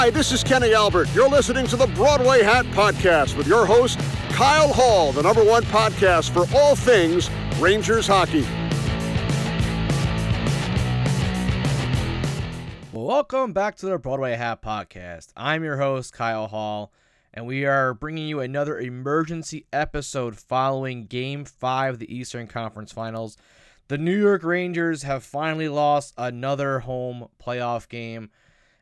Hi, 0.00 0.08
this 0.08 0.32
is 0.32 0.42
Kenny 0.42 0.72
Albert. 0.72 1.14
You're 1.14 1.28
listening 1.28 1.66
to 1.66 1.76
the 1.76 1.86
Broadway 1.88 2.42
Hat 2.42 2.64
Podcast 2.68 3.36
with 3.36 3.46
your 3.46 3.66
host, 3.66 3.98
Kyle 4.30 4.72
Hall, 4.72 5.12
the 5.12 5.22
number 5.22 5.44
one 5.44 5.62
podcast 5.64 6.30
for 6.30 6.46
all 6.56 6.74
things 6.74 7.28
Rangers 7.58 8.06
hockey. 8.06 8.46
Welcome 12.94 13.52
back 13.52 13.76
to 13.76 13.86
the 13.86 13.98
Broadway 13.98 14.36
Hat 14.36 14.62
Podcast. 14.62 15.34
I'm 15.36 15.62
your 15.62 15.76
host, 15.76 16.14
Kyle 16.14 16.46
Hall, 16.46 16.94
and 17.34 17.46
we 17.46 17.66
are 17.66 17.92
bringing 17.92 18.26
you 18.26 18.40
another 18.40 18.80
emergency 18.80 19.66
episode 19.70 20.38
following 20.38 21.04
Game 21.04 21.44
5 21.44 21.94
of 21.94 21.98
the 21.98 22.16
Eastern 22.16 22.46
Conference 22.46 22.90
Finals. 22.90 23.36
The 23.88 23.98
New 23.98 24.18
York 24.18 24.44
Rangers 24.44 25.02
have 25.02 25.24
finally 25.24 25.68
lost 25.68 26.14
another 26.16 26.78
home 26.78 27.28
playoff 27.38 27.86
game. 27.86 28.30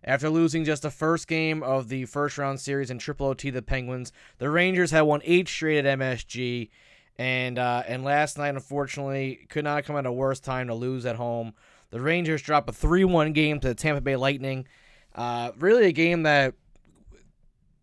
After 0.04 0.30
losing 0.30 0.64
just 0.64 0.82
the 0.82 0.90
first 0.90 1.26
game 1.26 1.62
of 1.62 1.88
the 1.88 2.04
first 2.04 2.38
round 2.38 2.60
series 2.60 2.90
in 2.90 2.98
Triple 2.98 3.26
OT, 3.26 3.50
the 3.50 3.62
Penguins, 3.62 4.12
the 4.38 4.48
Rangers 4.48 4.90
had 4.90 5.02
won 5.02 5.20
eight 5.24 5.48
straight 5.48 5.84
at 5.84 5.98
MSG, 5.98 6.70
and 7.18 7.58
uh, 7.58 7.82
and 7.86 8.04
last 8.04 8.38
night, 8.38 8.54
unfortunately, 8.54 9.46
could 9.48 9.64
not 9.64 9.84
come 9.84 9.96
at 9.96 10.06
a 10.06 10.12
worse 10.12 10.38
time 10.38 10.68
to 10.68 10.74
lose 10.74 11.04
at 11.04 11.16
home. 11.16 11.52
The 11.90 12.00
Rangers 12.00 12.42
drop 12.42 12.68
a 12.68 12.72
3-1 12.72 13.32
game 13.32 13.60
to 13.60 13.68
the 13.68 13.74
Tampa 13.74 14.00
Bay 14.00 14.14
Lightning. 14.14 14.68
Uh, 15.14 15.50
really, 15.58 15.86
a 15.86 15.92
game 15.92 16.22
that 16.22 16.54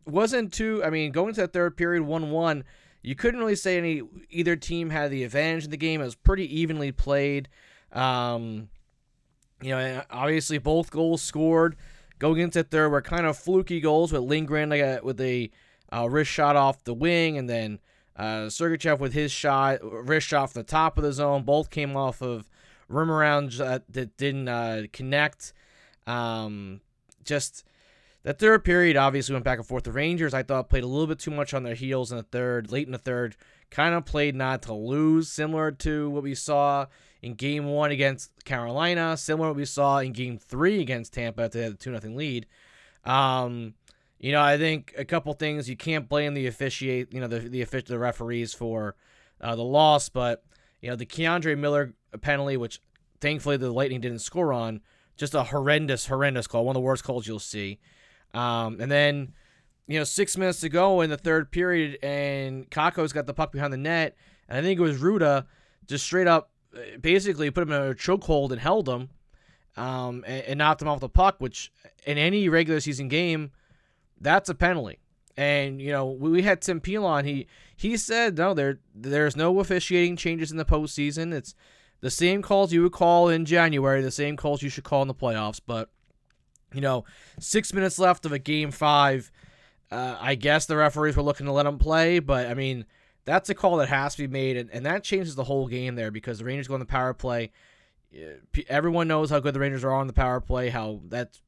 wasn't 0.05 0.53
too. 0.53 0.81
I 0.85 0.89
mean, 0.89 1.11
going 1.11 1.33
to 1.33 1.41
the 1.41 1.47
third 1.47 1.75
period, 1.75 2.03
1-1. 2.03 2.63
You 3.01 3.15
couldn't 3.15 3.39
really 3.39 3.55
say 3.55 3.77
any 3.77 4.03
either 4.29 4.55
team 4.55 4.89
had 4.89 5.11
the 5.11 5.23
advantage 5.23 5.65
in 5.65 5.71
the 5.71 5.77
game. 5.77 6.01
It 6.01 6.05
was 6.05 6.15
pretty 6.15 6.61
evenly 6.61 6.91
played. 6.91 7.49
Um, 7.91 8.69
you 9.61 9.71
know, 9.71 10.03
obviously 10.09 10.57
both 10.57 10.91
goals 10.91 11.21
scored 11.21 11.75
going 12.19 12.39
into 12.39 12.63
third 12.63 12.89
were 12.89 13.01
kind 13.01 13.25
of 13.25 13.37
fluky 13.37 13.79
goals 13.79 14.11
with 14.11 14.21
Lindgren 14.21 14.69
like 14.69 15.03
with 15.03 15.19
a 15.21 15.51
uh, 15.93 16.09
wrist 16.09 16.31
shot 16.31 16.55
off 16.55 16.83
the 16.83 16.93
wing, 16.93 17.37
and 17.37 17.49
then 17.49 17.79
uh, 18.15 18.47
Sergachev 18.47 18.99
with 18.99 19.13
his 19.13 19.31
shot, 19.31 19.79
wrist 19.81 20.27
shot 20.27 20.51
from 20.51 20.61
the 20.61 20.67
top 20.67 20.97
of 20.97 21.03
the 21.03 21.13
zone. 21.13 21.43
Both 21.43 21.69
came 21.69 21.95
off 21.95 22.21
of 22.21 22.49
rim 22.87 23.11
around 23.11 23.51
that, 23.53 23.83
that 23.91 24.17
didn't 24.17 24.47
uh, 24.47 24.83
connect. 24.93 25.53
Um, 26.07 26.81
just 27.23 27.63
the 28.23 28.33
third 28.33 28.63
period 28.63 28.97
obviously 28.97 29.33
went 29.33 29.45
back 29.45 29.59
and 29.59 29.67
forth. 29.67 29.83
The 29.83 29.91
Rangers, 29.91 30.33
I 30.33 30.43
thought, 30.43 30.69
played 30.69 30.83
a 30.83 30.87
little 30.87 31.07
bit 31.07 31.19
too 31.19 31.31
much 31.31 31.53
on 31.53 31.63
their 31.63 31.75
heels 31.75 32.11
in 32.11 32.17
the 32.17 32.23
third, 32.23 32.71
late 32.71 32.87
in 32.87 32.91
the 32.91 32.97
third. 32.97 33.35
Kind 33.71 33.95
of 33.95 34.05
played 34.05 34.35
not 34.35 34.61
to 34.63 34.73
lose, 34.73 35.31
similar 35.31 35.71
to 35.71 36.09
what 36.09 36.23
we 36.23 36.35
saw 36.35 36.85
in 37.25 37.33
game 37.33 37.65
one 37.65 37.89
against 37.89 38.45
Carolina, 38.45 39.17
similar 39.17 39.49
what 39.49 39.57
we 39.57 39.65
saw 39.65 39.97
in 39.97 40.13
game 40.13 40.37
three 40.37 40.79
against 40.79 41.13
Tampa 41.13 41.41
after 41.41 41.57
they 41.57 41.63
had 41.63 41.73
a 41.73 41.75
2 41.75 41.97
0 41.97 42.13
lead. 42.13 42.45
Um, 43.03 43.73
you 44.19 44.31
know, 44.31 44.43
I 44.43 44.59
think 44.59 44.93
a 44.95 45.03
couple 45.03 45.33
things 45.33 45.67
you 45.67 45.75
can't 45.75 46.07
blame 46.07 46.35
the 46.35 46.45
officiate, 46.45 47.11
you 47.11 47.19
know, 47.19 47.27
the 47.27 47.39
the, 47.39 47.63
the 47.63 47.97
referees 47.97 48.53
for 48.53 48.95
uh, 49.41 49.55
the 49.55 49.63
loss, 49.63 50.07
but 50.07 50.43
you 50.81 50.89
know 50.89 50.95
the 50.95 51.07
K'Andre 51.07 51.57
Miller 51.57 51.95
penalty, 52.21 52.57
which 52.57 52.79
thankfully 53.21 53.57
the 53.57 53.71
Lightning 53.71 54.01
didn't 54.01 54.19
score 54.19 54.53
on, 54.53 54.81
just 55.17 55.33
a 55.33 55.45
horrendous, 55.45 56.05
horrendous 56.05 56.45
call, 56.45 56.63
one 56.63 56.75
of 56.75 56.79
the 56.79 56.85
worst 56.85 57.03
calls 57.03 57.25
you'll 57.25 57.39
see. 57.39 57.79
Um, 58.35 58.79
and 58.79 58.91
then, 58.91 59.33
you 59.87 59.97
know, 59.97 60.03
six 60.03 60.37
minutes 60.37 60.59
to 60.59 60.69
go 60.69 61.01
in 61.01 61.09
the 61.09 61.17
third 61.17 61.51
period, 61.51 61.97
and 62.03 62.69
Kakko's 62.69 63.13
got 63.13 63.25
the 63.25 63.33
puck 63.33 63.51
behind 63.51 63.73
the 63.73 63.77
net, 63.77 64.15
and 64.47 64.59
I 64.59 64.61
think 64.61 64.79
it 64.79 64.83
was 64.83 65.01
Rutta 65.01 65.47
just 65.87 66.05
straight 66.05 66.27
up 66.27 66.51
basically 66.99 67.51
put 67.51 67.63
him 67.63 67.71
in 67.71 67.81
a 67.81 67.93
chokehold 67.93 68.51
and 68.51 68.59
held 68.59 68.87
him, 68.87 69.09
um, 69.77 70.23
and, 70.27 70.43
and, 70.43 70.57
knocked 70.57 70.81
him 70.81 70.87
off 70.87 70.99
the 70.99 71.09
puck. 71.09 71.35
Which 71.39 71.71
in 72.05 72.17
any 72.17 72.49
regular 72.49 72.79
season 72.79 73.07
game, 73.07 73.51
that's 74.19 74.49
a 74.49 74.55
penalty. 74.55 74.99
And 75.37 75.81
you 75.81 75.91
know 75.91 76.05
we, 76.05 76.29
we 76.29 76.41
had 76.43 76.61
Tim 76.61 76.79
Pilon. 76.79 77.25
He 77.25 77.47
he 77.75 77.97
said 77.97 78.37
no, 78.37 78.53
there 78.53 78.79
there's 78.93 79.35
no 79.35 79.59
officiating 79.59 80.15
changes 80.15 80.51
in 80.51 80.57
the 80.57 80.65
postseason. 80.65 81.33
It's 81.33 81.55
the 82.01 82.11
same 82.11 82.41
calls 82.41 82.71
you 82.71 82.83
would 82.83 82.91
call 82.91 83.29
in 83.29 83.45
January, 83.45 84.01
the 84.01 84.11
same 84.11 84.37
calls 84.37 84.61
you 84.61 84.69
should 84.69 84.83
call 84.83 85.01
in 85.01 85.07
the 85.07 85.13
playoffs. 85.13 85.59
But 85.65 85.89
you 86.73 86.81
know, 86.81 87.05
six 87.39 87.73
minutes 87.73 87.99
left 87.99 88.25
of 88.25 88.31
a 88.31 88.39
game 88.39 88.71
five. 88.71 89.31
Uh, 89.91 90.17
I 90.19 90.35
guess 90.35 90.65
the 90.65 90.75
referees 90.75 91.15
were 91.15 91.23
looking 91.23 91.45
to 91.45 91.51
let 91.51 91.65
him 91.65 91.77
play, 91.77 92.19
but 92.19 92.47
I 92.47 92.53
mean, 92.53 92.85
that's 93.25 93.49
a 93.49 93.55
call 93.55 93.77
that 93.77 93.89
has 93.89 94.15
to 94.15 94.23
be 94.23 94.31
made, 94.31 94.55
and, 94.55 94.69
and 94.71 94.85
that 94.85 95.03
changes 95.03 95.35
the 95.35 95.43
whole 95.43 95.67
game 95.67 95.95
there 95.95 96.11
because 96.11 96.39
the 96.39 96.45
Rangers 96.45 96.67
go 96.67 96.75
on 96.75 96.79
the 96.79 96.85
power 96.85 97.13
play. 97.13 97.51
Everyone 98.69 99.07
knows 99.07 99.31
how 99.31 99.39
good 99.39 99.53
the 99.53 99.59
Rangers 99.59 99.83
are 99.83 99.93
on 99.93 100.07
the 100.07 100.13
power 100.13 100.39
play, 100.39 100.69
how 100.69 101.01
that's 101.07 101.41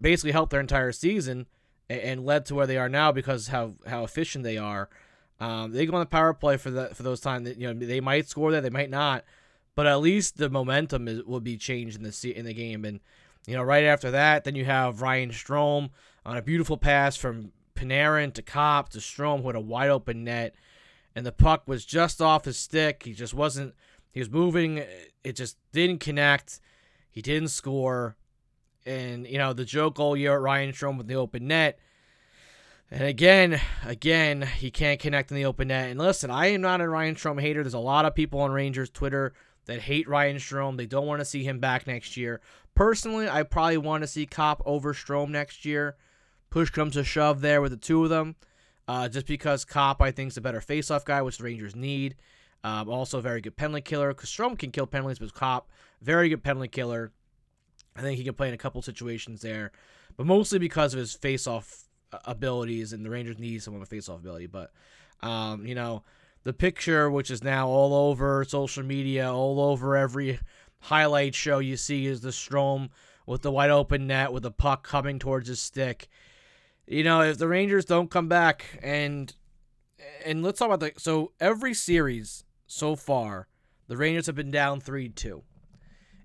basically 0.00 0.32
helped 0.32 0.50
their 0.50 0.60
entire 0.60 0.92
season 0.92 1.46
and, 1.88 2.00
and 2.00 2.26
led 2.26 2.46
to 2.46 2.54
where 2.54 2.66
they 2.66 2.76
are 2.76 2.88
now 2.88 3.10
because 3.10 3.48
how 3.48 3.74
how 3.86 4.04
efficient 4.04 4.44
they 4.44 4.58
are. 4.58 4.88
Um, 5.40 5.72
they 5.72 5.86
go 5.86 5.94
on 5.94 6.00
the 6.00 6.06
power 6.06 6.34
play 6.34 6.56
for 6.56 6.70
that 6.72 6.96
for 6.96 7.02
those 7.02 7.20
times. 7.20 7.48
That, 7.48 7.58
you 7.58 7.72
know 7.72 7.86
they 7.86 8.00
might 8.00 8.28
score 8.28 8.52
that, 8.52 8.62
they 8.62 8.70
might 8.70 8.90
not, 8.90 9.24
but 9.74 9.86
at 9.86 10.00
least 10.00 10.36
the 10.36 10.50
momentum 10.50 11.08
is, 11.08 11.22
will 11.24 11.40
be 11.40 11.56
changed 11.56 11.96
in 11.96 12.02
the 12.02 12.32
in 12.36 12.44
the 12.44 12.54
game. 12.54 12.84
And 12.84 13.00
you 13.46 13.54
know 13.54 13.62
right 13.62 13.84
after 13.84 14.10
that, 14.10 14.44
then 14.44 14.54
you 14.54 14.66
have 14.66 15.00
Ryan 15.00 15.30
Strome 15.30 15.90
on 16.26 16.36
a 16.36 16.42
beautiful 16.42 16.76
pass 16.76 17.16
from 17.16 17.52
Panarin 17.74 18.34
to 18.34 18.42
Copp 18.42 18.90
to 18.90 18.98
Strome 18.98 19.42
with 19.42 19.56
a 19.56 19.60
wide 19.60 19.90
open 19.90 20.24
net 20.24 20.54
and 21.18 21.26
the 21.26 21.32
puck 21.32 21.64
was 21.66 21.84
just 21.84 22.22
off 22.22 22.44
his 22.44 22.56
stick. 22.56 23.02
He 23.02 23.12
just 23.12 23.34
wasn't. 23.34 23.74
He 24.12 24.20
was 24.20 24.30
moving. 24.30 24.84
It 25.24 25.32
just 25.32 25.58
didn't 25.72 25.98
connect. 25.98 26.60
He 27.10 27.20
didn't 27.20 27.48
score. 27.48 28.16
And 28.86 29.26
you 29.26 29.36
know 29.36 29.52
the 29.52 29.64
joke 29.64 29.98
all 29.98 30.16
year 30.16 30.34
at 30.34 30.40
Ryan 30.40 30.70
Strome 30.70 30.96
with 30.96 31.08
the 31.08 31.16
open 31.16 31.48
net. 31.48 31.80
And 32.88 33.02
again, 33.02 33.60
again, 33.84 34.42
he 34.42 34.70
can't 34.70 35.00
connect 35.00 35.32
in 35.32 35.36
the 35.36 35.44
open 35.44 35.68
net. 35.68 35.90
And 35.90 35.98
listen, 35.98 36.30
I 36.30 36.52
am 36.52 36.60
not 36.60 36.80
a 36.80 36.88
Ryan 36.88 37.16
Strome 37.16 37.40
hater. 37.40 37.64
There's 37.64 37.74
a 37.74 37.80
lot 37.80 38.04
of 38.04 38.14
people 38.14 38.40
on 38.40 38.52
Rangers 38.52 38.88
Twitter 38.88 39.34
that 39.66 39.80
hate 39.80 40.08
Ryan 40.08 40.36
Strome. 40.36 40.76
They 40.76 40.86
don't 40.86 41.08
want 41.08 41.20
to 41.20 41.24
see 41.24 41.42
him 41.42 41.58
back 41.58 41.88
next 41.88 42.16
year. 42.16 42.40
Personally, 42.76 43.28
I 43.28 43.42
probably 43.42 43.76
want 43.76 44.04
to 44.04 44.06
see 44.06 44.24
Copp 44.24 44.62
over 44.64 44.94
Strome 44.94 45.30
next 45.30 45.64
year. 45.64 45.96
Push 46.48 46.70
comes 46.70 46.94
to 46.94 47.02
shove 47.02 47.40
there 47.40 47.60
with 47.60 47.72
the 47.72 47.76
two 47.76 48.04
of 48.04 48.10
them 48.10 48.36
uh, 48.88 49.08
just 49.08 49.26
because 49.26 49.64
Copp, 49.64 50.00
I 50.00 50.10
think, 50.10 50.32
is 50.32 50.36
a 50.38 50.40
better 50.40 50.60
faceoff 50.60 51.04
guy, 51.04 51.22
which 51.22 51.38
the 51.38 51.44
Rangers 51.44 51.76
need. 51.76 52.16
Um, 52.64 52.88
also, 52.88 53.20
very 53.20 53.40
good 53.40 53.56
penalty 53.56 53.82
killer. 53.82 54.12
Strome 54.14 54.58
can 54.58 54.72
kill 54.72 54.86
penalties, 54.86 55.18
but 55.18 55.32
Copp, 55.34 55.68
very 56.02 56.28
good 56.28 56.42
penalty 56.42 56.68
killer. 56.68 57.12
I 57.94 58.00
think 58.00 58.16
he 58.18 58.24
can 58.24 58.34
play 58.34 58.48
in 58.48 58.54
a 58.54 58.58
couple 58.58 58.80
situations 58.82 59.42
there, 59.42 59.72
but 60.16 60.26
mostly 60.26 60.58
because 60.58 60.94
of 60.94 61.00
his 61.00 61.14
face-off 61.14 61.84
abilities, 62.24 62.92
and 62.92 63.04
the 63.04 63.10
Rangers 63.10 63.38
need 63.38 63.62
someone 63.62 63.80
with 63.80 63.90
face-off 63.90 64.20
ability. 64.20 64.46
But 64.46 64.72
um, 65.20 65.66
you 65.66 65.74
know, 65.74 66.02
the 66.44 66.52
picture, 66.52 67.10
which 67.10 67.30
is 67.30 67.44
now 67.44 67.68
all 67.68 67.92
over 67.92 68.44
social 68.44 68.84
media, 68.84 69.32
all 69.32 69.60
over 69.60 69.96
every 69.96 70.38
highlight 70.80 71.34
show 71.34 71.58
you 71.58 71.76
see, 71.76 72.06
is 72.06 72.20
the 72.20 72.30
Strome 72.30 72.88
with 73.26 73.42
the 73.42 73.50
wide 73.50 73.70
open 73.70 74.06
net 74.06 74.32
with 74.32 74.44
the 74.44 74.50
puck 74.50 74.86
coming 74.86 75.18
towards 75.18 75.48
his 75.48 75.60
stick. 75.60 76.08
You 76.88 77.04
know, 77.04 77.20
if 77.20 77.36
the 77.36 77.48
Rangers 77.48 77.84
don't 77.84 78.10
come 78.10 78.28
back 78.28 78.78
and 78.82 79.32
and 80.24 80.42
let's 80.42 80.58
talk 80.58 80.70
about 80.70 80.80
the 80.80 80.92
so 80.98 81.32
every 81.38 81.74
series 81.74 82.44
so 82.66 82.96
far, 82.96 83.46
the 83.88 83.96
Rangers 83.96 84.26
have 84.26 84.34
been 84.34 84.50
down 84.50 84.80
three 84.80 85.08
two. 85.08 85.42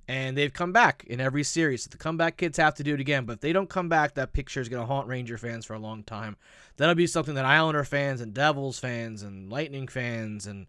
And 0.05 0.37
they've 0.37 0.51
come 0.51 0.73
back 0.73 1.05
in 1.05 1.21
every 1.21 1.43
series. 1.43 1.85
The 1.85 1.97
comeback 1.97 2.35
kids 2.35 2.57
have 2.57 2.75
to 2.75 2.83
do 2.83 2.93
it 2.93 2.99
again, 2.99 3.23
but 3.23 3.33
if 3.33 3.39
they 3.39 3.53
don't 3.53 3.69
come 3.69 3.87
back, 3.87 4.15
that 4.15 4.33
picture 4.33 4.59
is 4.59 4.67
going 4.67 4.81
to 4.81 4.85
haunt 4.85 5.07
Ranger 5.07 5.37
fans 5.37 5.65
for 5.65 5.75
a 5.75 5.79
long 5.79 6.03
time. 6.03 6.35
That'll 6.75 6.93
be 6.93 7.07
something 7.07 7.35
that 7.35 7.45
Islander 7.45 7.85
fans 7.85 8.19
and 8.19 8.33
Devils 8.33 8.79
fans 8.79 9.23
and 9.23 9.49
Lightning 9.49 9.87
fans 9.87 10.45
and 10.45 10.67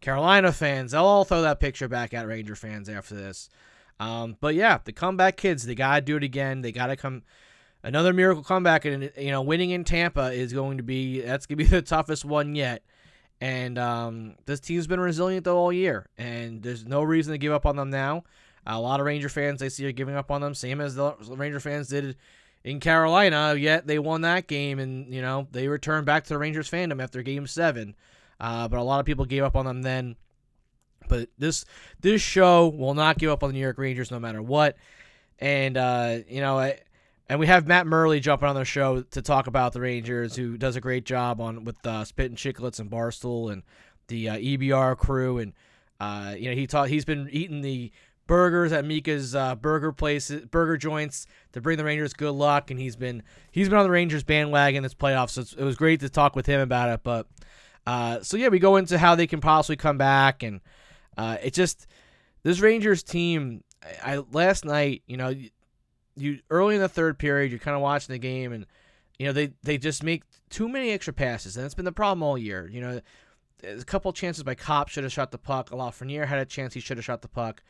Carolina 0.00 0.50
fans, 0.50 0.92
they'll 0.92 1.04
all 1.04 1.24
throw 1.24 1.42
that 1.42 1.60
picture 1.60 1.88
back 1.88 2.14
at 2.14 2.26
Ranger 2.26 2.56
fans 2.56 2.88
after 2.88 3.14
this. 3.14 3.50
Um, 3.98 4.36
but 4.40 4.54
yeah, 4.54 4.78
the 4.82 4.92
comeback 4.92 5.36
kids, 5.36 5.64
they 5.64 5.74
got 5.74 5.96
to 5.96 6.00
do 6.00 6.16
it 6.16 6.22
again. 6.22 6.62
They 6.62 6.72
got 6.72 6.86
to 6.86 6.96
come 6.96 7.22
another 7.82 8.12
miracle 8.12 8.42
comeback, 8.42 8.84
and 8.84 9.10
you 9.16 9.30
know, 9.30 9.42
winning 9.42 9.70
in 9.70 9.84
Tampa 9.84 10.32
is 10.32 10.52
going 10.52 10.78
to 10.78 10.82
be 10.82 11.20
that's 11.20 11.46
gonna 11.46 11.56
be 11.56 11.64
the 11.64 11.82
toughest 11.82 12.24
one 12.24 12.54
yet. 12.54 12.82
And 13.40 13.78
um, 13.78 14.34
this 14.44 14.60
team's 14.60 14.86
been 14.86 15.00
resilient 15.00 15.44
though 15.44 15.56
all 15.56 15.72
year, 15.72 16.08
and 16.18 16.62
there's 16.62 16.84
no 16.84 17.02
reason 17.02 17.32
to 17.32 17.38
give 17.38 17.52
up 17.52 17.66
on 17.66 17.76
them 17.76 17.90
now. 17.90 18.24
A 18.66 18.78
lot 18.78 19.00
of 19.00 19.06
Ranger 19.06 19.30
fans 19.30 19.60
they 19.60 19.70
see 19.70 19.86
are 19.86 19.92
giving 19.92 20.14
up 20.14 20.30
on 20.30 20.42
them, 20.42 20.54
same 20.54 20.80
as 20.80 20.94
the 20.94 21.14
Ranger 21.30 21.60
fans 21.60 21.88
did 21.88 22.16
in 22.62 22.78
Carolina. 22.78 23.54
Yet 23.54 23.86
they 23.86 23.98
won 23.98 24.20
that 24.22 24.46
game, 24.46 24.78
and 24.78 25.12
you 25.12 25.22
know 25.22 25.48
they 25.52 25.68
returned 25.68 26.04
back 26.04 26.24
to 26.24 26.28
the 26.34 26.38
Rangers 26.38 26.70
fandom 26.70 27.02
after 27.02 27.22
Game 27.22 27.46
Seven. 27.46 27.94
Uh, 28.38 28.68
but 28.68 28.78
a 28.78 28.82
lot 28.82 29.00
of 29.00 29.06
people 29.06 29.24
gave 29.24 29.42
up 29.42 29.56
on 29.56 29.64
them 29.64 29.82
then. 29.82 30.16
But 31.08 31.30
this 31.38 31.64
this 32.00 32.20
show 32.20 32.68
will 32.68 32.94
not 32.94 33.18
give 33.18 33.30
up 33.30 33.42
on 33.42 33.48
the 33.48 33.54
New 33.54 33.60
York 33.60 33.78
Rangers 33.78 34.10
no 34.10 34.20
matter 34.20 34.42
what. 34.42 34.76
And 35.38 35.78
uh, 35.78 36.18
you 36.28 36.42
know, 36.42 36.58
I, 36.58 36.78
and 37.30 37.38
we 37.38 37.46
have 37.46 37.68
Matt 37.68 37.86
Murley 37.86 38.18
jumping 38.18 38.48
on 38.48 38.56
the 38.56 38.64
show 38.64 39.02
to 39.02 39.22
talk 39.22 39.46
about 39.46 39.72
the 39.72 39.80
Rangers, 39.80 40.34
who 40.34 40.58
does 40.58 40.74
a 40.74 40.80
great 40.80 41.04
job 41.04 41.40
on 41.40 41.62
with 41.62 41.76
uh, 41.86 42.04
Spittin' 42.04 42.36
Chiclets 42.36 42.80
and 42.80 42.90
Barstool 42.90 43.52
and 43.52 43.62
the 44.08 44.30
uh, 44.30 44.36
EBR 44.36 44.96
crew, 44.96 45.38
and 45.38 45.52
uh, 46.00 46.34
you 46.36 46.50
know 46.50 46.56
he 46.56 46.66
taught 46.66 46.88
he's 46.88 47.04
been 47.04 47.28
eating 47.30 47.60
the 47.60 47.92
burgers 48.26 48.72
at 48.72 48.84
Mika's 48.84 49.36
uh, 49.36 49.54
burger 49.54 49.92
places, 49.92 50.44
burger 50.46 50.76
joints 50.76 51.28
to 51.52 51.60
bring 51.60 51.78
the 51.78 51.84
Rangers 51.84 52.14
good 52.14 52.32
luck, 52.32 52.72
and 52.72 52.80
he's 52.80 52.96
been 52.96 53.22
he's 53.52 53.68
been 53.68 53.78
on 53.78 53.84
the 53.84 53.92
Rangers 53.92 54.24
bandwagon 54.24 54.82
this 54.82 54.92
playoff, 54.92 55.30
so 55.30 55.44
it 55.56 55.62
was 55.62 55.76
great 55.76 56.00
to 56.00 56.08
talk 56.08 56.34
with 56.34 56.46
him 56.46 56.60
about 56.60 56.88
it. 56.88 57.00
But 57.04 57.28
uh, 57.86 58.22
so 58.22 58.38
yeah, 58.38 58.48
we 58.48 58.58
go 58.58 58.74
into 58.74 58.98
how 58.98 59.14
they 59.14 59.28
can 59.28 59.40
possibly 59.40 59.76
come 59.76 59.98
back, 59.98 60.42
and 60.42 60.60
uh, 61.16 61.36
it 61.40 61.54
just 61.54 61.86
this 62.42 62.58
Rangers 62.58 63.04
team. 63.04 63.62
I, 64.04 64.16
I 64.16 64.22
last 64.32 64.64
night, 64.64 65.04
you 65.06 65.16
know, 65.16 65.32
you 66.20 66.40
early 66.50 66.74
in 66.74 66.80
the 66.80 66.88
third 66.88 67.18
period, 67.18 67.50
you're 67.50 67.58
kind 67.58 67.76
of 67.76 67.82
watching 67.82 68.12
the 68.12 68.18
game, 68.18 68.52
and 68.52 68.66
you 69.18 69.26
know 69.26 69.32
they 69.32 69.52
they 69.62 69.78
just 69.78 70.02
make 70.02 70.22
too 70.48 70.68
many 70.68 70.90
extra 70.90 71.12
passes, 71.12 71.56
and 71.56 71.64
it's 71.64 71.74
been 71.74 71.84
the 71.84 71.92
problem 71.92 72.22
all 72.22 72.38
year. 72.38 72.68
You 72.70 72.80
know, 72.80 73.00
a 73.64 73.84
couple 73.84 74.12
chances 74.12 74.42
by 74.42 74.54
Copp 74.54 74.88
should 74.88 75.04
have 75.04 75.12
shot 75.12 75.30
the 75.30 75.38
puck. 75.38 75.70
Lafreniere 75.70 76.26
had 76.26 76.38
a 76.38 76.44
chance; 76.44 76.74
he 76.74 76.80
should 76.80 76.98
have 76.98 77.04
shot 77.04 77.22
the 77.22 77.28
puck. 77.28 77.62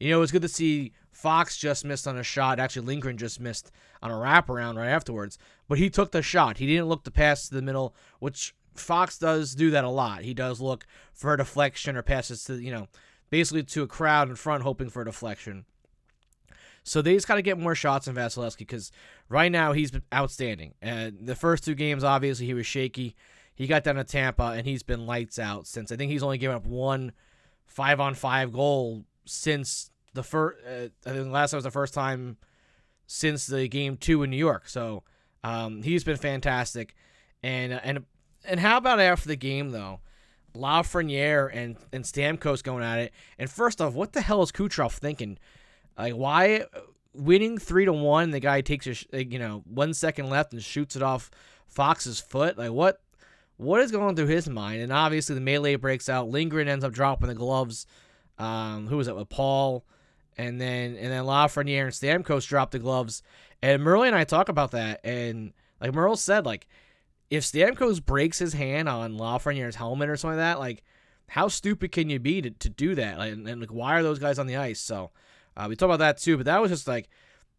You 0.00 0.10
know, 0.10 0.18
it 0.18 0.20
was 0.20 0.32
good 0.32 0.42
to 0.42 0.48
see 0.48 0.92
Fox 1.12 1.56
just 1.56 1.84
missed 1.84 2.08
on 2.08 2.18
a 2.18 2.22
shot. 2.22 2.58
Actually, 2.58 2.86
Lindgren 2.86 3.16
just 3.16 3.40
missed 3.40 3.70
on 4.02 4.10
a 4.10 4.14
wraparound 4.14 4.76
right 4.76 4.88
afterwards, 4.88 5.38
but 5.68 5.78
he 5.78 5.88
took 5.88 6.10
the 6.10 6.22
shot. 6.22 6.58
He 6.58 6.66
didn't 6.66 6.88
look 6.88 7.04
to 7.04 7.10
pass 7.10 7.48
to 7.48 7.54
the 7.54 7.62
middle, 7.62 7.94
which 8.18 8.54
Fox 8.74 9.18
does 9.18 9.54
do 9.54 9.70
that 9.70 9.84
a 9.84 9.88
lot. 9.88 10.22
He 10.22 10.34
does 10.34 10.60
look 10.60 10.84
for 11.12 11.32
a 11.32 11.38
deflection 11.38 11.96
or 11.96 12.02
passes 12.02 12.44
to, 12.44 12.60
you 12.60 12.72
know, 12.72 12.88
basically 13.30 13.62
to 13.62 13.82
a 13.82 13.86
crowd 13.86 14.28
in 14.28 14.34
front 14.34 14.64
hoping 14.64 14.90
for 14.90 15.02
a 15.02 15.04
deflection. 15.04 15.64
So 16.84 17.00
they 17.00 17.14
just 17.14 17.26
got 17.26 17.36
to 17.36 17.42
get 17.42 17.58
more 17.58 17.74
shots 17.74 18.06
in 18.06 18.14
Vasilevskiy 18.14 18.58
because 18.58 18.92
right 19.30 19.50
now 19.50 19.72
he's 19.72 19.90
been 19.90 20.02
outstanding. 20.12 20.74
And 20.82 21.26
the 21.26 21.34
first 21.34 21.64
two 21.64 21.74
games, 21.74 22.04
obviously, 22.04 22.44
he 22.44 22.54
was 22.54 22.66
shaky. 22.66 23.16
He 23.54 23.66
got 23.66 23.84
down 23.84 23.94
to 23.94 24.04
Tampa 24.04 24.52
and 24.56 24.66
he's 24.66 24.82
been 24.82 25.06
lights 25.06 25.38
out 25.38 25.66
since. 25.66 25.90
I 25.90 25.96
think 25.96 26.12
he's 26.12 26.22
only 26.22 26.38
given 26.38 26.56
up 26.56 26.66
one 26.66 27.12
five 27.66 28.00
on 28.00 28.14
five 28.14 28.52
goal 28.52 29.04
since 29.24 29.90
the 30.12 30.22
first. 30.22 30.58
Uh, 30.66 30.88
I 31.06 31.12
think 31.12 31.32
last 31.32 31.52
time 31.52 31.58
was 31.58 31.64
the 31.64 31.70
first 31.70 31.94
time 31.94 32.36
since 33.06 33.46
the 33.46 33.66
game 33.66 33.96
two 33.96 34.22
in 34.22 34.30
New 34.30 34.36
York. 34.36 34.68
So 34.68 35.04
um, 35.42 35.82
he's 35.82 36.04
been 36.04 36.16
fantastic. 36.16 36.94
And 37.42 37.72
and 37.72 38.04
and 38.44 38.60
how 38.60 38.76
about 38.76 39.00
after 39.00 39.28
the 39.28 39.36
game 39.36 39.70
though? 39.70 40.00
Lafreniere 40.54 41.50
and 41.52 41.76
and 41.92 42.04
Stamkos 42.04 42.62
going 42.62 42.84
at 42.84 42.98
it. 42.98 43.12
And 43.38 43.48
first 43.48 43.80
off, 43.80 43.94
what 43.94 44.12
the 44.12 44.20
hell 44.20 44.42
is 44.42 44.52
Kucherov 44.52 44.92
thinking? 44.92 45.38
Like, 45.96 46.14
why 46.14 46.64
winning 47.14 47.58
three 47.58 47.84
to 47.84 47.92
one? 47.92 48.30
The 48.30 48.40
guy 48.40 48.60
takes 48.60 48.86
a 49.12 49.24
you 49.24 49.38
know 49.38 49.62
one 49.66 49.94
second 49.94 50.28
left 50.28 50.52
and 50.52 50.62
shoots 50.62 50.96
it 50.96 51.02
off 51.02 51.30
Fox's 51.66 52.20
foot. 52.20 52.58
Like, 52.58 52.72
what 52.72 53.00
what 53.56 53.80
is 53.80 53.92
going 53.92 54.16
through 54.16 54.26
his 54.26 54.48
mind? 54.48 54.82
And 54.82 54.92
obviously, 54.92 55.34
the 55.34 55.40
melee 55.40 55.76
breaks 55.76 56.08
out. 56.08 56.28
Lindgren 56.28 56.68
ends 56.68 56.84
up 56.84 56.92
dropping 56.92 57.28
the 57.28 57.34
gloves. 57.34 57.86
Um, 58.38 58.88
who 58.88 58.96
was 58.96 59.08
it 59.08 59.16
with 59.16 59.28
Paul? 59.28 59.84
And 60.36 60.60
then 60.60 60.96
and 60.96 61.12
then 61.12 61.24
Lafreniere 61.24 61.84
and 61.84 61.92
Stamkos 62.24 62.48
drop 62.48 62.72
the 62.72 62.78
gloves. 62.78 63.22
And 63.62 63.82
Murley 63.82 64.08
and 64.08 64.16
I 64.16 64.24
talk 64.24 64.48
about 64.48 64.72
that. 64.72 65.00
And 65.04 65.52
like 65.80 65.94
Merle 65.94 66.16
said, 66.16 66.44
like 66.44 66.66
if 67.30 67.44
Stamkos 67.44 68.04
breaks 68.04 68.38
his 68.38 68.52
hand 68.52 68.88
on 68.88 69.16
Lafreniere's 69.16 69.76
helmet 69.76 70.08
or 70.08 70.16
something 70.16 70.38
like 70.38 70.54
that, 70.54 70.58
like 70.58 70.82
how 71.28 71.48
stupid 71.48 71.92
can 71.92 72.10
you 72.10 72.18
be 72.18 72.42
to, 72.42 72.50
to 72.50 72.68
do 72.68 72.94
that? 72.96 73.18
Like, 73.18 73.32
and, 73.32 73.48
and 73.48 73.60
like 73.60 73.72
why 73.72 73.94
are 73.94 74.02
those 74.02 74.18
guys 74.18 74.38
on 74.38 74.46
the 74.48 74.56
ice? 74.56 74.80
So 74.80 75.12
uh, 75.56 75.66
we 75.68 75.76
talk 75.76 75.86
about 75.86 75.98
that 75.98 76.18
too, 76.18 76.36
but 76.36 76.46
that 76.46 76.60
was 76.60 76.70
just 76.70 76.88
like, 76.88 77.08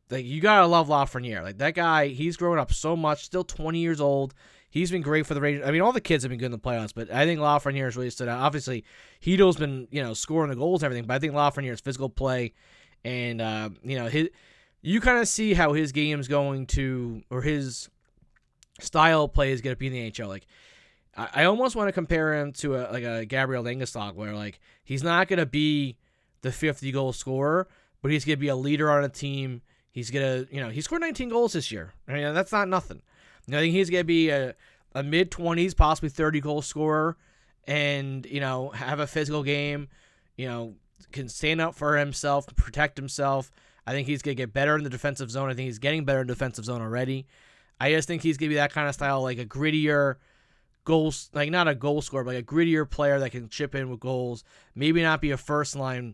like 0.09 0.25
you 0.25 0.41
gotta 0.41 0.67
love 0.67 0.87
Lafreniere. 0.87 1.43
Like 1.43 1.57
that 1.59 1.75
guy, 1.75 2.07
he's 2.07 2.37
growing 2.37 2.59
up 2.59 2.71
so 2.71 2.95
much. 2.95 3.23
Still 3.25 3.43
20 3.43 3.79
years 3.79 4.01
old. 4.01 4.33
He's 4.69 4.91
been 4.91 5.01
great 5.01 5.25
for 5.25 5.33
the 5.33 5.41
Rangers. 5.41 5.65
I 5.65 5.71
mean, 5.71 5.81
all 5.81 5.93
the 5.93 6.01
kids 6.01 6.23
have 6.23 6.29
been 6.29 6.39
good 6.39 6.47
in 6.47 6.51
the 6.51 6.59
playoffs, 6.59 6.91
but 6.93 7.09
I 7.09 7.25
think 7.25 7.39
Lafreniere 7.39 7.85
has 7.85 7.95
really 7.95 8.09
stood 8.09 8.27
out. 8.27 8.41
Obviously, 8.41 8.83
Chytil's 9.21 9.57
been 9.57 9.87
you 9.89 10.03
know 10.03 10.13
scoring 10.13 10.49
the 10.49 10.55
goals 10.55 10.83
and 10.83 10.87
everything, 10.87 11.07
but 11.07 11.15
I 11.15 11.19
think 11.19 11.33
Lafreniere's 11.33 11.81
physical 11.81 12.09
play 12.09 12.53
and 13.05 13.39
uh, 13.39 13.69
you 13.83 13.97
know 13.97 14.07
his, 14.07 14.29
you 14.81 14.99
kind 14.99 15.19
of 15.19 15.27
see 15.27 15.53
how 15.53 15.73
his 15.73 15.91
game's 15.91 16.27
going 16.27 16.65
to 16.65 17.21
or 17.29 17.41
his 17.41 17.89
style 18.81 19.29
play 19.29 19.51
is 19.51 19.61
going 19.61 19.75
to 19.75 19.79
be 19.79 19.87
in 19.87 19.93
the 19.93 20.11
NHL. 20.11 20.27
Like, 20.27 20.45
I, 21.15 21.45
almost 21.45 21.77
want 21.77 21.87
to 21.87 21.93
compare 21.93 22.33
him 22.35 22.51
to 22.53 22.75
a 22.75 22.91
like 22.91 23.03
a 23.03 23.25
Gabriel 23.25 23.63
Landeskog, 23.63 24.15
where 24.15 24.33
like 24.33 24.59
he's 24.83 25.03
not 25.03 25.27
going 25.27 25.39
to 25.39 25.45
be 25.45 25.97
the 26.41 26.51
50 26.51 26.91
goal 26.91 27.13
scorer, 27.13 27.67
but 28.05 28.11
he's 28.11 28.23
going 28.23 28.37
to 28.37 28.39
be 28.39 28.49
a 28.49 28.55
leader 28.55 28.91
on 28.91 29.03
a 29.03 29.09
team. 29.09 29.63
He's 29.89 30.11
going 30.11 30.45
to, 30.45 30.55
you 30.55 30.61
know, 30.61 30.69
he 30.69 30.79
scored 30.79 31.01
19 31.01 31.27
goals 31.27 31.53
this 31.53 31.71
year. 31.71 31.91
I 32.07 32.13
mean, 32.13 32.35
that's 32.35 32.51
not 32.51 32.67
nothing. 32.67 33.01
I 33.47 33.53
think 33.53 33.73
he's 33.73 33.89
going 33.89 34.03
to 34.03 34.07
be 34.07 34.29
a, 34.29 34.53
a 34.93 35.01
mid 35.01 35.31
20s, 35.31 35.75
possibly 35.75 36.09
30 36.09 36.39
goal 36.39 36.61
scorer, 36.61 37.17
and 37.67 38.23
you 38.27 38.39
know 38.39 38.69
have 38.69 38.99
a 38.99 39.07
physical 39.07 39.41
game. 39.41 39.87
You 40.37 40.47
know, 40.47 40.75
can 41.13 41.27
stand 41.29 41.61
up 41.61 41.73
for 41.73 41.97
himself, 41.97 42.45
protect 42.55 42.95
himself. 42.95 43.49
I 43.87 43.91
think 43.93 44.07
he's 44.07 44.21
going 44.21 44.37
to 44.37 44.39
get 44.43 44.53
better 44.53 44.77
in 44.77 44.83
the 44.83 44.91
defensive 44.91 45.31
zone. 45.31 45.49
I 45.49 45.55
think 45.55 45.65
he's 45.65 45.79
getting 45.79 46.05
better 46.05 46.21
in 46.21 46.27
the 46.27 46.33
defensive 46.35 46.65
zone 46.65 46.83
already. 46.83 47.25
I 47.79 47.89
just 47.89 48.07
think 48.07 48.21
he's 48.21 48.37
gonna 48.37 48.49
be 48.49 48.55
that 48.55 48.71
kind 48.71 48.87
of 48.87 48.93
style, 48.93 49.23
like 49.23 49.39
a 49.39 49.45
grittier 49.47 50.17
goals, 50.83 51.31
like 51.33 51.49
not 51.49 51.67
a 51.67 51.73
goal 51.73 52.03
scorer, 52.03 52.23
but 52.23 52.35
like 52.35 52.43
a 52.43 52.45
grittier 52.45 52.87
player 52.87 53.19
that 53.19 53.31
can 53.31 53.49
chip 53.49 53.73
in 53.73 53.89
with 53.89 53.99
goals. 53.99 54.43
Maybe 54.75 55.01
not 55.01 55.21
be 55.21 55.31
a 55.31 55.37
first 55.37 55.75
line 55.75 56.13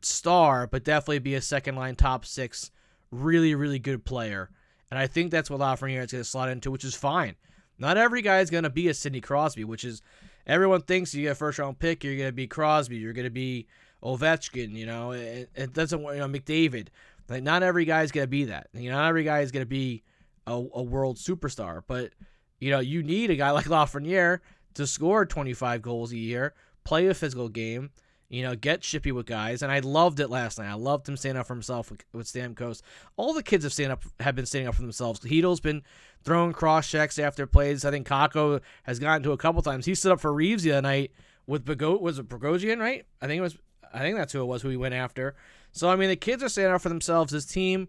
star, 0.00 0.66
but 0.66 0.84
definitely 0.84 1.18
be 1.18 1.34
a 1.34 1.40
second 1.40 1.76
line 1.76 1.96
top 1.96 2.24
six, 2.24 2.70
really 3.10 3.54
really 3.54 3.78
good 3.78 4.04
player. 4.04 4.50
And 4.90 4.98
I 4.98 5.06
think 5.06 5.30
that's 5.30 5.50
what 5.50 5.60
Lafreniere 5.60 6.04
is 6.04 6.12
gonna 6.12 6.24
slot 6.24 6.48
into, 6.48 6.70
which 6.70 6.84
is 6.84 6.94
fine. 6.94 7.36
Not 7.78 7.96
every 7.96 8.22
guy 8.22 8.40
is 8.40 8.50
gonna 8.50 8.70
be 8.70 8.88
a 8.88 8.94
Sidney 8.94 9.20
Crosby, 9.20 9.64
which 9.64 9.84
is 9.84 10.02
everyone 10.46 10.82
thinks 10.82 11.14
you 11.14 11.22
get 11.22 11.32
a 11.32 11.34
first 11.34 11.58
round 11.58 11.78
pick, 11.78 12.02
you're 12.02 12.16
gonna 12.16 12.32
be 12.32 12.46
Crosby, 12.46 12.96
you're 12.96 13.12
gonna 13.12 13.30
be 13.30 13.66
Ovechkin, 14.02 14.72
you 14.72 14.86
know. 14.86 15.12
It, 15.12 15.50
it 15.54 15.72
doesn't, 15.74 16.00
you 16.00 16.16
know, 16.16 16.28
McDavid. 16.28 16.88
Like 17.28 17.42
not 17.42 17.62
every 17.62 17.84
guy 17.84 18.02
is 18.02 18.12
gonna 18.12 18.26
be 18.26 18.44
that. 18.44 18.68
You 18.72 18.90
know, 18.90 18.96
not 18.96 19.08
every 19.08 19.24
guy 19.24 19.40
is 19.40 19.52
gonna 19.52 19.66
be 19.66 20.02
a, 20.46 20.52
a 20.52 20.82
world 20.82 21.16
superstar. 21.16 21.82
But 21.86 22.12
you 22.60 22.70
know, 22.70 22.80
you 22.80 23.02
need 23.02 23.30
a 23.30 23.36
guy 23.36 23.50
like 23.52 23.66
Lafreniere 23.66 24.40
to 24.74 24.86
score 24.86 25.26
25 25.26 25.82
goals 25.82 26.12
a 26.12 26.16
year, 26.16 26.54
play 26.84 27.06
a 27.06 27.14
physical 27.14 27.48
game, 27.48 27.90
you 28.28 28.42
know, 28.42 28.54
get 28.54 28.82
shippy 28.82 29.12
with 29.12 29.26
guys. 29.26 29.62
And 29.62 29.72
I 29.72 29.78
loved 29.80 30.20
it 30.20 30.28
last 30.28 30.58
night. 30.58 30.68
I 30.68 30.74
loved 30.74 31.08
him 31.08 31.16
standing 31.16 31.40
up 31.40 31.46
for 31.46 31.54
himself 31.54 31.90
with, 31.90 32.04
with 32.12 32.26
Stamkos. 32.26 32.82
All 33.16 33.32
the 33.32 33.42
kids 33.42 33.64
have 33.64 33.72
stand 33.72 33.92
up 33.92 34.04
have 34.20 34.34
been 34.34 34.46
standing 34.46 34.68
up 34.68 34.74
for 34.74 34.82
themselves. 34.82 35.20
Chytil's 35.20 35.60
been 35.60 35.82
throwing 36.24 36.52
cross 36.52 36.88
checks 36.88 37.18
after 37.18 37.46
plays. 37.46 37.84
I 37.84 37.90
think 37.90 38.06
Kakko 38.06 38.60
has 38.82 38.98
gotten 38.98 39.22
to 39.22 39.32
a 39.32 39.38
couple 39.38 39.62
times. 39.62 39.86
He 39.86 39.94
stood 39.94 40.12
up 40.12 40.20
for 40.20 40.32
Reeves 40.32 40.62
the 40.62 40.72
other 40.72 40.82
night 40.82 41.12
with 41.46 41.64
Bago 41.64 42.00
was 42.00 42.18
it 42.18 42.28
Bogosian, 42.28 42.78
right? 42.78 43.04
I 43.20 43.26
think 43.26 43.38
it 43.38 43.42
was. 43.42 43.56
I 43.92 44.00
think 44.00 44.18
that's 44.18 44.34
who 44.34 44.42
it 44.42 44.44
was 44.44 44.60
who 44.60 44.68
he 44.68 44.76
went 44.76 44.94
after. 44.94 45.34
So 45.72 45.88
I 45.88 45.96
mean, 45.96 46.10
the 46.10 46.16
kids 46.16 46.42
are 46.42 46.48
standing 46.48 46.74
up 46.74 46.82
for 46.82 46.90
themselves. 46.90 47.32
This 47.32 47.46
team, 47.46 47.88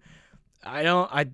I 0.63 0.81
don't. 0.81 1.09
I 1.13 1.27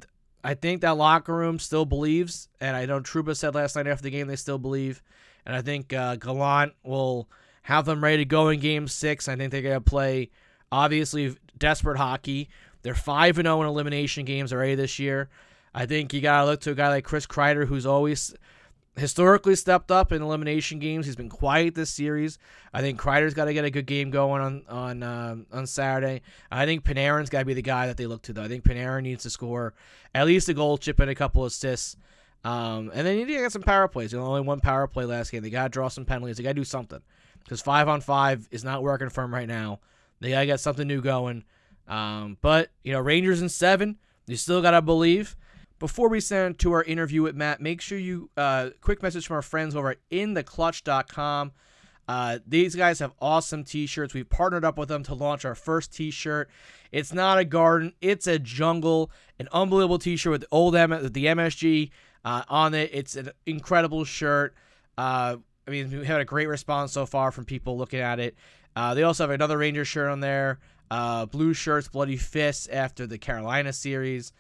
I 0.44 0.56
think 0.56 0.82
that 0.82 0.98
locker 0.98 1.36
room 1.36 1.60
still 1.60 1.86
believes, 1.86 2.50
and 2.60 2.76
I 2.76 2.86
know 2.86 3.00
Trouba 3.00 3.38
said 3.38 3.56
last 3.56 3.76
night 3.76 3.88
after 3.88 4.04
the 4.04 4.10
game 4.10 4.28
they 4.28 4.36
still 4.36 4.58
believe, 4.58 5.02
and 5.46 5.56
I 5.56 5.62
think 5.62 5.94
uh, 5.94 6.16
Gallant 6.16 6.74
will 6.84 7.30
have 7.65 7.86
them 7.86 8.03
ready 8.03 8.17
to 8.17 8.25
go 8.25 8.50
in 8.50 8.60
Game 8.60 8.88
Six. 8.88 9.27
I 9.27 9.36
think 9.36 9.51
they're 9.51 9.63
gonna 9.63 9.81
play 9.81 10.29
obviously 10.72 11.36
desperate 11.57 11.98
hockey. 11.98 12.48
They're 12.84 12.93
five 12.93 13.39
and 13.39 13.48
zero 13.48 13.57
oh 13.57 13.62
in 13.63 13.67
elimination 13.67 14.24
games 14.24 14.53
already 14.53 14.75
this 14.75 15.00
year. 15.00 15.29
I 15.74 15.88
think 15.88 16.13
you 16.13 16.22
gotta 16.22 16.45
look 16.45 16.62
to 16.62 16.72
a 16.72 16.75
guy 16.75 16.89
like 16.89 17.05
Chris 17.05 17.25
Kreider, 17.25 17.65
who's 17.65 17.88
always 17.88 18.36
historically 18.95 19.55
stepped 19.55 19.89
up 19.89 20.12
in 20.12 20.22
elimination 20.22 20.77
games. 20.77 21.07
He's 21.07 21.15
been 21.15 21.27
quiet 21.27 21.74
this 21.74 21.89
series. 21.89 22.38
I 22.72 22.81
think 22.81 23.01
Kreider's 23.01 23.34
got 23.34 23.45
to 23.45 23.53
get 23.53 23.65
a 23.65 23.72
good 23.72 23.88
game 23.88 24.12
going 24.12 24.43
on 24.43 24.63
on 24.69 25.01
uh, 25.01 25.36
on 25.51 25.65
Saturday. 25.65 26.22
I 26.51 26.67
think 26.67 26.84
Panarin's 26.84 27.31
got 27.31 27.39
to 27.39 27.45
be 27.45 27.55
the 27.55 27.63
guy 27.63 27.88
that 27.88 27.98
they 27.98 28.05
look 28.05 28.22
to. 28.24 28.34
Though 28.34 28.43
I 28.43 28.48
think 28.48 28.63
Panarin 28.63 29.01
needs 29.01 29.24
to 29.24 29.31
score 29.31 29.74
at 30.13 30.27
least 30.27 30.48
a 30.50 30.53
goal, 30.53 30.77
chip 30.77 31.00
in 31.00 31.10
a 31.10 31.15
couple 31.15 31.43
assists. 31.45 31.98
Um, 32.43 32.91
and 32.93 33.07
then 33.07 33.17
you 33.17 33.25
need 33.25 33.34
to 33.34 33.39
get 33.39 33.51
some 33.51 33.63
power 33.63 33.88
plays. 33.88 34.13
You 34.13 34.19
know, 34.19 34.25
only 34.27 34.41
one 34.41 34.60
power 34.60 34.86
play 34.86 35.05
last 35.05 35.31
game. 35.31 35.41
They 35.41 35.50
got 35.50 35.63
to 35.63 35.69
draw 35.69 35.88
some 35.88 36.05
penalties. 36.05 36.38
They 36.38 36.43
got 36.43 36.50
to 36.50 36.53
do 36.53 36.63
something 36.63 37.01
because 37.46 37.62
five 37.62 37.88
on 37.88 38.02
five 38.02 38.50
is 38.52 38.64
not 38.66 38.84
working 38.84 39.10
for 39.10 39.22
them 39.22 39.34
right 39.34 39.48
now. 39.48 39.80
They 40.20 40.32
got 40.32 40.42
to 40.42 40.46
get 40.48 40.60
something 40.60 40.88
new 40.88 41.02
going. 41.02 41.46
Um, 41.88 42.38
but 42.42 42.72
you 42.84 42.92
know, 42.92 43.00
Rangers 43.00 43.42
in 43.42 43.50
seven. 43.50 43.98
You 44.28 44.36
still 44.36 44.62
got 44.62 44.72
to 44.72 44.82
believe. 44.82 45.38
Before 45.78 46.10
we 46.10 46.20
send 46.20 46.58
to 46.60 46.72
our 46.72 46.84
interview 46.84 47.22
with 47.22 47.36
Matt, 47.36 47.62
make 47.62 47.82
sure 47.82 47.98
you 47.98 48.30
uh, 48.36 48.72
quick 48.82 49.04
message 49.04 49.28
from 49.28 49.36
our 49.36 49.42
friends 49.42 49.75
over 49.75 49.92
at 49.92 49.98
intheclutch.com. 50.10 51.52
Uh, 52.08 52.40
these 52.48 52.75
guys 52.75 53.00
have 53.00 53.12
awesome 53.20 53.64
t-shirts. 53.64 54.14
We've 54.14 54.30
partnered 54.30 54.64
up 54.64 54.78
with 54.78 54.90
them 54.90 55.04
to 55.04 55.14
launch 55.14 55.44
our 55.44 55.56
first 55.56 55.94
t-shirt. 55.94 56.50
It's 56.92 57.14
not 57.14 57.40
a 57.40 57.46
garden, 57.46 57.94
it's 58.02 58.25
a 58.28 58.40
jungle. 58.40 59.12
An 59.38 59.50
unbelievable 59.52 60.00
t-shirt 60.00 60.32
with 60.32 60.42
the 60.42 60.48
old 60.52 60.75
M- 60.75 60.90
the 60.92 61.25
MSG 61.25 61.92
uh, 62.24 62.44
on 62.48 62.74
it. 62.74 62.90
It's 62.94 63.16
an 63.16 63.32
incredible 63.46 64.06
shirt. 64.06 64.56
Uh, 64.98 65.38
I 65.67 65.72
mean, 65.72 65.89
we 65.89 66.05
had 66.05 66.22
a 66.22 66.25
great 66.25 66.48
response 66.48 66.91
so 66.91 67.05
far 67.05 67.31
from 67.31 67.45
people 67.45 67.77
looking 67.77 68.00
at 68.00 68.19
it. 68.19 68.36
Uh, 68.75 68.93
they 68.93 69.03
also 69.03 69.24
have 69.24 69.31
another 69.31 69.57
Ranger 69.57 69.86
shirt 69.86 70.10
on 70.10 70.19
there. 70.19 70.60
Uh, 70.91 71.25
blue 71.25 71.53
shirts, 71.53 71.88
bloody 71.88 72.17
fists 72.17 72.67
after 72.67 73.07
the 73.07 73.17
Carolina 73.17 73.74
series. 73.74 74.34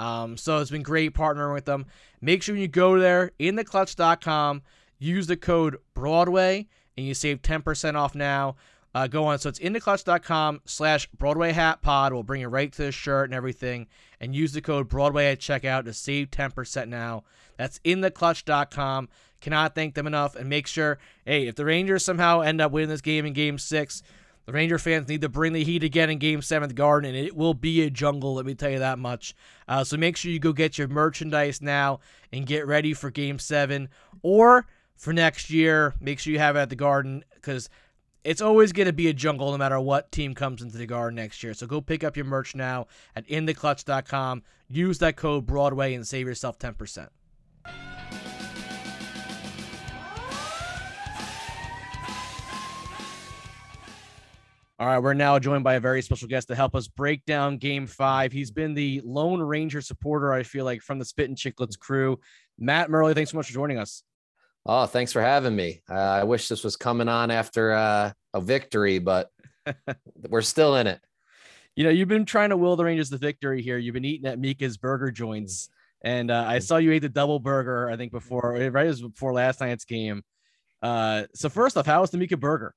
Um, 0.00 0.36
so 0.36 0.58
it's 0.58 0.70
been 0.70 0.82
great 0.82 1.14
partnering 1.14 1.54
with 1.54 1.64
them. 1.64 1.86
Make 2.20 2.42
sure 2.42 2.56
you 2.56 2.68
go 2.68 2.98
there 2.98 3.30
in 3.38 3.56
theclutch.com, 3.56 4.62
use 4.98 5.26
the 5.26 5.36
code 5.36 5.76
Broadway, 5.94 6.66
and 6.96 7.06
you 7.06 7.14
save 7.14 7.42
10% 7.42 7.94
off 7.94 8.14
now. 8.14 8.56
Uh, 8.94 9.06
go 9.06 9.24
on. 9.24 9.38
So 9.38 9.48
it's 9.48 9.58
in 9.58 9.72
theclutch.com 9.72 10.60
slash 10.66 11.08
Broadway 11.16 11.52
Hat 11.52 11.80
Pod. 11.82 12.12
We'll 12.12 12.22
bring 12.22 12.42
you 12.42 12.48
right 12.48 12.70
to 12.72 12.82
the 12.84 12.92
shirt 12.92 13.28
and 13.30 13.34
everything. 13.34 13.86
And 14.20 14.34
use 14.34 14.52
the 14.52 14.60
code 14.60 14.88
Broadway 14.88 15.32
at 15.32 15.38
checkout 15.38 15.84
to 15.84 15.92
save 15.92 16.30
10% 16.30 16.88
now. 16.88 17.24
That's 17.56 17.80
in 17.84 18.00
theclutch.com. 18.00 19.08
Cannot 19.42 19.74
thank 19.74 19.94
them 19.94 20.06
enough. 20.06 20.34
And 20.36 20.48
make 20.48 20.66
sure, 20.66 20.98
hey, 21.26 21.46
if 21.48 21.56
the 21.56 21.66
Rangers 21.66 22.04
somehow 22.04 22.40
end 22.40 22.62
up 22.62 22.72
winning 22.72 22.88
this 22.88 23.02
game 23.02 23.26
in 23.26 23.34
game 23.34 23.58
six, 23.58 24.02
the 24.46 24.52
Ranger 24.52 24.78
fans 24.78 25.08
need 25.08 25.20
to 25.20 25.28
bring 25.28 25.52
the 25.52 25.62
heat 25.62 25.84
again 25.84 26.10
in 26.10 26.18
Game 26.18 26.42
7 26.42 26.68
the 26.68 26.74
Garden, 26.74 27.14
and 27.14 27.26
it 27.26 27.36
will 27.36 27.54
be 27.54 27.82
a 27.82 27.90
jungle, 27.90 28.34
let 28.34 28.46
me 28.46 28.54
tell 28.54 28.70
you 28.70 28.80
that 28.80 28.98
much. 28.98 29.36
Uh, 29.68 29.84
so 29.84 29.96
make 29.96 30.16
sure 30.16 30.32
you 30.32 30.40
go 30.40 30.52
get 30.52 30.78
your 30.78 30.88
merchandise 30.88 31.62
now 31.62 32.00
and 32.32 32.46
get 32.46 32.66
ready 32.66 32.92
for 32.92 33.10
Game 33.10 33.38
7. 33.38 33.88
Or 34.22 34.66
for 34.96 35.12
next 35.12 35.50
year, 35.50 35.94
make 36.00 36.18
sure 36.18 36.32
you 36.32 36.40
have 36.40 36.56
it 36.56 36.60
at 36.60 36.70
the 36.70 36.76
Garden 36.76 37.24
because 37.34 37.68
it's 38.24 38.40
always 38.40 38.72
going 38.72 38.86
to 38.86 38.92
be 38.92 39.08
a 39.08 39.12
jungle 39.12 39.50
no 39.52 39.58
matter 39.58 39.78
what 39.78 40.10
team 40.10 40.34
comes 40.34 40.60
into 40.60 40.76
the 40.76 40.86
Garden 40.86 41.16
next 41.16 41.42
year. 41.42 41.54
So 41.54 41.66
go 41.66 41.80
pick 41.80 42.02
up 42.02 42.16
your 42.16 42.26
merch 42.26 42.54
now 42.56 42.86
at 43.14 43.26
intheclutch.com. 43.28 44.42
Use 44.68 44.98
that 44.98 45.16
code 45.16 45.46
Broadway 45.46 45.94
and 45.94 46.06
save 46.06 46.26
yourself 46.26 46.58
10%. 46.58 47.08
All 54.82 54.88
right, 54.88 54.98
we're 54.98 55.14
now 55.14 55.38
joined 55.38 55.62
by 55.62 55.74
a 55.74 55.80
very 55.80 56.02
special 56.02 56.26
guest 56.26 56.48
to 56.48 56.56
help 56.56 56.74
us 56.74 56.88
break 56.88 57.24
down 57.24 57.58
game 57.58 57.86
five. 57.86 58.32
He's 58.32 58.50
been 58.50 58.74
the 58.74 59.00
Lone 59.04 59.40
Ranger 59.40 59.80
supporter, 59.80 60.32
I 60.32 60.42
feel 60.42 60.64
like, 60.64 60.82
from 60.82 60.98
the 60.98 61.04
Spittin' 61.04 61.36
Chiclets 61.36 61.78
crew. 61.78 62.18
Matt 62.58 62.90
Murley, 62.90 63.14
thanks 63.14 63.30
so 63.30 63.36
much 63.36 63.46
for 63.46 63.52
joining 63.52 63.78
us. 63.78 64.02
Oh, 64.66 64.86
thanks 64.86 65.12
for 65.12 65.22
having 65.22 65.54
me. 65.54 65.82
Uh, 65.88 65.94
I 65.94 66.24
wish 66.24 66.48
this 66.48 66.64
was 66.64 66.74
coming 66.74 67.08
on 67.08 67.30
after 67.30 67.70
uh, 67.70 68.10
a 68.34 68.40
victory, 68.40 68.98
but 68.98 69.30
we're 70.28 70.42
still 70.42 70.74
in 70.74 70.88
it. 70.88 71.00
You 71.76 71.84
know, 71.84 71.90
you've 71.90 72.08
been 72.08 72.24
trying 72.24 72.50
to 72.50 72.56
will 72.56 72.74
the 72.74 72.84
Rangers 72.84 73.08
the 73.08 73.18
victory 73.18 73.62
here. 73.62 73.78
You've 73.78 73.94
been 73.94 74.04
eating 74.04 74.28
at 74.28 74.40
Mika's 74.40 74.78
burger 74.78 75.12
joints, 75.12 75.68
and 76.02 76.28
uh, 76.28 76.44
I 76.44 76.58
saw 76.58 76.78
you 76.78 76.90
ate 76.90 77.02
the 77.02 77.08
double 77.08 77.38
burger. 77.38 77.88
I 77.88 77.96
think 77.96 78.10
before, 78.10 78.54
right? 78.54 78.86
It 78.86 78.88
was 78.88 79.00
before 79.00 79.32
last 79.32 79.60
night's 79.60 79.84
game. 79.84 80.24
Uh, 80.82 81.26
so 81.36 81.48
first 81.48 81.76
off, 81.76 81.86
how 81.86 82.00
was 82.00 82.10
the 82.10 82.18
Mika 82.18 82.36
burger? 82.36 82.74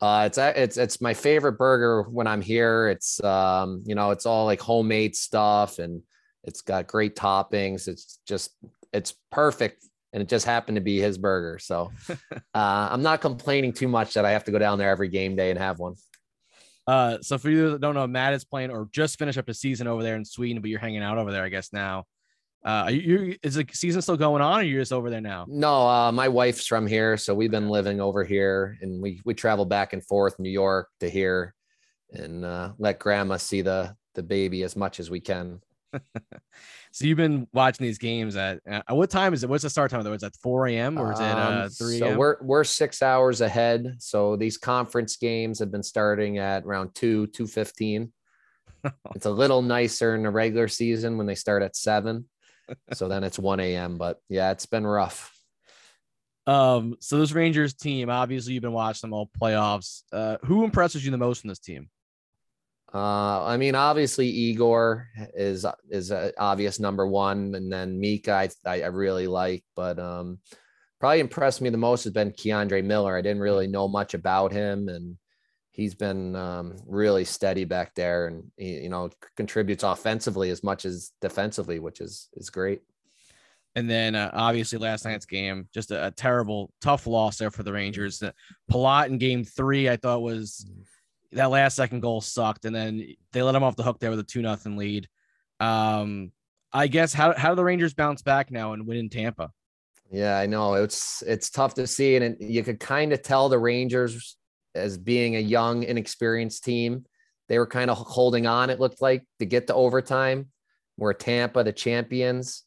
Uh, 0.00 0.24
it's 0.26 0.38
it's 0.38 0.76
it's 0.76 1.00
my 1.00 1.14
favorite 1.14 1.58
burger 1.58 2.02
when 2.02 2.26
I'm 2.26 2.42
here. 2.42 2.88
It's 2.88 3.22
um, 3.24 3.82
you 3.86 3.94
know, 3.94 4.10
it's 4.10 4.26
all 4.26 4.44
like 4.44 4.60
homemade 4.60 5.16
stuff 5.16 5.78
and 5.78 6.02
it's 6.44 6.60
got 6.60 6.86
great 6.86 7.16
toppings. 7.16 7.88
It's 7.88 8.20
just 8.26 8.50
it's 8.92 9.14
perfect, 9.30 9.84
and 10.12 10.22
it 10.22 10.28
just 10.28 10.46
happened 10.46 10.76
to 10.76 10.82
be 10.82 11.00
his 11.00 11.18
burger. 11.18 11.58
So 11.58 11.92
uh, 12.10 12.38
I'm 12.54 13.02
not 13.02 13.20
complaining 13.20 13.72
too 13.72 13.88
much 13.88 14.14
that 14.14 14.24
I 14.24 14.30
have 14.30 14.44
to 14.44 14.52
go 14.52 14.58
down 14.58 14.78
there 14.78 14.90
every 14.90 15.08
game 15.08 15.34
day 15.34 15.50
and 15.50 15.58
have 15.58 15.78
one. 15.78 15.94
Uh, 16.86 17.18
so 17.20 17.36
for 17.36 17.50
you 17.50 17.70
that 17.70 17.80
don't 17.80 17.94
know, 17.94 18.06
Matt 18.06 18.34
is 18.34 18.44
playing 18.44 18.70
or 18.70 18.88
just 18.92 19.18
finished 19.18 19.38
up 19.38 19.48
a 19.48 19.54
season 19.54 19.88
over 19.88 20.02
there 20.02 20.14
in 20.14 20.24
Sweden, 20.24 20.62
but 20.62 20.70
you're 20.70 20.78
hanging 20.78 21.02
out 21.02 21.18
over 21.18 21.32
there, 21.32 21.42
I 21.42 21.48
guess 21.48 21.72
now. 21.72 22.04
Uh, 22.66 22.88
you, 22.88 23.36
is 23.44 23.54
the 23.54 23.64
season 23.72 24.02
still 24.02 24.16
going 24.16 24.42
on, 24.42 24.58
or 24.58 24.62
you're 24.64 24.80
just 24.80 24.92
over 24.92 25.08
there 25.08 25.20
now? 25.20 25.46
No, 25.48 25.86
uh, 25.86 26.10
my 26.10 26.26
wife's 26.26 26.66
from 26.66 26.84
here, 26.84 27.16
so 27.16 27.32
we've 27.32 27.50
been 27.50 27.68
living 27.68 28.00
over 28.00 28.24
here, 28.24 28.76
and 28.82 29.00
we 29.00 29.22
we 29.24 29.34
travel 29.34 29.64
back 29.64 29.92
and 29.92 30.04
forth, 30.04 30.40
New 30.40 30.50
York 30.50 30.88
to 30.98 31.08
here, 31.08 31.54
and 32.10 32.44
uh, 32.44 32.72
let 32.78 32.98
Grandma 32.98 33.36
see 33.36 33.62
the 33.62 33.94
the 34.16 34.22
baby 34.24 34.64
as 34.64 34.74
much 34.74 34.98
as 34.98 35.08
we 35.08 35.20
can. 35.20 35.60
so 36.90 37.04
you've 37.04 37.16
been 37.16 37.46
watching 37.52 37.86
these 37.86 37.98
games 37.98 38.34
at, 38.34 38.58
at 38.66 38.96
what 38.96 39.10
time 39.10 39.32
is 39.32 39.44
it? 39.44 39.48
What's 39.48 39.62
the 39.62 39.70
start 39.70 39.92
time? 39.92 40.02
Was 40.02 40.24
it 40.24 40.36
4 40.42 40.66
a.m. 40.66 40.98
or 40.98 41.12
is 41.12 41.20
it 41.20 41.24
uh, 41.24 41.68
3 41.68 41.94
um, 41.94 41.98
So 42.00 42.18
we're 42.18 42.36
we're 42.42 42.64
six 42.64 43.00
hours 43.00 43.42
ahead. 43.42 43.94
So 43.98 44.34
these 44.34 44.58
conference 44.58 45.16
games 45.16 45.60
have 45.60 45.70
been 45.70 45.84
starting 45.84 46.38
at 46.38 46.64
around 46.64 46.96
two 46.96 47.28
two 47.28 47.46
fifteen. 47.46 48.12
it's 49.14 49.26
a 49.26 49.30
little 49.30 49.62
nicer 49.62 50.16
in 50.16 50.24
the 50.24 50.30
regular 50.30 50.66
season 50.66 51.16
when 51.16 51.28
they 51.28 51.36
start 51.36 51.62
at 51.62 51.76
seven 51.76 52.24
so 52.92 53.08
then 53.08 53.24
it's 53.24 53.38
1 53.38 53.60
a.m. 53.60 53.96
But 53.96 54.20
yeah, 54.28 54.50
it's 54.50 54.66
been 54.66 54.86
rough. 54.86 55.32
Um, 56.46 56.96
so 57.00 57.18
this 57.18 57.32
Rangers 57.32 57.74
team, 57.74 58.08
obviously 58.08 58.54
you've 58.54 58.62
been 58.62 58.72
watching 58.72 59.08
them 59.08 59.14
all 59.14 59.30
playoffs. 59.40 60.02
Uh, 60.12 60.36
who 60.44 60.64
impresses 60.64 61.04
you 61.04 61.10
the 61.10 61.18
most 61.18 61.44
in 61.44 61.48
this 61.48 61.58
team? 61.58 61.88
Uh, 62.94 63.44
I 63.44 63.56
mean, 63.56 63.74
obviously 63.74 64.28
Igor 64.28 65.08
is 65.34 65.66
is 65.90 66.12
obvious 66.38 66.78
number 66.78 67.06
one, 67.06 67.54
and 67.54 67.70
then 67.70 67.98
Mika 67.98 68.48
I, 68.64 68.82
I 68.82 68.86
really 68.86 69.26
like, 69.26 69.64
but 69.74 69.98
um, 69.98 70.38
probably 71.00 71.20
impressed 71.20 71.60
me 71.60 71.68
the 71.68 71.76
most 71.76 72.04
has 72.04 72.12
been 72.12 72.30
K'Andre 72.30 72.84
Miller. 72.84 73.16
I 73.16 73.22
didn't 73.22 73.42
really 73.42 73.66
know 73.66 73.88
much 73.88 74.14
about 74.14 74.52
him, 74.52 74.88
and 74.88 75.18
he's 75.76 75.94
been 75.94 76.34
um, 76.34 76.74
really 76.86 77.24
steady 77.24 77.64
back 77.64 77.94
there 77.94 78.28
and 78.28 78.44
he, 78.56 78.80
you 78.80 78.88
know 78.88 79.10
contributes 79.36 79.84
offensively 79.84 80.48
as 80.48 80.64
much 80.64 80.86
as 80.86 81.12
defensively 81.20 81.78
which 81.78 82.00
is 82.00 82.28
is 82.34 82.50
great. 82.50 82.80
And 83.74 83.90
then 83.90 84.14
uh, 84.14 84.30
obviously 84.32 84.78
last 84.78 85.04
night's 85.04 85.26
game 85.26 85.68
just 85.72 85.90
a, 85.90 86.06
a, 86.06 86.10
terrible 86.10 86.72
tough 86.80 87.06
loss 87.06 87.36
there 87.36 87.50
for 87.50 87.62
the 87.62 87.74
rangers. 87.74 88.22
Uh, 88.22 88.32
palat 88.72 89.08
in 89.08 89.18
game 89.18 89.44
three 89.44 89.88
i 89.88 89.96
thought 89.96 90.22
was 90.22 90.68
that 91.32 91.50
last 91.50 91.76
second 91.76 92.00
goal 92.00 92.22
sucked 92.22 92.64
and 92.64 92.74
then 92.74 93.06
they 93.32 93.42
let 93.42 93.54
him 93.54 93.62
off 93.62 93.76
the 93.76 93.82
hook 93.82 93.98
there 94.00 94.10
with 94.10 94.18
a 94.18 94.24
two 94.24 94.42
nothing 94.42 94.76
lead. 94.76 95.06
Um 95.60 96.32
i 96.72 96.86
guess 96.86 97.12
how, 97.12 97.34
how 97.36 97.50
do 97.50 97.56
the 97.56 97.64
rangers 97.64 97.92
bounce 97.92 98.22
back 98.22 98.50
now 98.50 98.72
and 98.72 98.86
win 98.86 98.96
in 98.96 99.08
tampa? 99.10 99.50
Yeah 100.10 100.38
i 100.38 100.46
know. 100.46 100.72
It's 100.72 101.22
it's 101.26 101.50
tough 101.50 101.74
to 101.74 101.86
see 101.86 102.16
and 102.16 102.24
it, 102.24 102.40
you 102.40 102.62
could 102.62 102.80
kind 102.80 103.12
of 103.12 103.20
tell 103.20 103.50
the 103.50 103.58
rangers 103.58 104.38
as 104.76 104.98
being 104.98 105.36
a 105.36 105.40
young, 105.40 105.82
inexperienced 105.82 106.64
team. 106.64 107.04
They 107.48 107.58
were 107.58 107.66
kind 107.66 107.90
of 107.90 107.98
holding 107.98 108.46
on, 108.46 108.70
it 108.70 108.80
looked 108.80 109.00
like, 109.00 109.24
to 109.38 109.46
get 109.46 109.68
to 109.68 109.74
overtime. 109.74 110.48
Where 110.96 111.12
Tampa, 111.12 111.62
the 111.62 111.72
champions, 111.72 112.64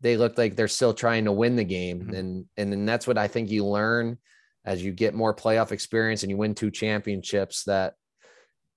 they 0.00 0.16
looked 0.16 0.38
like 0.38 0.56
they're 0.56 0.68
still 0.68 0.94
trying 0.94 1.26
to 1.26 1.32
win 1.32 1.56
the 1.56 1.64
game. 1.64 2.00
Mm-hmm. 2.00 2.14
And 2.14 2.44
and 2.56 2.72
then 2.72 2.84
that's 2.84 3.06
what 3.06 3.18
I 3.18 3.28
think 3.28 3.50
you 3.50 3.64
learn 3.64 4.18
as 4.64 4.82
you 4.82 4.92
get 4.92 5.14
more 5.14 5.34
playoff 5.34 5.72
experience 5.72 6.22
and 6.22 6.30
you 6.30 6.36
win 6.36 6.54
two 6.54 6.70
championships 6.70 7.64
that 7.64 7.94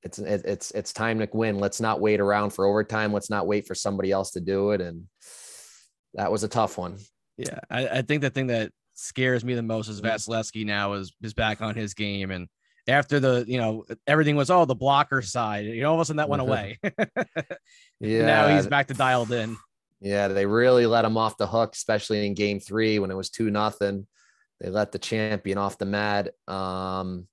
it's 0.03 0.19
it's 0.19 0.71
it's 0.71 0.93
time 0.93 1.19
to 1.19 1.29
win. 1.33 1.59
Let's 1.59 1.81
not 1.81 2.01
wait 2.01 2.19
around 2.19 2.51
for 2.51 2.65
overtime. 2.65 3.13
Let's 3.13 3.29
not 3.29 3.47
wait 3.47 3.65
for 3.65 3.75
somebody 3.75 4.11
else 4.11 4.31
to 4.31 4.41
do 4.41 4.71
it. 4.71 4.81
And 4.81 5.07
that 6.13 6.31
was 6.31 6.43
a 6.43 6.47
tough 6.49 6.77
one. 6.77 6.97
Yeah, 7.37 7.59
I, 7.69 7.87
I 7.87 8.01
think 8.01 8.21
the 8.21 8.29
thing 8.29 8.47
that 8.47 8.71
scares 8.93 9.43
me 9.43 9.55
the 9.55 9.63
most 9.63 9.87
is 9.87 10.01
Vasilevskiy 10.01 10.65
now 10.65 10.93
is 10.93 11.13
is 11.21 11.33
back 11.33 11.61
on 11.61 11.73
his 11.73 11.93
game 11.93 12.31
and 12.31 12.47
after 12.87 13.19
the 13.19 13.45
you 13.47 13.57
know 13.57 13.85
everything 14.07 14.35
was 14.35 14.49
oh 14.49 14.65
the 14.65 14.75
blocker 14.75 15.21
side 15.21 15.65
you 15.65 15.81
know 15.81 15.89
all 15.89 15.95
of 15.95 16.01
a 16.01 16.05
sudden 16.05 16.17
that 16.17 16.27
went 16.29 16.41
away 16.41 16.77
Yeah. 17.99 18.25
now 18.25 18.47
he's 18.49 18.67
back 18.67 18.87
to 18.87 18.93
dialed 18.93 19.31
in 19.31 19.55
Yeah, 20.01 20.27
they 20.27 20.45
really 20.45 20.85
let 20.85 21.05
him 21.05 21.15
off 21.15 21.37
the 21.37 21.47
hook, 21.47 21.73
especially 21.75 22.25
in 22.27 22.33
game 22.33 22.59
three 22.59 22.99
when 22.99 23.09
it 23.09 23.15
was 23.15 23.29
two 23.29 23.49
nothing. 23.49 24.05
They 24.59 24.69
let 24.69 24.91
the 24.91 24.99
champion 24.99 25.57
off 25.57 25.77
the 25.77 25.85
mat. 25.85 26.33
Um, 26.45 27.25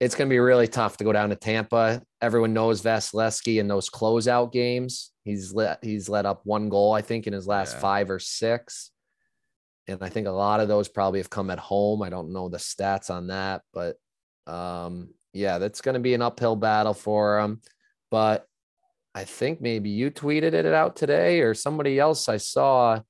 it's 0.00 0.16
going 0.16 0.28
to 0.28 0.34
be 0.34 0.40
really 0.40 0.66
tough 0.66 0.96
to 0.96 1.04
go 1.04 1.12
down 1.12 1.30
to 1.30 1.36
Tampa. 1.36 2.02
Everyone 2.20 2.52
knows 2.54 2.82
Vasilevskiy 2.82 3.60
in 3.60 3.68
those 3.68 3.88
closeout 3.88 4.50
games. 4.50 5.12
He's 5.22 5.54
let 5.54 5.78
he's 5.84 6.08
let 6.08 6.26
up 6.26 6.40
one 6.44 6.68
goal, 6.68 6.92
I 6.92 7.02
think, 7.02 7.28
in 7.28 7.32
his 7.32 7.46
last 7.46 7.74
Yeah. 7.74 7.80
five 7.80 8.10
or 8.10 8.18
six. 8.18 8.90
And 9.86 10.02
I 10.02 10.08
think 10.08 10.26
a 10.26 10.30
lot 10.32 10.58
of 10.58 10.66
those 10.66 10.88
probably 10.88 11.20
have 11.20 11.30
come 11.30 11.50
at 11.50 11.60
home. 11.60 12.02
I 12.02 12.10
don't 12.10 12.32
know 12.32 12.48
the 12.48 12.58
stats 12.58 13.10
on 13.10 13.28
that, 13.28 13.62
but 13.72 13.96
um, 14.46 15.08
yeah, 15.32 15.58
that's 15.58 15.80
going 15.80 15.94
to 15.94 16.00
be 16.00 16.14
an 16.14 16.22
uphill 16.22 16.56
battle 16.56 16.94
for 16.94 17.40
him. 17.40 17.60
But 18.10 18.46
I 19.14 19.24
think 19.24 19.60
maybe 19.60 19.90
you 19.90 20.10
tweeted 20.10 20.52
it 20.54 20.66
out 20.66 20.96
today 20.96 21.40
or 21.40 21.54
somebody 21.54 21.98
else 21.98 22.28
I 22.28 22.36
saw. 22.36 23.00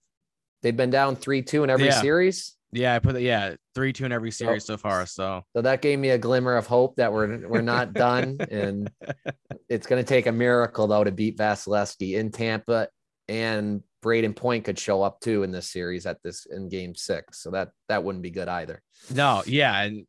They've 0.62 0.76
been 0.76 0.90
down 0.90 1.16
3 1.16 1.42
2 1.42 1.64
in 1.64 1.70
every 1.70 1.86
Yeah. 1.86 2.00
series. 2.00 2.56
yeah 2.72 2.94
I 2.94 2.98
put 2.98 3.14
it 3.16 3.22
yeah 3.22 3.54
three 3.74 3.92
two 3.92 4.04
in 4.04 4.12
every 4.12 4.30
series 4.30 4.64
so 4.64 4.76
far 4.76 5.04
so 5.06 5.42
So 5.54 5.62
that 5.62 5.80
gave 5.82 5.98
me 5.98 6.10
a 6.10 6.18
glimmer 6.18 6.56
of 6.56 6.66
hope 6.66 6.96
that 6.96 7.12
we're 7.12 7.46
we're 7.48 7.60
not 7.62 7.92
done. 7.92 8.38
And 8.50 8.90
it's 9.68 9.86
going 9.86 10.02
to 10.02 10.08
take 10.08 10.26
a 10.26 10.32
miracle, 10.32 10.86
though, 10.86 11.04
to 11.04 11.12
beat 11.12 11.36
Vasilevskiy 11.38 12.14
in 12.16 12.30
Tampa. 12.32 12.88
And 13.28 13.82
Brayden 14.04 14.34
Point 14.36 14.64
could 14.64 14.78
show 14.78 15.02
up 15.02 15.20
too 15.20 15.42
in 15.44 15.50
this 15.50 15.70
series 15.70 16.04
at 16.06 16.22
this 16.22 16.46
in 16.46 16.68
game 16.68 16.94
six. 16.94 17.42
So 17.42 17.50
that 17.52 17.70
that 17.88 18.02
wouldn't 18.04 18.22
be 18.22 18.30
good 18.30 18.48
either. 18.48 18.82
no 19.14 19.42
yeah 19.46 19.80
and 19.82 20.06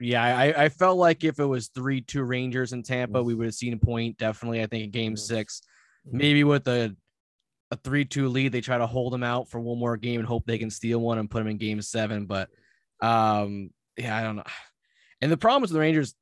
yeah 0.00 0.24
I 0.24 0.64
I 0.64 0.68
felt 0.68 0.98
like 0.98 1.24
if 1.24 1.38
it 1.38 1.44
was 1.44 1.68
three 1.68 2.00
two 2.00 2.22
Rangers 2.22 2.72
in 2.72 2.82
Tampa 2.82 3.22
we 3.22 3.34
would 3.34 3.46
have 3.46 3.54
seen 3.54 3.72
a 3.72 3.78
point 3.78 4.18
definitely 4.18 4.62
I 4.62 4.66
think 4.66 4.84
in 4.84 4.90
game 4.90 5.16
six. 5.16 5.62
Maybe 6.10 6.44
with 6.44 6.66
a 6.68 6.94
a 7.70 7.76
three 7.76 8.04
two 8.04 8.28
lead 8.28 8.52
they 8.52 8.60
try 8.60 8.78
to 8.78 8.86
hold 8.86 9.12
them 9.12 9.22
out 9.22 9.48
for 9.48 9.60
one 9.60 9.78
more 9.78 9.96
game 9.96 10.20
and 10.20 10.28
hope 10.28 10.46
they 10.46 10.58
can 10.58 10.70
steal 10.70 11.00
one 11.00 11.18
and 11.18 11.30
put 11.30 11.38
them 11.38 11.48
in 11.48 11.58
game 11.58 11.82
seven 11.82 12.26
but 12.26 12.48
um 13.00 13.70
yeah 13.96 14.16
I 14.16 14.22
don't 14.22 14.36
know. 14.36 14.44
And 15.20 15.32
the 15.32 15.36
problem 15.36 15.64
is 15.64 15.70
the 15.70 15.80
Rangers 15.80 16.14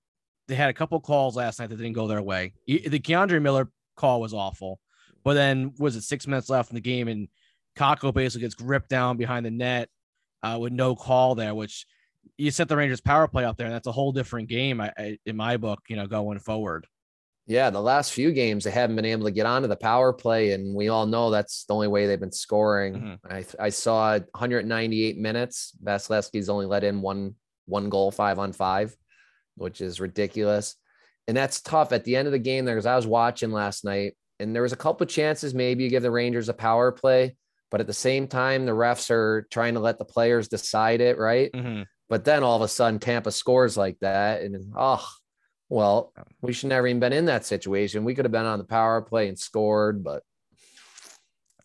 they 0.49 0.55
had 0.55 0.71
a 0.71 0.73
couple 0.73 0.99
calls 1.01 1.37
last 1.37 1.61
night 1.61 1.69
that 1.69 1.77
didn't 1.77 1.93
go 1.93 2.07
their 2.07 2.23
way. 2.23 2.55
The 2.67 2.79
K'Andre 2.79 3.43
Miller 3.43 3.69
call 3.95 4.23
was 4.23 4.33
awful 4.33 4.81
but 5.23 5.35
then 5.35 5.75
was 5.79 5.97
it 5.97 6.03
six 6.03 6.27
minutes 6.27 6.49
left 6.49 6.71
in 6.71 6.77
the 6.77 6.81
game 6.81 7.09
and 7.09 7.29
Kakko 7.77 8.15
basically 8.15 8.47
gets 8.47 8.55
gripped 8.55 8.89
down 8.89 9.19
behind 9.19 9.45
the 9.45 9.51
net 9.51 9.91
uh, 10.43 10.57
with 10.59 10.73
no 10.73 10.97
call 10.97 11.35
there 11.35 11.55
which 11.55 11.85
you 12.37 12.51
set 12.51 12.69
the 12.69 12.77
Rangers 12.77 13.01
power 13.01 13.29
play 13.29 13.45
up 13.45 13.57
there 13.57 13.67
and 13.67 13.75
that's 13.75 13.87
a 13.87 13.93
whole 13.93 14.13
different 14.13 14.49
game 14.49 14.81
I, 14.81 14.93
I, 14.97 15.19
in 15.27 15.37
my 15.37 15.57
book 15.57 15.81
you 15.89 15.97
know 15.97 16.07
going 16.07 16.39
forward 16.39 16.87
Yeah, 17.49 17.71
the 17.71 17.81
last 17.81 18.13
few 18.13 18.33
games 18.33 18.65
they 18.65 18.73
haven't 18.73 18.97
been 18.97 19.05
able 19.05 19.25
to 19.27 19.31
get 19.31 19.47
onto 19.47 19.69
the 19.69 19.77
power 19.77 20.13
play, 20.13 20.51
and 20.53 20.75
we 20.75 20.89
all 20.89 21.07
know 21.07 21.31
that's 21.31 21.65
the 21.67 21.75
only 21.75 21.87
way 21.87 22.07
they've 22.07 22.19
been 22.19 22.33
scoring. 22.33 22.95
Mhm. 22.95 23.19
I 23.25 23.67
I 23.67 23.71
saw 23.71 24.19
198 24.19 25.17
minutes. 25.17 25.73
Vasilevskiy's 25.83 26.49
only 26.49 26.67
let 26.67 26.83
in 26.83 27.03
one 27.03 27.37
one 27.67 27.89
goal, 27.89 28.11
five 28.11 28.39
on 28.41 28.53
five, 28.53 28.97
which 29.57 29.81
is 29.81 30.01
ridiculous. 30.01 30.75
And 31.29 31.37
that's 31.37 31.61
tough 31.61 31.93
at 31.93 32.05
the 32.05 32.17
end 32.17 32.27
of 32.27 32.33
the 32.33 32.39
game. 32.39 32.65
There, 32.65 32.75
because 32.75 32.87
I 32.87 32.97
was 32.97 33.07
watching 33.07 33.53
last 33.53 33.85
night, 33.85 34.17
and 34.41 34.55
there 34.55 34.63
was 34.63 34.73
a 34.73 34.77
couple 34.77 35.05
of 35.05 35.11
chances 35.11 35.55
maybe 35.55 35.85
you 35.85 35.91
give 35.91 36.03
the 36.03 36.11
Rangers 36.11 36.49
a 36.49 36.55
power 36.55 36.91
play, 36.93 37.37
but 37.71 37.81
at 37.81 37.87
the 37.87 37.95
same 37.95 38.27
time 38.29 38.67
the 38.67 38.73
refs 38.73 39.11
are 39.11 39.47
trying 39.51 39.75
to 39.75 39.81
let 39.81 39.99
the 39.99 40.05
players 40.05 40.49
decide 40.49 41.01
it, 41.01 41.17
right? 41.19 41.51
Mhm. 41.53 41.87
But 42.09 42.25
then 42.25 42.43
all 42.43 42.57
of 42.57 42.63
a 42.63 42.69
sudden 42.69 43.01
Tampa 43.01 43.33
scores 43.33 43.77
like 43.77 43.99
that, 44.01 44.43
and 44.43 44.73
oh, 44.77 45.07
well, 45.69 46.13
we 46.41 46.53
should 46.53 46.69
never 46.69 46.87
even 46.87 47.01
been 47.01 47.13
in 47.13 47.27
that 47.27 47.45
situation. 47.45 48.05
We 48.05 48.15
could 48.15 48.25
have 48.25 48.33
been 48.33 48.47
on 48.47 48.59
the 48.59 48.65
power 48.65 49.03
play 49.03 49.29
and 49.29 49.39
scored, 49.39 50.05
but 50.05 50.23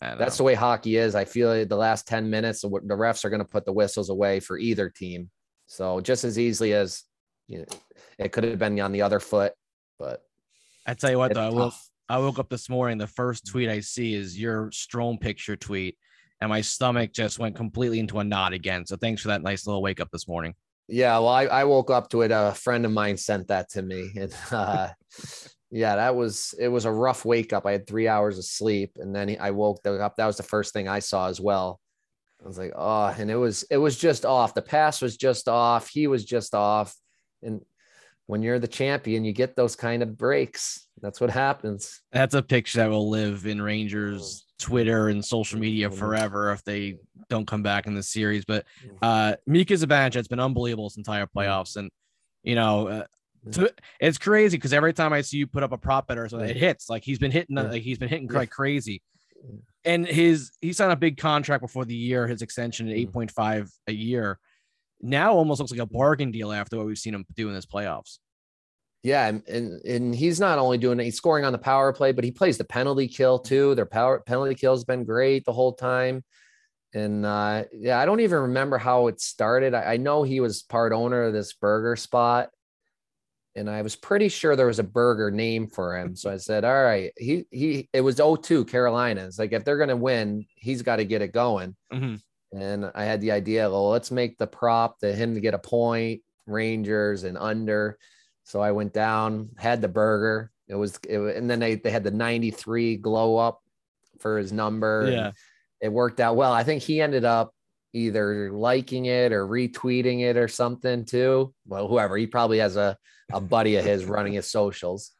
that's 0.00 0.36
the 0.36 0.42
way 0.42 0.54
hockey 0.54 0.96
is. 0.96 1.14
I 1.14 1.24
feel 1.24 1.48
like 1.48 1.68
the 1.68 1.76
last 1.76 2.08
10 2.08 2.28
minutes, 2.28 2.62
the 2.62 2.68
refs 2.68 3.24
are 3.24 3.30
going 3.30 3.38
to 3.38 3.44
put 3.44 3.64
the 3.64 3.72
whistles 3.72 4.10
away 4.10 4.40
for 4.40 4.58
either 4.58 4.88
team. 4.88 5.30
So 5.66 6.00
just 6.00 6.24
as 6.24 6.38
easily 6.38 6.74
as 6.74 7.04
you 7.46 7.58
know, 7.58 7.66
it 8.18 8.32
could 8.32 8.44
have 8.44 8.58
been 8.58 8.80
on 8.80 8.92
the 8.92 9.02
other 9.02 9.20
foot, 9.20 9.52
but 9.98 10.22
I 10.86 10.94
tell 10.94 11.10
you 11.10 11.18
what, 11.18 11.34
though, 11.34 11.46
I 11.46 11.50
woke. 11.50 11.74
I 12.08 12.18
woke 12.18 12.38
up 12.40 12.48
this 12.48 12.68
morning. 12.68 12.98
The 12.98 13.06
first 13.06 13.46
tweet 13.46 13.68
I 13.68 13.80
see 13.80 14.14
is 14.14 14.38
your 14.38 14.70
Strome 14.70 15.20
picture 15.20 15.56
tweet, 15.56 15.96
and 16.42 16.48
my 16.48 16.60
stomach 16.60 17.12
just 17.12 17.38
went 17.38 17.54
completely 17.54 18.00
into 18.00 18.18
a 18.18 18.24
knot 18.24 18.52
again. 18.52 18.84
So 18.84 18.96
thanks 18.96 19.22
for 19.22 19.28
that 19.28 19.42
nice 19.42 19.64
little 19.64 19.80
wake 19.80 20.00
up 20.00 20.10
this 20.10 20.26
morning. 20.26 20.56
Yeah, 20.88 21.16
well, 21.18 21.28
I, 21.28 21.44
I 21.44 21.64
woke 21.64 21.88
up 21.88 22.10
to 22.10 22.22
it. 22.22 22.32
A 22.32 22.52
friend 22.52 22.84
of 22.84 22.90
mine 22.90 23.16
sent 23.16 23.46
that 23.46 23.70
to 23.70 23.82
me, 23.82 24.10
and 24.16 24.34
uh, 24.50 24.88
yeah, 25.70 25.94
that 25.94 26.16
was 26.16 26.52
it 26.58 26.66
was 26.66 26.84
a 26.84 26.90
rough 26.90 27.24
wake 27.24 27.52
up. 27.52 27.64
I 27.64 27.70
had 27.70 27.86
three 27.86 28.08
hours 28.08 28.38
of 28.38 28.44
sleep, 28.44 28.96
and 28.96 29.14
then 29.14 29.36
I 29.40 29.52
woke 29.52 29.86
up. 29.86 30.16
That 30.16 30.26
was 30.26 30.36
the 30.36 30.42
first 30.42 30.72
thing 30.72 30.88
I 30.88 30.98
saw 30.98 31.28
as 31.28 31.40
well. 31.40 31.80
I 32.42 32.48
was 32.48 32.58
like, 32.58 32.72
oh, 32.74 33.14
and 33.16 33.30
it 33.30 33.36
was 33.36 33.64
it 33.70 33.78
was 33.78 33.96
just 33.96 34.26
off. 34.26 34.52
The 34.52 34.62
pass 34.62 35.00
was 35.00 35.16
just 35.16 35.48
off. 35.48 35.88
He 35.88 36.08
was 36.08 36.24
just 36.24 36.56
off, 36.56 36.92
and 37.44 37.60
when 38.26 38.42
you're 38.42 38.58
the 38.58 38.66
champion, 38.66 39.24
you 39.24 39.32
get 39.32 39.54
those 39.54 39.76
kind 39.76 40.02
of 40.02 40.18
breaks. 40.18 40.88
That's 41.00 41.20
what 41.20 41.30
happens. 41.30 42.00
That's 42.10 42.34
a 42.34 42.42
picture 42.42 42.78
that 42.78 42.90
will 42.90 43.08
live 43.08 43.46
in 43.46 43.62
Rangers 43.62 44.44
Twitter 44.62 45.08
and 45.08 45.24
social 45.24 45.58
media 45.58 45.90
forever 45.90 46.52
if 46.52 46.62
they 46.64 46.96
don't 47.28 47.46
come 47.46 47.62
back 47.62 47.86
in 47.86 47.94
the 47.94 48.02
series. 48.02 48.44
But 48.44 48.64
uh, 49.02 49.34
Mika 49.46 49.74
Zibanejad 49.74 50.14
has 50.14 50.28
been 50.28 50.40
unbelievable 50.40 50.88
this 50.88 50.96
entire 50.96 51.26
playoffs, 51.26 51.76
and 51.76 51.90
you 52.42 52.54
know. 52.54 52.88
Uh, 52.88 53.04
to- 53.50 53.74
it's 53.98 54.18
crazy 54.18 54.56
because 54.56 54.72
every 54.72 54.92
time 54.92 55.12
I 55.12 55.20
see 55.20 55.38
you 55.38 55.48
put 55.48 55.64
up 55.64 55.72
a 55.72 55.76
prop 55.78 56.06
bet 56.06 56.16
or 56.16 56.28
something, 56.28 56.48
it 56.48 56.56
hits. 56.56 56.88
Like 56.88 57.02
he's 57.02 57.18
been 57.18 57.32
hitting, 57.32 57.56
like 57.56 57.82
he's 57.82 57.98
been 57.98 58.08
hitting 58.08 58.28
like 58.28 58.50
crazy. 58.50 59.02
And 59.84 60.06
his 60.06 60.52
he 60.60 60.72
signed 60.72 60.92
a 60.92 60.96
big 60.96 61.16
contract 61.16 61.60
before 61.60 61.84
the 61.84 61.94
year, 61.94 62.28
his 62.28 62.40
extension 62.42 62.88
at 62.88 62.94
Mhm. 62.94 62.98
eight 63.00 63.12
point 63.12 63.30
five 63.32 63.68
a 63.88 63.92
year. 63.92 64.38
Now 65.00 65.32
almost 65.34 65.58
looks 65.58 65.72
like 65.72 65.80
a 65.80 65.86
bargain 65.86 66.30
deal 66.30 66.52
after 66.52 66.76
what 66.76 66.86
we've 66.86 66.96
seen 66.96 67.14
him 67.14 67.24
do 67.34 67.48
in 67.48 67.56
his 67.56 67.66
playoffs. 67.66 68.18
Yeah, 69.02 69.26
and, 69.26 69.42
and 69.48 69.84
and 69.84 70.14
he's 70.14 70.38
not 70.38 70.58
only 70.58 70.78
doing 70.78 71.00
it, 71.00 71.04
he's 71.04 71.16
scoring 71.16 71.44
on 71.44 71.52
the 71.52 71.58
power 71.58 71.92
play, 71.92 72.12
but 72.12 72.22
he 72.24 72.30
plays 72.30 72.56
the 72.58 72.64
penalty 72.64 73.08
kill 73.08 73.38
too. 73.40 73.74
Their 73.74 73.86
power 73.86 74.20
penalty 74.20 74.54
kill 74.54 74.74
has 74.74 74.84
been 74.84 75.04
great 75.04 75.44
the 75.44 75.52
whole 75.52 75.72
time. 75.72 76.22
And 76.94 77.26
uh, 77.26 77.64
yeah, 77.72 77.98
I 78.00 78.06
don't 78.06 78.20
even 78.20 78.40
remember 78.40 78.78
how 78.78 79.08
it 79.08 79.20
started. 79.20 79.74
I, 79.74 79.94
I 79.94 79.98
know 79.98 80.22
he 80.24 80.40
was 80.40 80.62
part 80.64 80.92
owner 80.92 81.24
of 81.24 81.34
this 81.34 81.52
burger 81.54 81.96
spot, 81.96 82.50
and 83.54 83.68
I 83.68 83.82
was 83.82 83.96
pretty 83.96 84.28
sure 84.28 84.56
there 84.56 84.66
was 84.66 84.78
a 84.78 84.82
burger 84.84 85.30
name 85.30 85.66
for 85.68 85.96
him. 85.98 86.16
So 86.16 86.30
I 86.30 86.38
said, 86.38 86.64
"All 86.64 86.82
right, 86.84 87.12
he 87.18 87.44
he." 87.50 87.88
It 87.92 88.00
was 88.00 88.16
0-2 88.16 88.64
Carolina. 88.64 89.26
It's 89.26 89.38
like 89.38 89.52
if 89.52 89.64
they're 89.64 89.78
gonna 89.78 89.96
win, 89.96 90.46
he's 90.56 90.82
got 90.82 90.96
to 90.96 91.04
get 91.04 91.22
it 91.22 91.32
going. 91.32 91.76
Mhm. 91.92 92.20
And 92.54 92.90
I 92.94 93.04
had 93.04 93.20
the 93.22 93.32
idea, 93.32 93.70
well, 93.70 93.90
let's 93.90 94.10
make 94.12 94.38
the 94.38 94.46
prop 94.46 95.00
to 95.00 95.14
him 95.14 95.34
to 95.34 95.40
get 95.40 95.54
a 95.54 95.58
point, 95.58 96.22
Rangers 96.46 97.24
and 97.24 97.38
under. 97.38 97.98
So 98.44 98.60
I 98.60 98.72
went 98.72 98.92
down, 98.92 99.50
had 99.56 99.80
the 99.80 99.88
burger. 99.88 100.50
It 100.68 100.74
was, 100.74 100.98
it, 101.08 101.18
and 101.18 101.48
then 101.48 101.60
they, 101.60 101.76
they 101.76 101.90
had 101.90 102.04
the 102.04 102.10
93 102.10 102.96
glow 102.96 103.36
up 103.36 103.60
for 104.18 104.38
his 104.38 104.52
number. 104.52 105.10
Yeah. 105.10 105.30
It 105.80 105.92
worked 105.92 106.20
out 106.20 106.36
well. 106.36 106.52
I 106.52 106.62
think 106.62 106.82
he 106.82 107.00
ended 107.00 107.24
up 107.24 107.54
either 107.92 108.50
liking 108.50 109.06
it 109.06 109.32
or 109.32 109.46
retweeting 109.46 110.20
it 110.20 110.36
or 110.36 110.48
something 110.48 111.04
too. 111.04 111.52
Well, 111.66 111.88
whoever, 111.88 112.16
he 112.16 112.26
probably 112.26 112.58
has 112.58 112.76
a, 112.76 112.96
a 113.32 113.40
buddy 113.40 113.76
of 113.76 113.84
his 113.84 114.04
running 114.04 114.32
his 114.32 114.50
socials, 114.50 115.10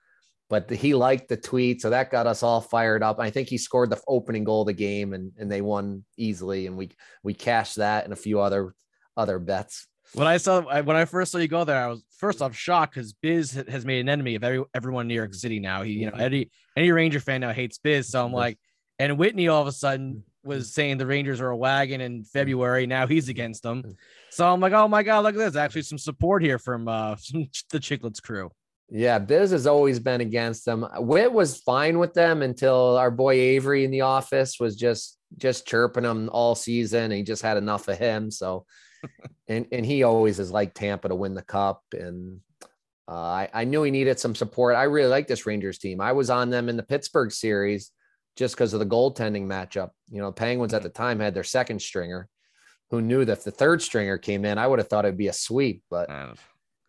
but 0.48 0.70
he 0.70 0.94
liked 0.94 1.28
the 1.28 1.36
tweet. 1.36 1.82
So 1.82 1.90
that 1.90 2.10
got 2.10 2.26
us 2.26 2.42
all 2.42 2.60
fired 2.60 3.02
up. 3.02 3.18
I 3.18 3.30
think 3.30 3.48
he 3.48 3.58
scored 3.58 3.90
the 3.90 4.00
opening 4.06 4.44
goal 4.44 4.62
of 4.62 4.68
the 4.68 4.72
game 4.72 5.12
and, 5.12 5.32
and 5.38 5.50
they 5.50 5.60
won 5.60 6.04
easily. 6.16 6.66
And 6.66 6.76
we, 6.76 6.90
we 7.22 7.34
cashed 7.34 7.76
that 7.76 8.04
and 8.04 8.12
a 8.12 8.16
few 8.16 8.40
other, 8.40 8.74
other 9.16 9.38
bets. 9.38 9.86
When 10.14 10.26
I 10.26 10.36
saw 10.36 10.60
when 10.82 10.96
I 10.96 11.04
first 11.04 11.32
saw 11.32 11.38
you 11.38 11.48
go 11.48 11.64
there, 11.64 11.82
I 11.82 11.86
was 11.86 12.02
first 12.18 12.42
off 12.42 12.54
shocked 12.54 12.94
because 12.94 13.12
Biz 13.14 13.64
has 13.68 13.84
made 13.84 14.00
an 14.00 14.08
enemy 14.08 14.34
of 14.34 14.44
every 14.44 14.62
everyone 14.74 15.02
in 15.02 15.08
New 15.08 15.14
York 15.14 15.34
City 15.34 15.58
now. 15.58 15.82
He, 15.82 15.92
you 15.92 16.06
know, 16.06 16.12
mm-hmm. 16.12 16.20
any 16.20 16.50
any 16.76 16.90
Ranger 16.90 17.20
fan 17.20 17.40
now 17.40 17.52
hates 17.52 17.78
Biz. 17.78 18.08
So 18.08 18.24
I'm 18.24 18.32
like, 18.32 18.58
and 18.98 19.18
Whitney 19.18 19.48
all 19.48 19.62
of 19.62 19.68
a 19.68 19.72
sudden 19.72 20.14
mm-hmm. 20.14 20.48
was 20.48 20.72
saying 20.74 20.98
the 20.98 21.06
Rangers 21.06 21.40
are 21.40 21.50
a 21.50 21.56
wagon 21.56 22.00
in 22.00 22.24
February. 22.24 22.86
Now 22.86 23.06
he's 23.06 23.28
against 23.28 23.62
them. 23.62 23.82
Mm-hmm. 23.82 23.92
So 24.30 24.52
I'm 24.52 24.60
like, 24.60 24.74
oh 24.74 24.88
my 24.88 25.02
god, 25.02 25.24
look 25.24 25.34
at 25.34 25.38
this! 25.38 25.56
Actually, 25.56 25.82
some 25.82 25.98
support 25.98 26.42
here 26.42 26.58
from 26.58 26.88
uh 26.88 27.16
the 27.70 27.78
Chiclets 27.78 28.22
crew. 28.22 28.50
Yeah, 28.94 29.18
Biz 29.18 29.52
has 29.52 29.66
always 29.66 29.98
been 29.98 30.20
against 30.20 30.66
them. 30.66 30.86
Whit 30.98 31.32
was 31.32 31.56
fine 31.56 31.98
with 31.98 32.12
them 32.12 32.42
until 32.42 32.98
our 32.98 33.10
boy 33.10 33.36
Avery 33.36 33.86
in 33.86 33.90
the 33.90 34.02
office 34.02 34.60
was 34.60 34.76
just 34.76 35.16
just 35.38 35.66
chirping 35.66 36.04
him 36.04 36.28
all 36.30 36.54
season. 36.54 37.10
He 37.10 37.22
just 37.22 37.40
had 37.40 37.56
enough 37.56 37.88
of 37.88 37.96
him. 37.96 38.30
So, 38.30 38.66
and 39.48 39.66
and 39.72 39.84
he 39.86 40.02
always 40.02 40.38
has 40.38 40.50
liked 40.50 40.76
Tampa 40.76 41.08
to 41.08 41.14
win 41.14 41.34
the 41.34 41.42
cup. 41.42 41.82
And 41.92 42.40
uh, 43.08 43.14
I 43.14 43.48
I 43.52 43.64
knew 43.64 43.82
he 43.82 43.90
needed 43.90 44.18
some 44.18 44.34
support. 44.34 44.76
I 44.76 44.84
really 44.84 45.08
like 45.08 45.26
this 45.26 45.46
Rangers 45.46 45.78
team. 45.78 46.00
I 46.00 46.12
was 46.12 46.30
on 46.30 46.50
them 46.50 46.68
in 46.68 46.76
the 46.76 46.82
Pittsburgh 46.82 47.32
series 47.32 47.90
just 48.36 48.54
because 48.54 48.72
of 48.72 48.80
the 48.80 48.86
goaltending 48.86 49.46
matchup. 49.46 49.90
You 50.10 50.20
know, 50.22 50.32
Penguins 50.32 50.74
at 50.74 50.82
the 50.82 50.88
time 50.88 51.20
had 51.20 51.34
their 51.34 51.44
second 51.44 51.82
stringer. 51.82 52.28
who 52.90 53.00
knew 53.00 53.24
that 53.24 53.38
if 53.38 53.44
the 53.44 53.50
third 53.50 53.80
stringer 53.82 54.18
came 54.18 54.44
in, 54.44 54.58
I 54.58 54.66
would 54.66 54.78
have 54.78 54.88
thought 54.88 55.06
it'd 55.06 55.16
be 55.16 55.28
a 55.28 55.32
sweep, 55.32 55.82
but 55.90 56.10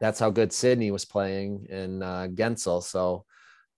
that's 0.01 0.19
how 0.19 0.29
good 0.29 0.51
Sidney 0.51 0.91
was 0.91 1.05
playing 1.05 1.67
in 1.69 2.03
uh, 2.03 2.27
Guentzel. 2.29 2.83
So, 2.83 3.25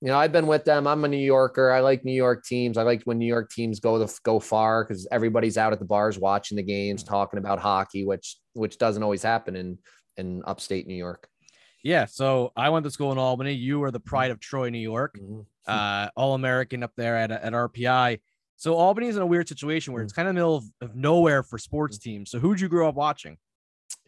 you 0.05 0.11
know, 0.11 0.17
I've 0.19 0.31
been 0.31 0.45
with 0.47 0.63
them. 0.65 0.85
I'm 0.85 1.03
a 1.03 1.07
New 1.07 1.17
Yorker. 1.17 1.71
I 1.71 1.79
like 1.79 2.05
New 2.05 2.13
York 2.13 2.45
teams. 2.45 2.77
I 2.77 2.83
like 2.83 3.01
when 3.05 3.17
New 3.17 3.25
York 3.25 3.49
teams 3.51 3.79
go 3.79 4.05
to 4.05 4.13
go 4.23 4.39
far 4.39 4.83
because 4.83 5.07
everybody's 5.11 5.57
out 5.57 5.73
at 5.73 5.79
the 5.79 5.85
bars 5.85 6.19
watching 6.19 6.55
the 6.57 6.63
games, 6.63 7.03
talking 7.03 7.39
about 7.39 7.59
hockey, 7.59 8.05
which 8.05 8.37
which 8.53 8.77
doesn't 8.77 9.01
always 9.03 9.23
happen 9.23 9.55
in 9.55 9.77
in 10.17 10.43
upstate 10.45 10.85
New 10.87 10.95
York. 10.95 11.27
yeah. 11.83 12.05
So 12.05 12.51
I 12.55 12.69
went 12.69 12.83
to 12.85 12.91
school 12.91 13.11
in 13.11 13.17
Albany. 13.17 13.53
You 13.53 13.83
are 13.83 13.91
the 13.91 13.99
pride 13.99 14.31
of 14.31 14.39
Troy, 14.39 14.69
New 14.69 14.77
York. 14.79 15.17
uh, 15.67 16.07
All 16.15 16.35
American 16.35 16.83
up 16.83 16.91
there 16.95 17.17
at, 17.17 17.31
at 17.31 17.53
RPI. 17.53 18.19
So 18.57 18.75
Albany's 18.75 19.15
in 19.17 19.21
a 19.23 19.25
weird 19.25 19.49
situation 19.49 19.91
where 19.93 20.01
it's 20.03 20.13
kind 20.13 20.27
of 20.29 20.35
middle 20.35 20.55
of, 20.57 20.63
of 20.81 20.95
nowhere 20.95 21.41
for 21.43 21.57
sports 21.57 21.97
teams. 21.97 22.29
So 22.31 22.39
who'd 22.39 22.61
you 22.61 22.69
grow 22.69 22.87
up 22.87 22.95
watching? 22.95 23.37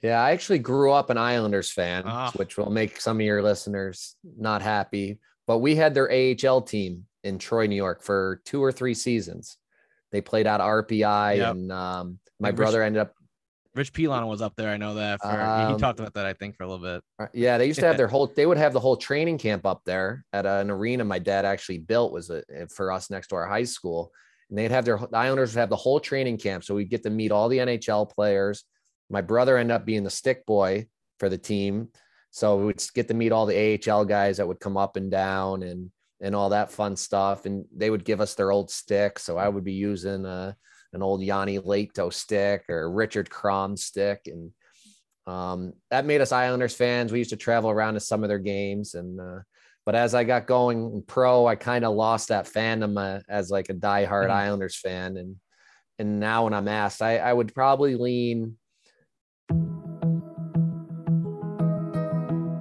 Yeah, 0.01 0.21
I 0.21 0.31
actually 0.31 0.60
grew 0.60 0.91
up 0.93 1.10
an 1.10 1.17
Islanders 1.17 1.71
fan, 1.71 2.03
Ah. 2.05 2.31
which 2.36 2.55
will 2.57 2.69
make 2.69 3.01
some 3.01 3.17
of 3.19 3.25
your 3.25 3.41
listeners 3.41 4.15
not 4.38 4.62
happy. 4.62 5.19
But 5.47 5.60
we 5.60 5.75
had 5.75 5.93
their 5.93 6.12
AHL 6.12 6.62
team 6.62 7.05
in 7.23 7.38
Troy, 7.39 7.65
New 7.67 7.75
York 7.75 8.03
for 8.03 8.41
two 8.45 8.62
or 8.63 8.71
three 8.71 8.93
seasons. 8.93 9.57
They 10.12 10.21
played 10.21 10.45
out 10.47 10.60
RPI, 10.62 11.38
Yep. 11.38 11.51
and 11.55 11.71
um, 11.71 12.19
my 12.39 12.49
Rich- 12.49 12.57
brother 12.57 12.83
ended 12.83 13.01
up. 13.01 13.13
Rich 13.75 13.93
Pilon 13.93 14.25
was 14.27 14.41
up 14.41 14.55
there. 14.55 14.69
I 14.69 14.77
know 14.77 14.95
that. 14.95 15.19
For, 15.21 15.29
he 15.29 15.36
Um, 15.38 15.77
talked 15.77 15.99
about 15.99 16.15
that, 16.15 16.25
I 16.25 16.33
think, 16.33 16.55
for 16.55 16.63
a 16.63 16.67
little 16.67 16.83
bit. 16.83 17.03
uh, 17.19 17.27
Yeah, 17.33 17.57
they 17.60 17.67
used 17.67 17.79
to 17.79 17.86
have 17.86 17.95
their 17.97 18.07
whole. 18.07 18.27
They 18.27 18.45
would 18.47 18.57
have 18.57 18.73
the 18.73 18.79
whole 18.79 18.97
training 18.97 19.38
camp 19.38 19.65
up 19.65 19.81
there 19.86 20.25
at 20.33 20.45
an 20.47 20.71
arena 20.71 21.03
my 21.03 21.19
dad 21.19 21.45
actually 21.45 21.77
built 21.79 22.12
was 22.12 22.29
a, 22.31 22.43
for 22.69 22.91
us 22.91 23.10
next 23.12 23.27
to 23.27 23.36
our 23.36 23.45
high 23.45 23.63
school, 23.65 24.12
and 24.49 24.57
they'd 24.57 24.71
have 24.71 24.83
their 24.86 24.97
the 24.97 25.15
Islanders 25.17 25.53
would 25.53 25.60
have 25.60 25.69
the 25.69 25.75
whole 25.75 25.99
training 25.99 26.38
camp, 26.39 26.63
so 26.63 26.73
we'd 26.75 26.89
get 26.89 27.03
to 27.03 27.10
meet 27.12 27.31
all 27.31 27.49
the 27.49 27.60
NHL 27.60 28.10
players. 28.10 28.63
My 29.12 29.21
brother 29.21 29.57
ended 29.57 29.75
up 29.75 29.86
being 29.86 30.03
the 30.03 30.10
stick 30.10 30.45
boy 30.47 30.88
for 31.19 31.29
the 31.29 31.38
team, 31.38 31.89
so 32.31 32.57
we 32.57 32.65
would 32.65 32.83
get 32.93 33.07
to 33.07 33.13
meet 33.13 33.31
all 33.31 33.45
the 33.45 33.79
AHL 33.89 34.05
guys 34.05 34.37
that 34.37 34.47
would 34.47 34.59
come 34.59 34.77
up 34.77 34.95
and 34.95 35.09
down 35.09 35.63
and 35.63 35.91
and 36.19 36.35
all 36.35 36.49
that 36.49 36.71
fun 36.71 36.95
stuff, 36.95 37.45
and 37.45 37.65
they 37.75 37.89
would 37.89 38.03
give 38.03 38.21
us 38.21 38.33
their 38.33 38.51
old 38.51 38.71
sticks. 38.71 39.23
So 39.23 39.37
I 39.37 39.47
would 39.47 39.63
be 39.63 39.73
using 39.73 40.25
a, 40.25 40.55
an 40.93 41.03
old 41.03 41.21
Yanni 41.21 41.59
Lato 41.59 42.11
stick 42.11 42.65
or 42.69 42.91
Richard 42.91 43.29
Kromm 43.29 43.77
stick, 43.77 44.21
and 44.25 44.51
um, 45.27 45.73
that 45.91 46.05
made 46.05 46.21
us 46.21 46.31
Islanders 46.31 46.73
fans. 46.73 47.11
We 47.11 47.19
used 47.19 47.29
to 47.29 47.35
travel 47.37 47.69
around 47.69 47.95
to 47.95 47.99
some 47.99 48.23
of 48.23 48.29
their 48.29 48.39
games, 48.39 48.95
and 48.95 49.19
uh, 49.19 49.39
but 49.85 49.95
as 49.95 50.15
I 50.15 50.23
got 50.23 50.47
going 50.47 51.03
pro, 51.05 51.45
I 51.45 51.55
kind 51.55 51.85
of 51.85 51.95
lost 51.95 52.29
that 52.29 52.45
fandom 52.45 52.97
uh, 52.97 53.21
as 53.29 53.49
like 53.51 53.69
a 53.69 53.73
diehard 53.73 54.27
Mhm. 54.27 54.31
Islanders 54.31 54.75
fan, 54.75 55.17
and 55.17 55.35
and 55.99 56.19
now 56.19 56.45
when 56.45 56.53
I'm 56.53 56.67
asked, 56.67 57.01
I, 57.01 57.17
I 57.17 57.31
would 57.31 57.53
probably 57.53 57.95
lean. 57.95 58.57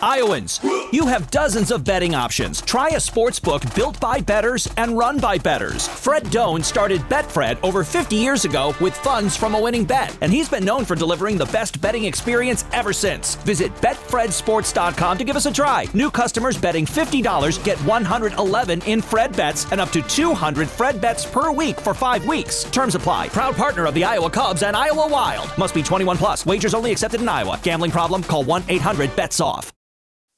Iowans, 0.00 0.60
you 0.92 1.06
have 1.06 1.30
dozens 1.30 1.70
of 1.70 1.84
betting 1.84 2.14
options. 2.14 2.60
Try 2.60 2.88
a 2.90 3.00
sports 3.00 3.38
book 3.38 3.62
built 3.74 3.98
by 4.00 4.20
bettors 4.20 4.68
and 4.76 4.98
run 4.98 5.18
by 5.18 5.38
bettors. 5.38 5.86
Fred 5.86 6.28
Done 6.30 6.62
started 6.62 7.00
Betfred 7.02 7.58
over 7.62 7.84
50 7.84 8.16
years 8.16 8.44
ago 8.44 8.74
with 8.80 8.96
funds 8.96 9.36
from 9.36 9.54
a 9.54 9.60
winning 9.60 9.84
bet, 9.84 10.16
and 10.20 10.32
he's 10.32 10.48
been 10.48 10.64
known 10.64 10.84
for 10.84 10.94
delivering 10.94 11.38
the 11.38 11.46
best 11.46 11.80
betting 11.80 12.04
experience 12.04 12.64
ever 12.72 12.92
since. 12.92 13.36
Visit 13.36 13.74
betfredsports.com 13.76 15.16
to 15.16 15.24
give 15.24 15.36
us 15.36 15.46
a 15.46 15.52
try. 15.52 15.86
New 15.94 16.10
customers 16.10 16.58
betting 16.58 16.86
$50 16.86 17.64
get 17.64 17.78
111 17.78 18.82
in 18.82 19.00
Fred 19.00 19.34
bets 19.36 19.70
and 19.70 19.80
up 19.80 19.90
to 19.90 20.02
200 20.02 20.68
Fred 20.68 21.00
bets 21.00 21.24
per 21.24 21.52
week 21.52 21.80
for 21.80 21.94
5 21.94 22.26
weeks. 22.26 22.64
Terms 22.64 22.94
apply. 22.94 23.28
Proud 23.28 23.54
partner 23.54 23.86
of 23.86 23.94
the 23.94 24.04
Iowa 24.04 24.28
Cubs 24.28 24.64
and 24.64 24.76
Iowa 24.76 25.08
Wild. 25.08 25.50
Must 25.56 25.74
be 25.74 25.82
21 25.82 26.18
plus. 26.18 26.44
Wagers 26.44 26.74
only 26.74 26.90
accepted 26.90 27.20
in 27.22 27.28
Iowa. 27.28 27.58
Gambling 27.62 27.92
problem? 27.92 28.22
Call 28.22 28.44
1-800-BETS-OFF. 28.44 29.72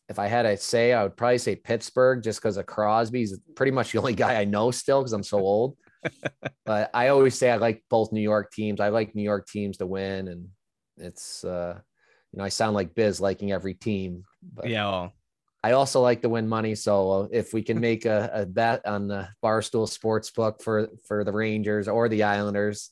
If 0.08 0.18
I 0.18 0.26
had 0.26 0.42
to 0.42 0.56
say, 0.56 0.92
I 0.92 1.02
would 1.02 1.16
probably 1.16 1.38
say 1.38 1.56
Pittsburgh 1.56 2.22
just 2.22 2.40
because 2.40 2.56
of 2.56 2.66
Crosby. 2.66 3.20
He's 3.20 3.38
pretty 3.56 3.72
much 3.72 3.92
the 3.92 3.98
only 3.98 4.14
guy 4.14 4.40
I 4.40 4.44
know 4.44 4.70
still 4.70 5.00
because 5.00 5.12
I'm 5.12 5.24
so 5.24 5.38
old. 5.38 5.76
but 6.64 6.90
I 6.94 7.08
always 7.08 7.36
say 7.36 7.50
I 7.50 7.56
like 7.56 7.82
both 7.90 8.12
New 8.12 8.20
York 8.20 8.52
teams. 8.52 8.80
I 8.80 8.88
like 8.88 9.14
New 9.14 9.22
York 9.22 9.48
teams 9.48 9.78
to 9.78 9.86
win, 9.86 10.28
and 10.28 10.48
it's 10.96 11.44
uh, 11.44 11.78
you 12.32 12.38
know 12.38 12.44
I 12.44 12.50
sound 12.50 12.74
like 12.74 12.94
Biz 12.94 13.20
liking 13.20 13.52
every 13.52 13.74
team, 13.74 14.24
but 14.42 14.68
Yeah. 14.68 14.90
Well, 14.90 15.12
I 15.66 15.72
also 15.72 16.00
like 16.00 16.22
to 16.22 16.28
win 16.28 16.46
money. 16.46 16.76
So 16.76 17.10
uh, 17.10 17.28
if 17.32 17.52
we 17.52 17.60
can 17.60 17.80
make 17.80 18.04
a, 18.06 18.30
a 18.32 18.46
bet 18.46 18.86
on 18.86 19.08
the 19.08 19.28
Barstool 19.42 19.88
sports 19.88 20.30
book 20.30 20.62
for 20.62 20.88
for 21.08 21.24
the 21.24 21.32
Rangers 21.32 21.88
or 21.88 22.08
the 22.08 22.22
Islanders, 22.22 22.90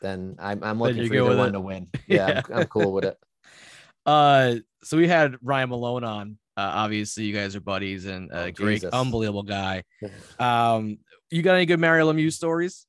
then 0.00 0.36
I'm 0.38 0.62
I'm 0.62 0.78
looking 0.78 1.08
for 1.08 1.14
either 1.14 1.36
one 1.36 1.48
it. 1.48 1.52
to 1.52 1.60
win. 1.60 1.88
Yeah, 2.06 2.28
Yeah. 2.28 2.42
I'm, 2.50 2.60
I'm 2.60 2.66
cool 2.66 2.92
with 2.92 3.04
it. 3.04 3.18
uh, 4.06 4.56
so 4.84 4.96
we 4.96 5.08
had 5.08 5.36
Ryan 5.42 5.70
Malone 5.70 6.04
on. 6.04 6.38
Uh, 6.56 6.70
obviously, 6.74 7.24
you 7.24 7.34
guys 7.34 7.56
are 7.56 7.60
buddies 7.60 8.06
and 8.06 8.30
a 8.30 8.44
Oh, 8.44 8.50
great, 8.52 8.74
Jesus. 8.82 8.92
unbelievable 8.92 9.42
guy. 9.42 9.82
Um, 10.38 10.98
you 11.30 11.42
got 11.42 11.54
any 11.54 11.66
good 11.66 11.80
Mario 11.80 12.12
Lemieux 12.12 12.32
stories? 12.32 12.86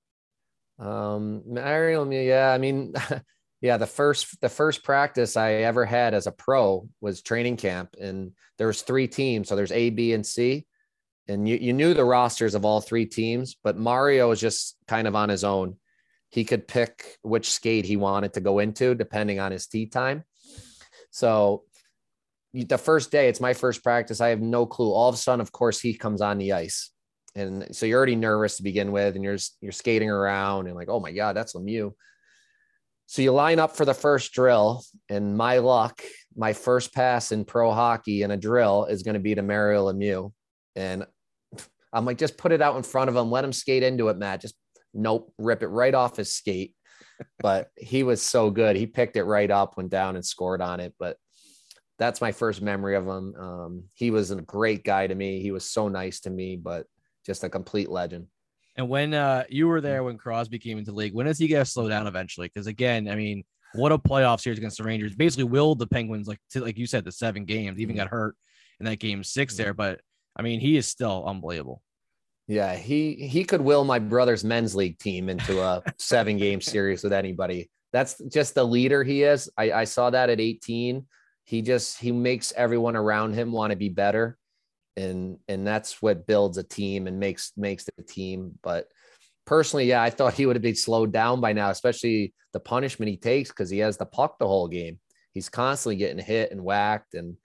Um, 0.78 1.42
Mario, 1.46 2.10
yeah, 2.12 2.52
I 2.52 2.58
mean, 2.58 2.94
yeah, 3.62 3.78
the 3.78 3.88
first 3.88 4.40
the 4.42 4.50
first 4.50 4.84
practice 4.84 5.38
I 5.38 5.54
ever 5.54 5.86
had 5.86 6.14
as 6.14 6.28
a 6.28 6.32
pro 6.32 6.88
was 7.02 7.22
training 7.22 7.58
camp, 7.58 7.96
and 8.00 8.34
there 8.58 8.68
was 8.68 8.82
three 8.82 9.08
teams, 9.08 9.48
so 9.48 9.56
there's 9.56 9.72
A, 9.72 9.90
B, 9.90 10.14
and 10.14 10.26
C, 10.26 10.66
and 11.28 11.48
you 11.48 11.56
you 11.56 11.74
knew 11.74 11.94
the 11.94 12.06
rosters 12.06 12.56
of 12.56 12.66
all 12.66 12.82
three 12.82 13.06
teams, 13.06 13.56
but 13.64 13.78
Mario 13.78 14.30
was 14.30 14.42
just 14.42 14.76
kind 14.88 15.08
of 15.08 15.16
on 15.16 15.30
his 15.30 15.44
own. 15.44 15.78
He 16.30 16.44
could 16.44 16.68
pick 16.68 17.18
which 17.22 17.50
skate 17.52 17.86
he 17.86 17.96
wanted 17.96 18.34
to 18.34 18.42
go 18.42 18.60
into 18.60 18.94
depending 18.96 19.40
on 19.40 19.52
his 19.54 19.68
tee 19.68 19.86
time. 19.88 20.24
So 21.12 21.64
the 22.64 22.78
first 22.78 23.12
day, 23.12 23.28
it's 23.28 23.42
my 23.42 23.54
first 23.54 23.84
practice. 23.84 24.22
I 24.22 24.30
have 24.30 24.42
no 24.42 24.66
clue. 24.66 24.92
All 24.92 25.10
of 25.10 25.16
a 25.16 25.18
sudden, 25.18 25.42
of 25.42 25.52
course, 25.52 25.82
he 25.82 25.94
comes 25.94 26.22
on 26.22 26.38
the 26.38 26.54
ice. 26.54 26.92
And 27.36 27.76
so 27.76 27.86
you're 27.86 27.98
already 27.98 28.16
nervous 28.16 28.58
to 28.58 28.64
begin 28.64 28.94
with 28.94 29.16
and 29.16 29.24
you're 29.24 29.38
you're 29.60 29.74
skating 29.74 30.10
around 30.10 30.68
and 30.68 30.76
like 30.76 30.88
oh 30.88 31.02
my 31.02 31.12
god 31.12 31.36
that's 31.36 31.54
lemieux. 31.54 31.92
So 33.08 33.22
you 33.22 33.34
line 33.34 33.60
up 33.60 33.76
for 33.76 33.86
the 33.86 33.94
first 33.94 34.32
drill 34.32 34.84
and 35.10 35.38
my 35.38 35.58
luck 35.58 36.02
my 36.36 36.54
first 36.54 36.94
pass 36.94 37.32
in 37.32 37.44
pro 37.44 37.74
hockey 37.74 38.24
in 38.24 38.32
a 38.32 38.38
drill 38.38 38.86
is 38.86 39.04
going 39.04 39.16
to 39.16 39.20
be 39.20 39.36
to 39.36 39.42
mario 39.42 39.92
lemieux. 39.92 40.32
And 40.78 41.06
i'm 41.92 42.06
like 42.06 42.18
just 42.18 42.38
put 42.38 42.54
it 42.54 42.62
out 42.62 42.78
in 42.78 42.84
front 42.84 43.10
of 43.10 43.16
him 43.18 43.30
let 43.30 43.44
him 43.44 43.54
skate 43.54 43.84
into 43.84 44.08
it 44.08 44.18
matt. 44.18 44.40
Just 44.40 44.56
nope 44.94 45.34
rip 45.38 45.62
it 45.62 45.68
right 45.68 45.94
off 45.94 46.16
his 46.16 46.34
skate. 46.34 46.74
But 47.40 47.70
he 47.78 48.04
was 48.04 48.22
so 48.22 48.50
good. 48.50 48.78
He 48.78 48.88
picked 48.88 49.18
it 49.18 49.24
right 49.24 49.52
up 49.52 49.76
went 49.76 49.90
down 49.90 50.16
and 50.16 50.26
scored 50.26 50.62
on 50.62 50.80
it. 50.80 50.94
But 50.98 51.18
that's 51.98 52.22
my 52.22 52.32
first 52.32 52.62
memory 52.62 52.96
of 52.96 53.06
him 53.06 53.34
um, 53.36 53.84
he 53.94 54.12
was 54.12 54.32
a 54.32 54.42
great 54.42 54.84
guy 54.84 55.08
to 55.08 55.16
me 55.16 55.42
he 55.42 55.52
was 55.52 55.70
so 55.70 55.88
nice 55.88 56.20
to 56.20 56.30
me 56.30 56.56
but 56.56 56.86
just 57.26 57.44
a 57.44 57.50
complete 57.50 57.90
legend. 57.90 58.28
And 58.78 58.88
when 58.90 59.14
uh, 59.14 59.46
you 59.50 59.68
were 59.68 59.82
there 59.82 60.04
when 60.04 60.18
Crosby 60.18 60.60
came 60.60 60.78
into 60.78 60.92
the 60.92 60.98
league, 60.98 61.14
when 61.14 61.26
does 61.26 61.40
he 61.40 61.48
get 61.48 61.60
to 61.60 61.66
slow 61.66 61.90
down 61.90 62.08
eventually? 62.08 62.48
Because 62.54 62.68
again, 62.68 63.08
I 63.10 63.16
mean, 63.16 63.44
what 63.74 63.92
a 63.92 63.98
playoff 63.98 64.42
series 64.42 64.60
against 64.60 64.78
the 64.78 64.84
Rangers. 64.84 65.16
Basically, 65.16 65.46
willed 65.46 65.80
the 65.80 65.88
Penguins 65.88 66.28
like 66.28 66.40
to 66.52 66.62
like 66.62 66.78
you 66.78 66.86
said, 66.86 67.04
the 67.04 67.12
seven 67.12 67.46
games. 67.46 67.80
Even 67.80 67.96
got 67.96 68.08
hurt 68.08 68.36
in 68.80 68.86
that 68.86 69.00
game 69.00 69.24
six 69.24 69.56
there, 69.56 69.74
but 69.74 70.02
I 70.36 70.42
mean, 70.42 70.60
he 70.60 70.78
is 70.78 70.88
still 70.88 71.26
unbelievable. 71.26 71.82
Yeah, 72.48 72.76
he 72.76 73.16
he 73.16 73.44
could 73.44 73.62
will 73.62 73.86
my 73.86 74.00
brother's 74.00 74.44
men's 74.44 74.76
league 74.76 75.00
team 75.00 75.30
into 75.30 75.62
a 75.62 75.82
seven 75.98 76.38
game 76.38 76.62
series 76.62 77.04
with 77.04 77.14
anybody. 77.14 77.70
That's 77.94 78.22
just 78.30 78.56
the 78.56 78.64
leader 78.66 79.04
he 79.04 79.24
is. 79.24 79.50
I, 79.58 79.72
I 79.72 79.84
saw 79.86 80.10
that 80.10 80.30
at 80.30 80.42
18. 80.42 81.06
He 81.46 81.62
just 81.62 82.00
he 82.00 82.12
makes 82.12 82.54
everyone 82.56 82.96
around 82.96 83.34
him 83.34 83.52
want 83.52 83.72
to 83.72 83.78
be 83.78 83.90
better. 83.90 84.38
And 84.98 85.38
and 85.48 85.66
that's 85.66 86.02
what 86.02 86.28
builds 86.28 86.58
a 86.58 86.64
team 86.64 87.08
and 87.08 87.20
makes 87.20 87.54
makes 87.58 87.86
the 87.86 88.04
team. 88.04 88.58
But 88.62 88.88
personally 89.46 89.86
yeah 89.86 90.02
i 90.02 90.10
thought 90.10 90.34
he 90.34 90.48
would 90.48 90.56
have 90.56 90.64
been 90.64 90.74
slowed 90.74 91.12
down 91.12 91.40
by 91.40 91.54
now 91.54 91.70
especially 91.70 92.34
the 92.56 92.60
punishment 92.62 93.10
he 93.10 93.18
takes 93.18 93.50
because 93.50 93.70
he 93.70 93.80
has 93.80 93.98
the 93.98 94.06
puck 94.06 94.40
the 94.40 94.48
whole 94.48 94.70
game. 94.70 94.98
He's 95.34 95.50
constantly 95.50 95.98
getting 95.98 96.24
hit 96.24 96.54
and 96.54 96.64
whacked 96.64 97.14
and 97.14 97.36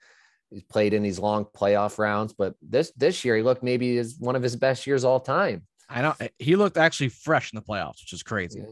he's 0.49 0.63
played 0.63 0.93
in 0.93 1.03
these 1.03 1.19
long 1.19 1.45
playoff 1.53 1.97
rounds. 1.97 2.33
But 2.33 2.55
this 2.61 2.93
this 2.95 3.25
year 3.25 3.35
he 3.35 3.43
looked 3.43 3.61
maybe 3.61 3.97
is 3.97 4.15
one 4.17 4.37
of 4.37 4.41
his 4.41 4.55
best 4.55 4.87
years 4.87 5.03
all 5.03 5.19
time. 5.19 5.63
I 5.89 6.01
know 6.01 6.15
he 6.39 6.55
looked 6.55 6.77
actually 6.77 7.09
fresh 7.09 7.51
in 7.51 7.57
the 7.57 7.61
playoffs, 7.61 7.99
which 8.01 8.13
is 8.13 8.23
crazy. 8.23 8.63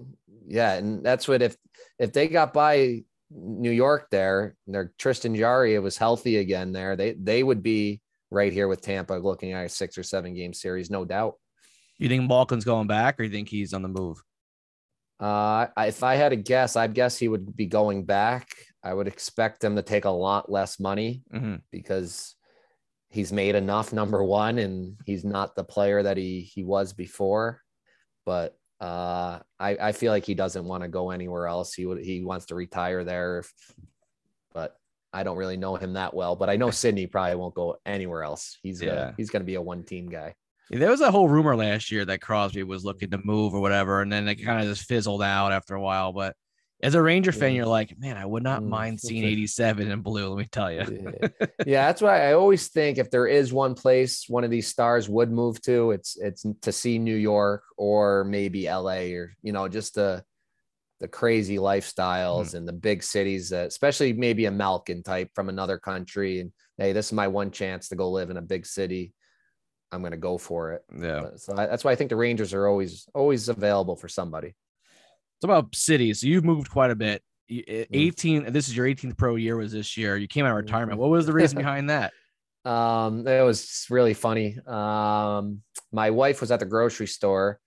yeah 0.48 0.76
and 0.76 1.04
that's 1.06 1.28
what 1.28 1.42
if 1.42 1.58
if 2.00 2.14
they 2.14 2.30
got 2.30 2.54
by 2.54 3.04
New 3.32 3.72
York 3.72 4.08
there, 4.10 4.56
their 4.68 4.92
Tristan 4.98 5.36
Jarry 5.36 5.78
was 5.80 5.98
healthy 5.98 6.38
again 6.38 6.72
there. 6.72 6.96
They 6.96 7.14
they 7.14 7.44
would 7.44 7.62
be 7.62 8.02
right 8.32 8.54
here 8.54 8.68
with 8.68 8.82
Tampa 8.82 9.14
looking 9.14 9.54
at 9.54 9.66
a 9.66 9.70
six 9.70 9.98
or 9.98 10.04
seven 10.04 10.34
game 10.34 10.54
series, 10.54 10.90
no 10.90 11.06
doubt. 11.06 11.36
You 11.98 12.08
think 12.08 12.28
Malkin's 12.28 12.66
going 12.66 12.88
back 12.88 13.20
or 13.20 13.24
you 13.24 13.30
think 13.30 13.50
he's 13.50 13.74
on 13.74 13.82
the 13.82 13.90
move? 13.90 14.24
Uh, 15.20 15.68
if 15.78 16.02
I 16.02 16.16
had 16.16 16.32
a 16.32 16.38
guess, 16.38 16.76
I'd 16.76 16.94
guess 16.94 17.18
he 17.18 17.28
would 17.28 17.56
be 17.56 17.66
going 17.66 18.06
back. 18.06 18.48
I 18.84 18.94
would 18.94 19.08
expect 19.08 19.64
him 19.64 19.76
to 19.76 19.82
take 19.82 20.06
a 20.06 20.10
lot 20.10 20.50
less 20.50 20.80
money 20.80 21.24
mm-hmm. 21.34 21.56
because 21.72 22.36
he's 23.10 23.34
made 23.34 23.56
enough 23.56 23.92
number 23.92 24.24
one 24.24 24.60
and 24.60 24.96
he's 25.06 25.26
not 25.26 25.56
the 25.56 25.64
player 25.64 26.02
that 26.04 26.16
he 26.16 26.42
he 26.42 26.64
was 26.64 26.94
before. 26.94 27.62
But 28.26 28.56
uh, 28.80 29.40
I, 29.60 29.78
I 29.78 29.92
feel 29.92 30.12
like 30.12 30.26
he 30.26 30.36
doesn't 30.36 30.64
want 30.64 30.84
to 30.84 30.90
go 30.90 31.12
anywhere 31.12 31.48
else. 31.48 31.74
He 31.74 31.86
would 31.86 32.04
he 32.04 32.24
wants 32.24 32.48
to 32.48 32.56
retire 32.56 33.04
there, 33.04 33.44
but 34.54 34.76
I 35.12 35.24
don't 35.24 35.38
really 35.38 35.58
know 35.58 35.76
him 35.76 35.94
that 35.94 36.14
well. 36.14 36.36
But 36.36 36.50
I 36.50 36.56
know 36.56 36.72
Sidney 36.72 37.08
probably 37.08 37.36
won't 37.36 37.56
go 37.56 37.78
anywhere 37.86 38.24
else. 38.24 38.58
He's 38.64 38.82
yeah. 38.82 38.88
Gonna, 38.88 39.14
he's 39.18 39.30
going 39.30 39.42
to 39.42 39.46
be 39.46 39.56
a 39.56 39.62
one 39.62 39.84
team 39.84 40.08
guy. 40.10 40.36
Yeah, 40.70 40.80
there 40.80 40.92
was 40.92 41.02
a 41.02 41.12
whole 41.12 41.28
rumor 41.28 41.56
last 41.56 41.92
year 41.92 42.06
that 42.06 42.22
Crosby 42.22 42.64
was 42.64 42.86
looking 42.86 43.10
to 43.10 43.20
move 43.24 43.54
or 43.54 43.60
whatever, 43.60 44.02
and 44.02 44.12
then 44.12 44.28
it 44.28 44.36
kind 44.36 44.62
of 44.62 44.68
just 44.68 44.88
fizzled 44.88 45.24
out 45.24 45.52
after 45.52 45.76
a 45.76 45.82
while. 45.82 46.14
But 46.14 46.36
as 46.82 46.96
a 46.96 47.02
Ranger 47.02 47.34
fan, 47.34 47.54
you're 47.54 47.66
like, 47.66 48.00
man, 48.00 48.16
I 48.16 48.26
would 48.26 48.44
not 48.44 48.62
mm. 48.62 48.68
mind 48.68 49.00
seeing 49.02 49.24
87 49.26 49.92
in 49.92 50.02
blue. 50.02 50.30
Let 50.30 50.38
me 50.38 50.48
tell 50.50 50.72
you. 50.72 51.14
yeah. 51.22 51.28
yeah, 51.66 51.88
that's 51.88 52.02
why 52.02 52.30
I 52.30 52.34
always 52.34 52.70
think 52.70 52.98
if 52.98 53.12
there 53.12 53.28
is 53.28 53.52
one 53.52 53.76
place 53.76 54.26
one 54.30 54.44
of 54.44 54.52
these 54.52 54.68
stars 54.68 55.10
would 55.10 55.32
move 55.32 55.62
to, 55.64 55.92
it's 55.92 56.18
it's 56.18 56.46
to 56.62 56.72
see 56.72 56.98
New 56.98 57.16
York 57.16 57.64
or 57.78 58.24
maybe 58.24 58.66
LA 58.66 59.12
or 59.16 59.34
you 59.42 59.52
know 59.52 59.68
just 59.68 59.96
the 59.96 60.24
the 61.02 61.08
crazy 61.08 61.58
lifestyles 61.58 62.52
mm. 62.52 62.56
and 62.56 62.68
the 62.68 62.74
big 62.74 63.04
cities, 63.04 63.52
especially 63.52 64.14
maybe 64.14 64.46
a 64.46 64.52
Malkin 64.52 65.04
type 65.04 65.30
from 65.34 65.50
another 65.50 65.78
country. 65.78 66.40
And 66.40 66.52
hey, 66.78 66.94
this 66.94 67.08
is 67.08 67.14
my 67.14 67.28
one 67.28 67.52
chance 67.52 67.90
to 67.90 67.96
go 67.96 68.10
live 68.10 68.30
in 68.30 68.38
a 68.38 68.42
big 68.42 68.66
city. 68.66 69.14
I'm 69.92 70.02
going 70.02 70.12
to 70.12 70.18
go 70.18 70.38
for 70.38 70.74
it. 70.74 70.84
Yeah. 70.98 71.32
So 71.38 71.56
I, 71.58 71.66
that's 71.66 71.84
why 71.84 71.92
I 71.92 71.96
think 71.96 72.10
the 72.10 72.16
Rangers 72.16 72.54
are 72.54 72.68
always 72.68 73.08
always 73.14 73.50
available 73.50 73.98
for 73.98 74.08
somebody. 74.08 74.56
It's 75.40 75.46
about 75.46 75.74
cities. 75.74 76.20
So 76.20 76.28
you've 76.28 76.44
moved 76.44 76.70
quite 76.70 76.92
a 76.92 76.96
bit. 76.96 77.24
Mm. 77.50 77.88
18. 77.94 78.52
This 78.52 78.68
is 78.68 78.76
your 78.76 78.86
18th 78.86 79.18
pro 79.18 79.38
year. 79.38 79.56
Was 79.56 79.72
this 79.72 79.96
year? 79.96 80.18
You 80.18 80.28
came 80.28 80.46
out 80.46 80.52
of 80.52 80.58
retirement. 80.58 81.00
What 81.00 81.10
was 81.10 81.26
the 81.26 81.34
reason 81.34 81.58
behind 81.58 81.90
that? 81.90 82.12
Um, 82.66 83.26
it 83.26 83.42
was 83.42 83.88
really 83.90 84.14
funny. 84.14 84.58
Um, 84.68 85.62
my 85.94 86.10
wife 86.10 86.42
was 86.42 86.52
at 86.52 86.60
the 86.60 86.66
grocery 86.66 87.08
store 87.08 87.58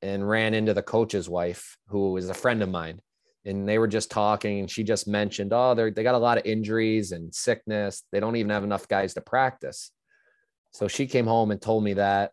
and 0.00 0.26
ran 0.26 0.54
into 0.54 0.72
the 0.72 0.82
coach's 0.82 1.28
wife, 1.28 1.76
who 1.88 2.16
is 2.16 2.30
a 2.30 2.34
friend 2.34 2.62
of 2.62 2.70
mine. 2.70 3.02
And 3.44 3.68
they 3.68 3.78
were 3.78 3.86
just 3.86 4.10
talking, 4.10 4.60
and 4.60 4.70
she 4.70 4.82
just 4.82 5.06
mentioned, 5.06 5.52
Oh, 5.52 5.74
they 5.74 5.90
they 5.90 6.02
got 6.02 6.14
a 6.14 6.18
lot 6.18 6.38
of 6.38 6.46
injuries 6.46 7.12
and 7.12 7.32
sickness. 7.34 8.02
They 8.12 8.18
don't 8.18 8.36
even 8.36 8.50
have 8.50 8.64
enough 8.64 8.88
guys 8.88 9.12
to 9.14 9.20
practice. 9.20 9.92
So 10.72 10.88
she 10.88 11.06
came 11.06 11.26
home 11.26 11.50
and 11.50 11.60
told 11.60 11.84
me 11.84 11.94
that 11.94 12.32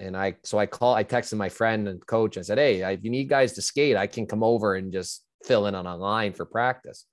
and 0.00 0.16
I 0.16 0.36
so 0.44 0.58
I 0.58 0.66
call 0.66 0.94
I 0.94 1.04
texted 1.04 1.38
my 1.38 1.48
friend 1.48 1.88
and 1.88 2.04
coach. 2.06 2.36
I 2.38 2.42
said, 2.42 2.58
"Hey, 2.58 2.82
if 2.92 3.04
you 3.04 3.10
need 3.10 3.28
guys 3.28 3.52
to 3.54 3.62
skate, 3.62 3.96
I 3.96 4.06
can 4.06 4.26
come 4.26 4.42
over 4.42 4.74
and 4.74 4.92
just 4.92 5.24
fill 5.44 5.66
in 5.66 5.74
on 5.74 5.86
a 5.86 5.96
line 5.96 6.32
for 6.32 6.44
practice." 6.44 7.06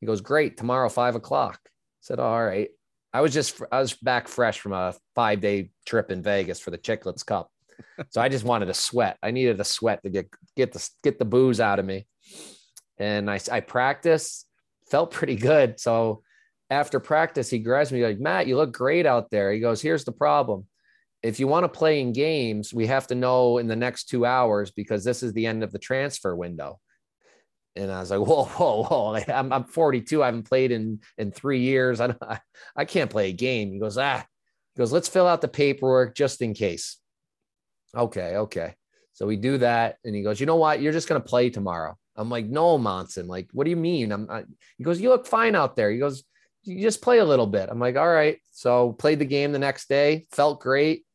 He 0.00 0.06
goes, 0.06 0.20
"Great, 0.20 0.56
tomorrow 0.56 0.88
five 0.88 1.14
o'clock." 1.14 1.60
I 1.64 1.70
said, 2.00 2.18
"All 2.20 2.44
right." 2.44 2.70
I 3.12 3.20
was 3.20 3.32
just 3.32 3.60
I 3.72 3.80
was 3.80 3.94
back 3.94 4.28
fresh 4.28 4.60
from 4.60 4.72
a 4.72 4.94
five 5.14 5.40
day 5.40 5.70
trip 5.86 6.10
in 6.10 6.22
Vegas 6.22 6.60
for 6.60 6.70
the 6.70 6.78
Chiclets 6.78 7.24
Cup, 7.24 7.50
so 8.10 8.20
I 8.20 8.28
just 8.28 8.44
wanted 8.44 8.66
to 8.66 8.74
sweat. 8.74 9.16
I 9.22 9.30
needed 9.30 9.58
a 9.58 9.64
sweat 9.64 10.02
to 10.02 10.10
get 10.10 10.28
get 10.54 10.72
the 10.72 10.86
get 11.02 11.18
the 11.18 11.24
booze 11.24 11.60
out 11.60 11.78
of 11.78 11.86
me, 11.86 12.06
and 12.98 13.30
I 13.30 13.40
I 13.50 13.60
practiced, 13.60 14.46
felt 14.90 15.12
pretty 15.12 15.36
good. 15.36 15.80
So 15.80 16.24
after 16.68 17.00
practice, 17.00 17.48
he 17.48 17.58
grabs 17.58 17.90
me 17.90 18.04
like, 18.04 18.18
"Matt, 18.18 18.48
you 18.48 18.56
look 18.56 18.72
great 18.72 19.06
out 19.06 19.30
there." 19.30 19.50
He 19.50 19.60
goes, 19.60 19.80
"Here's 19.80 20.04
the 20.04 20.12
problem." 20.12 20.66
If 21.26 21.40
you 21.40 21.48
want 21.48 21.64
to 21.64 21.68
play 21.68 22.00
in 22.00 22.12
games, 22.12 22.72
we 22.72 22.86
have 22.86 23.08
to 23.08 23.16
know 23.16 23.58
in 23.58 23.66
the 23.66 23.74
next 23.74 24.04
two 24.04 24.24
hours 24.24 24.70
because 24.70 25.02
this 25.02 25.24
is 25.24 25.32
the 25.32 25.46
end 25.46 25.64
of 25.64 25.72
the 25.72 25.78
transfer 25.78 26.36
window. 26.36 26.78
And 27.74 27.90
I 27.90 27.98
was 27.98 28.12
like, 28.12 28.20
whoa, 28.26 28.44
whoa, 28.44 28.84
whoa. 28.84 29.20
I'm, 29.28 29.52
I'm 29.52 29.64
42. 29.64 30.22
I 30.22 30.26
haven't 30.26 30.48
played 30.48 30.70
in, 30.70 31.00
in 31.18 31.32
three 31.32 31.60
years. 31.60 32.00
I, 32.00 32.14
I 32.76 32.84
can't 32.84 33.10
play 33.10 33.30
a 33.30 33.32
game. 33.32 33.72
He 33.72 33.80
goes, 33.80 33.98
ah, 33.98 34.24
he 34.74 34.78
goes, 34.78 34.92
let's 34.92 35.08
fill 35.08 35.26
out 35.26 35.40
the 35.40 35.48
paperwork 35.48 36.14
just 36.14 36.42
in 36.42 36.54
case. 36.54 36.98
Okay. 37.94 38.36
Okay. 38.36 38.74
So 39.12 39.26
we 39.26 39.36
do 39.36 39.58
that. 39.58 39.96
And 40.04 40.14
he 40.14 40.22
goes, 40.22 40.38
you 40.38 40.46
know 40.46 40.56
what? 40.56 40.80
You're 40.80 40.92
just 40.92 41.08
going 41.08 41.20
to 41.20 41.28
play 41.28 41.50
tomorrow. 41.50 41.96
I'm 42.14 42.30
like, 42.30 42.46
no, 42.46 42.78
Monson. 42.78 43.26
Like, 43.26 43.48
what 43.52 43.64
do 43.64 43.70
you 43.70 43.76
mean? 43.76 44.12
I'm, 44.12 44.30
I, 44.30 44.44
he 44.78 44.84
goes, 44.84 45.00
you 45.00 45.08
look 45.08 45.26
fine 45.26 45.56
out 45.56 45.74
there. 45.74 45.90
He 45.90 45.98
goes, 45.98 46.22
you 46.62 46.82
just 46.82 47.02
play 47.02 47.18
a 47.18 47.24
little 47.24 47.46
bit. 47.46 47.68
I'm 47.68 47.80
like, 47.80 47.96
all 47.96 48.08
right. 48.08 48.38
So 48.52 48.92
played 48.92 49.18
the 49.18 49.24
game 49.24 49.52
the 49.52 49.58
next 49.58 49.88
day, 49.88 50.26
felt 50.30 50.60
great 50.60 51.05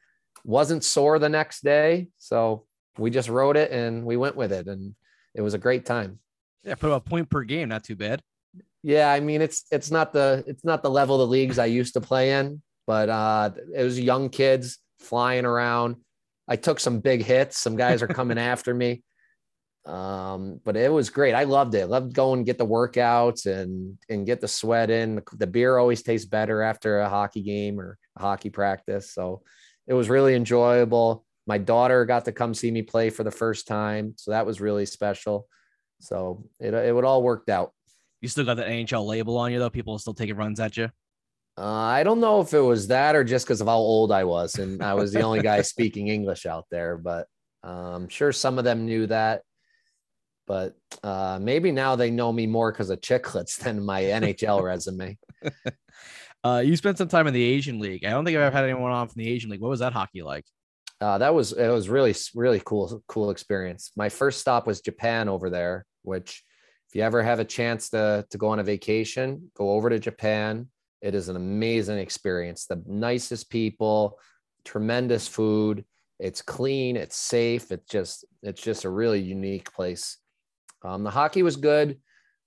wasn't 0.44 0.84
sore 0.84 1.20
the 1.20 1.30
next 1.30 1.64
day. 1.64 2.08
So 2.18 2.66
we 2.98 3.10
just 3.10 3.30
wrote 3.30 3.58
it 3.58 3.72
and 3.72 4.06
we 4.06 4.18
went 4.18 4.36
with 4.36 4.52
it. 4.52 4.68
And 4.68 4.96
it 5.34 5.42
was 5.42 5.54
a 5.54 5.60
great 5.60 5.86
time. 5.86 6.20
Yeah, 6.64 6.76
put 6.76 6.92
a 6.92 7.00
point 7.00 7.30
per 7.30 7.44
game, 7.44 7.70
not 7.70 7.84
too 7.84 7.96
bad. 7.96 8.22
Yeah, 8.84 9.12
I 9.12 9.20
mean 9.20 9.42
it's 9.42 9.66
it's 9.72 9.92
not 9.92 10.12
the 10.12 10.44
it's 10.48 10.66
not 10.66 10.82
the 10.82 10.90
level 10.90 11.16
of 11.16 11.28
the 11.28 11.32
leagues 11.32 11.60
I 11.60 11.68
used 11.68 11.94
to 11.94 12.02
play 12.02 12.32
in, 12.32 12.62
but 12.88 13.10
uh 13.10 13.52
it 13.76 13.84
was 13.84 14.00
young 14.00 14.30
kids 14.30 14.80
flying 15.00 15.46
around. 15.46 15.98
I 16.48 16.56
took 16.56 16.80
some 16.80 17.00
big 17.00 17.24
hits. 17.24 17.60
Some 17.60 17.76
guys 17.76 18.02
are 18.02 18.08
coming 18.08 18.38
after 18.52 18.74
me. 18.74 19.04
Um, 19.86 20.60
but 20.64 20.78
it 20.78 20.92
was 20.92 21.10
great. 21.10 21.34
I 21.34 21.46
loved 21.46 21.74
it. 21.74 21.88
Loved 21.88 22.14
going 22.14 22.44
get 22.44 22.58
the 22.58 22.66
workouts 22.66 23.46
and 23.46 23.98
and 24.10 24.26
get 24.26 24.42
the 24.42 24.48
sweat 24.48 24.90
in. 24.90 25.16
The, 25.16 25.24
the 25.38 25.48
beer 25.48 25.78
always 25.78 26.04
tastes 26.04 26.28
better 26.28 26.62
after 26.62 27.00
a 27.00 27.10
hockey 27.10 27.42
game 27.42 27.80
or 27.80 27.98
a 28.16 28.22
hockey 28.22 28.50
practice. 28.50 29.12
So 29.12 29.42
it 29.88 29.94
was 29.94 30.10
really 30.10 30.36
enjoyable. 30.36 31.26
My 31.48 31.58
daughter 31.58 32.06
got 32.06 32.26
to 32.26 32.32
come 32.32 32.54
see 32.54 32.72
me 32.72 32.82
play 32.82 33.10
for 33.10 33.24
the 33.24 33.32
first 33.32 33.68
time, 33.68 34.14
so 34.18 34.32
that 34.32 34.46
was 34.46 34.62
really 34.62 34.86
special. 34.86 35.48
So 36.00 36.46
it 36.60 36.74
it 36.74 36.94
would 36.94 37.06
all 37.06 37.24
worked 37.24 37.50
out. 37.50 37.72
You 38.22 38.30
still 38.30 38.46
got 38.46 38.58
the 38.58 38.64
NHL 38.64 39.06
label 39.06 39.38
on 39.38 39.52
you 39.52 39.60
though. 39.60 39.70
People 39.70 39.98
still 40.00 40.14
taking 40.14 40.36
runs 40.36 40.60
at 40.60 40.78
you. 40.78 40.90
Uh, 41.58 41.66
I 41.66 42.04
don't 42.04 42.22
know 42.22 42.42
if 42.42 42.54
it 42.54 42.60
was 42.60 42.88
that 42.88 43.16
or 43.16 43.24
just 43.24 43.46
because 43.46 43.62
of 43.62 43.68
how 43.68 43.78
old 43.78 44.12
I 44.12 44.24
was, 44.24 44.56
and 44.56 44.82
I 44.82 44.94
was 44.94 45.12
the 45.12 45.22
only 45.22 45.42
guy 45.42 45.62
speaking 45.64 46.08
English 46.08 46.46
out 46.46 46.66
there. 46.72 46.98
But 46.98 47.28
uh, 47.64 47.96
I'm 47.96 48.10
sure 48.10 48.32
some 48.32 48.58
of 48.58 48.64
them 48.64 48.86
knew 48.86 49.08
that. 49.08 49.42
But 50.48 50.76
uh, 51.04 51.40
maybe 51.42 51.72
now 51.72 51.96
they 51.96 52.12
know 52.12 52.32
me 52.32 52.48
more 52.48 52.72
because 52.72 52.90
of 52.90 53.02
chiclets 53.02 53.58
than 53.64 53.86
my 53.86 54.02
NHL 54.04 54.64
resume. 54.64 55.18
Uh, 56.44 56.62
you 56.66 56.76
spent 56.76 56.98
some 56.98 57.08
time 57.08 57.28
in 57.28 57.34
the 57.34 57.44
Asian 57.44 57.80
League. 57.80 58.04
I 58.04 58.10
don't 58.10 58.26
think 58.26 58.36
I've 58.36 58.44
ever 58.44 58.56
had 58.56 58.66
anyone 58.66 58.92
on 58.92 59.08
from 59.08 59.22
the 59.22 59.30
Asian 59.30 59.50
League. 59.52 59.62
What 59.62 59.70
was 59.70 59.80
that 59.80 59.94
hockey 59.94 60.24
like? 60.24 60.46
Uh, 61.00 61.18
that 61.18 61.34
was 61.34 61.54
it 61.54 61.70
was 61.70 61.90
really 61.90 62.16
really 62.36 62.62
cool 62.64 63.04
cool 63.08 63.32
experience. 63.32 63.92
My 63.96 64.10
first 64.10 64.40
stop 64.40 64.68
was 64.68 64.82
Japan 64.82 65.30
over 65.30 65.50
there, 65.50 65.86
which 66.04 66.44
if 66.90 66.96
you 66.96 67.02
ever 67.02 67.24
have 67.24 67.40
a 67.40 67.46
chance 67.46 67.90
to 67.90 68.26
to 68.30 68.38
go 68.38 68.50
on 68.50 68.60
a 68.60 68.64
vacation, 68.64 69.52
go 69.56 69.72
over 69.72 69.90
to 69.90 70.00
Japan. 70.00 70.68
It 71.02 71.16
is 71.16 71.30
an 71.30 71.36
amazing 71.36 71.98
experience. 71.98 72.66
The 72.66 72.84
nicest 72.86 73.50
people, 73.50 74.20
tremendous 74.64 75.28
food. 75.28 75.86
It's 76.20 76.44
clean, 76.44 76.96
it's 76.96 77.16
safe. 77.16 77.72
It's 77.72 77.90
just 77.90 78.26
it's 78.44 78.62
just 78.62 78.86
a 78.86 78.90
really 78.90 79.20
unique 79.20 79.74
place. 79.74 80.18
Um, 80.84 81.04
the 81.04 81.10
hockey 81.10 81.42
was 81.42 81.56
good. 81.56 82.00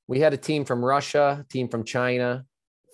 We 0.07 0.21
had 0.21 0.33
a 0.35 0.37
team 0.37 0.65
from 0.65 0.85
Russia, 0.85 1.45
team 1.49 1.69
from 1.69 1.85
China, 1.85 2.45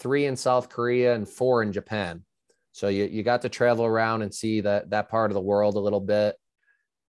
three 0.00 0.26
in 0.26 0.36
South 0.36 0.68
Korea, 0.68 1.14
and 1.14 1.28
four 1.28 1.62
in 1.62 1.72
Japan. 1.72 2.24
So 2.72 2.88
you, 2.88 3.04
you 3.04 3.22
got 3.22 3.42
to 3.42 3.48
travel 3.48 3.84
around 3.84 4.22
and 4.22 4.34
see 4.34 4.60
that 4.62 4.90
that 4.90 5.08
part 5.08 5.30
of 5.30 5.34
the 5.34 5.40
world 5.40 5.76
a 5.76 5.80
little 5.80 6.00
bit. 6.00 6.36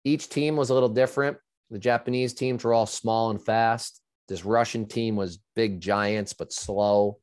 Each 0.04 0.28
team 0.28 0.56
was 0.56 0.70
a 0.70 0.74
little 0.74 0.88
different. 0.88 1.36
The 1.70 1.78
Japanese 1.78 2.32
teams 2.32 2.64
were 2.64 2.72
all 2.72 2.86
small 2.86 3.30
and 3.30 3.42
fast. 3.42 4.00
This 4.28 4.44
Russian 4.44 4.86
team 4.86 5.16
was 5.16 5.38
big 5.54 5.80
giants 5.80 6.32
but 6.32 6.52
slow. 6.52 7.18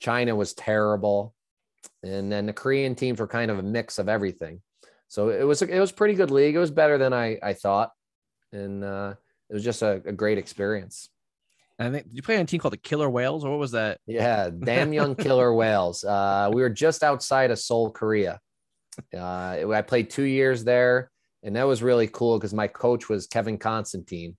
China 0.00 0.34
was 0.36 0.54
terrible. 0.54 1.34
And 2.02 2.30
then 2.30 2.46
the 2.46 2.52
Korean 2.52 2.94
teams 2.94 3.20
were 3.20 3.26
kind 3.26 3.50
of 3.50 3.58
a 3.58 3.62
mix 3.62 3.98
of 3.98 4.08
everything. 4.08 4.60
So 5.08 5.28
it 5.28 5.44
was 5.44 5.62
it 5.62 5.78
was 5.78 5.92
pretty 5.92 6.14
good 6.14 6.30
league. 6.30 6.54
It 6.54 6.58
was 6.58 6.70
better 6.70 6.96
than 6.96 7.12
I 7.12 7.38
I 7.42 7.52
thought, 7.52 7.90
and 8.52 8.82
uh, 8.82 9.14
it 9.50 9.54
was 9.54 9.62
just 9.64 9.82
a, 9.82 10.00
a 10.06 10.12
great 10.12 10.38
experience. 10.38 11.10
I 11.78 11.90
think 11.90 12.08
did 12.08 12.16
you 12.16 12.22
play 12.22 12.36
on 12.36 12.42
a 12.42 12.44
team 12.44 12.60
called 12.60 12.72
the 12.72 12.78
Killer 12.78 13.10
Whales, 13.10 13.44
or 13.44 13.50
what 13.50 13.58
was 13.58 13.72
that? 13.72 13.98
Yeah, 14.06 14.50
Daemyung 14.50 15.18
killer 15.18 15.52
whales. 15.54 16.04
Uh, 16.04 16.50
we 16.52 16.62
were 16.62 16.70
just 16.70 17.02
outside 17.02 17.50
of 17.50 17.58
Seoul, 17.58 17.90
Korea. 17.90 18.40
Uh, 19.14 19.72
I 19.72 19.82
played 19.82 20.10
two 20.10 20.24
years 20.24 20.64
there, 20.64 21.10
and 21.42 21.56
that 21.56 21.66
was 21.66 21.82
really 21.82 22.06
cool 22.06 22.38
because 22.38 22.54
my 22.54 22.68
coach 22.68 23.08
was 23.08 23.26
Kevin 23.26 23.58
Constantine, 23.58 24.36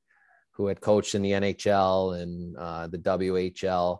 who 0.51 0.67
had 0.67 0.79
coached 0.79 1.15
in 1.15 1.21
the 1.21 1.31
NHL 1.31 2.21
and 2.21 2.55
uh, 2.55 2.87
the 2.87 2.99
WHL. 2.99 3.99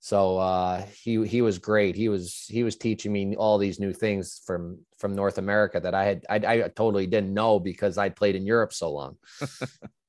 So 0.00 0.36
uh, 0.36 0.84
he 1.02 1.26
he 1.26 1.40
was 1.40 1.58
great. 1.58 1.96
He 1.96 2.10
was 2.10 2.44
he 2.48 2.62
was 2.62 2.76
teaching 2.76 3.10
me 3.10 3.34
all 3.36 3.56
these 3.56 3.80
new 3.80 3.94
things 3.94 4.42
from 4.44 4.80
from 4.98 5.14
North 5.14 5.38
America 5.38 5.80
that 5.80 5.94
I 5.94 6.04
had 6.04 6.26
I, 6.28 6.36
I 6.36 6.68
totally 6.68 7.06
didn't 7.06 7.32
know 7.32 7.58
because 7.58 7.96
I'd 7.96 8.14
played 8.14 8.36
in 8.36 8.44
Europe 8.44 8.74
so 8.74 8.92
long. 8.92 9.16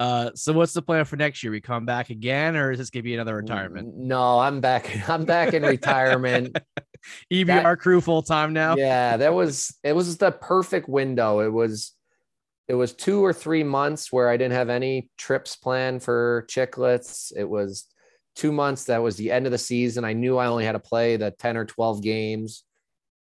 Uh, 0.00 0.30
so 0.34 0.52
what's 0.52 0.72
the 0.72 0.82
plan 0.82 1.04
for 1.04 1.16
next 1.16 1.42
year? 1.42 1.52
We 1.52 1.60
come 1.60 1.86
back 1.86 2.10
again, 2.10 2.56
or 2.56 2.72
is 2.72 2.78
this 2.78 2.90
gonna 2.90 3.04
be 3.04 3.14
another 3.14 3.36
retirement? 3.36 3.96
No, 3.96 4.38
I'm 4.40 4.60
back. 4.60 4.90
I'm 5.08 5.24
back 5.24 5.54
in 5.54 5.62
retirement. 5.62 6.58
EBR 7.32 7.46
That- 7.46 7.78
crew 7.78 8.00
full 8.00 8.22
time 8.22 8.52
now. 8.52 8.76
yeah, 8.76 9.16
that 9.16 9.34
was 9.34 9.76
it 9.84 9.92
was 9.94 10.16
the 10.16 10.32
perfect 10.32 10.88
window. 10.88 11.40
It 11.40 11.52
was 11.52 11.92
it 12.66 12.74
was 12.74 12.94
two 12.94 13.22
or 13.24 13.32
three 13.32 13.62
months 13.62 14.10
where 14.10 14.28
I 14.28 14.36
didn't 14.38 14.54
have 14.54 14.70
any 14.70 15.10
trips 15.18 15.54
planned 15.54 16.02
for 16.02 16.46
Chiclets. 16.50 17.30
It 17.36 17.48
was 17.48 17.84
two 18.34 18.50
months 18.52 18.84
that 18.84 19.02
was 19.02 19.16
the 19.16 19.30
end 19.30 19.44
of 19.46 19.52
the 19.52 19.58
season. 19.58 20.04
I 20.04 20.14
knew 20.14 20.38
I 20.38 20.46
only 20.46 20.64
had 20.64 20.72
to 20.72 20.78
play 20.80 21.16
the 21.16 21.30
10 21.30 21.56
or 21.58 21.66
12 21.66 22.02
games. 22.02 22.64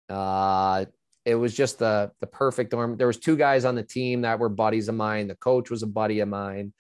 Uh 0.10 0.86
it 1.26 1.36
was 1.36 1.56
just 1.56 1.80
the 1.80 2.12
the 2.20 2.28
perfect 2.28 2.72
dorm. 2.72 2.98
There 2.98 3.08
was 3.08 3.18
two 3.20 3.36
guys 3.38 3.66
on 3.66 3.76
the 3.76 3.84
team 3.84 4.22
that 4.22 4.40
were 4.40 4.50
buddies 4.50 4.90
of 4.90 4.96
mine. 4.96 5.28
The 5.28 5.36
coach 5.36 5.70
was 5.70 5.84
a 5.84 5.88
buddy 5.88 6.20
of 6.20 6.28
mine. 6.30 6.74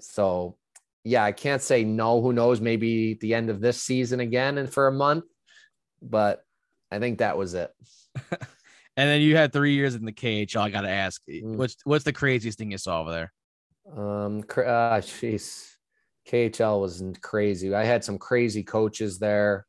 So 0.00 0.56
yeah, 1.04 1.24
I 1.24 1.32
can't 1.32 1.62
say 1.62 1.84
no. 1.84 2.20
Who 2.22 2.32
knows? 2.32 2.60
Maybe 2.60 3.14
the 3.14 3.34
end 3.34 3.50
of 3.50 3.60
this 3.60 3.82
season 3.82 4.20
again 4.20 4.58
and 4.58 4.70
for 4.70 4.86
a 4.86 4.92
month. 4.92 5.24
But 6.02 6.42
I 6.90 6.98
think 6.98 7.18
that 7.18 7.36
was 7.38 7.54
it. 7.54 7.70
And 8.96 9.10
then 9.10 9.22
you 9.22 9.36
had 9.36 9.52
three 9.52 9.74
years 9.74 9.96
in 9.96 10.04
the 10.04 10.12
KHL. 10.12 10.60
I 10.60 10.70
gotta 10.70 10.88
ask, 10.88 11.20
Mm. 11.28 11.56
what's 11.56 11.76
what's 11.82 12.04
the 12.04 12.12
craziest 12.12 12.58
thing 12.58 12.70
you 12.70 12.78
saw 12.78 13.00
over 13.00 13.10
there? 13.10 13.32
Um, 13.92 14.38
uh, 14.38 15.00
jeez, 15.00 15.68
KHL 16.28 16.80
was 16.80 17.02
crazy. 17.20 17.74
I 17.74 17.84
had 17.84 18.04
some 18.04 18.18
crazy 18.18 18.62
coaches 18.62 19.18
there. 19.18 19.66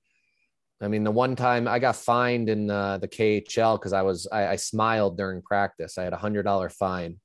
I 0.82 0.88
mean, 0.88 1.04
the 1.04 1.12
one 1.12 1.36
time 1.36 1.68
I 1.68 1.80
got 1.80 1.96
fined 1.96 2.50
in 2.50 2.70
uh, 2.70 2.98
the 2.98 3.08
KHL 3.08 3.80
because 3.80 3.94
I 3.94 4.02
was 4.02 4.28
I, 4.32 4.48
I 4.48 4.56
smiled 4.58 5.18
during 5.18 5.42
practice. 5.42 5.98
I 5.98 6.04
had 6.04 6.14
a 6.14 6.18
hundred 6.18 6.44
dollar 6.44 6.70
fine. 6.70 7.20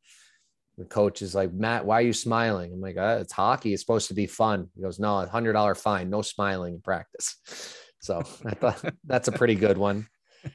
The 0.79 0.85
coach 0.85 1.21
is 1.21 1.35
like, 1.35 1.53
Matt, 1.53 1.85
why 1.85 1.99
are 1.99 2.03
you 2.03 2.13
smiling? 2.13 2.73
I'm 2.73 2.81
like, 2.81 2.97
uh, 2.97 3.19
it's 3.21 3.33
hockey. 3.33 3.75
It's 3.75 3.83
supposed 3.83 4.09
to 4.09 4.15
be 4.15 4.27
fun. 4.27 4.69
He 4.75 4.83
goes, 4.83 4.99
no, 4.99 5.19
a 5.19 5.27
hundred 5.27 5.53
dollar 5.55 5.75
fine, 5.75 6.09
no 6.09 6.23
smiling 6.23 6.75
in 6.75 6.81
practice. 6.81 7.37
So 8.03 8.23
I 8.47 8.55
thought 8.55 8.83
that's 9.05 9.29
a 9.29 9.33
pretty 9.33 9.57
good 9.57 9.77
one. 9.77 10.09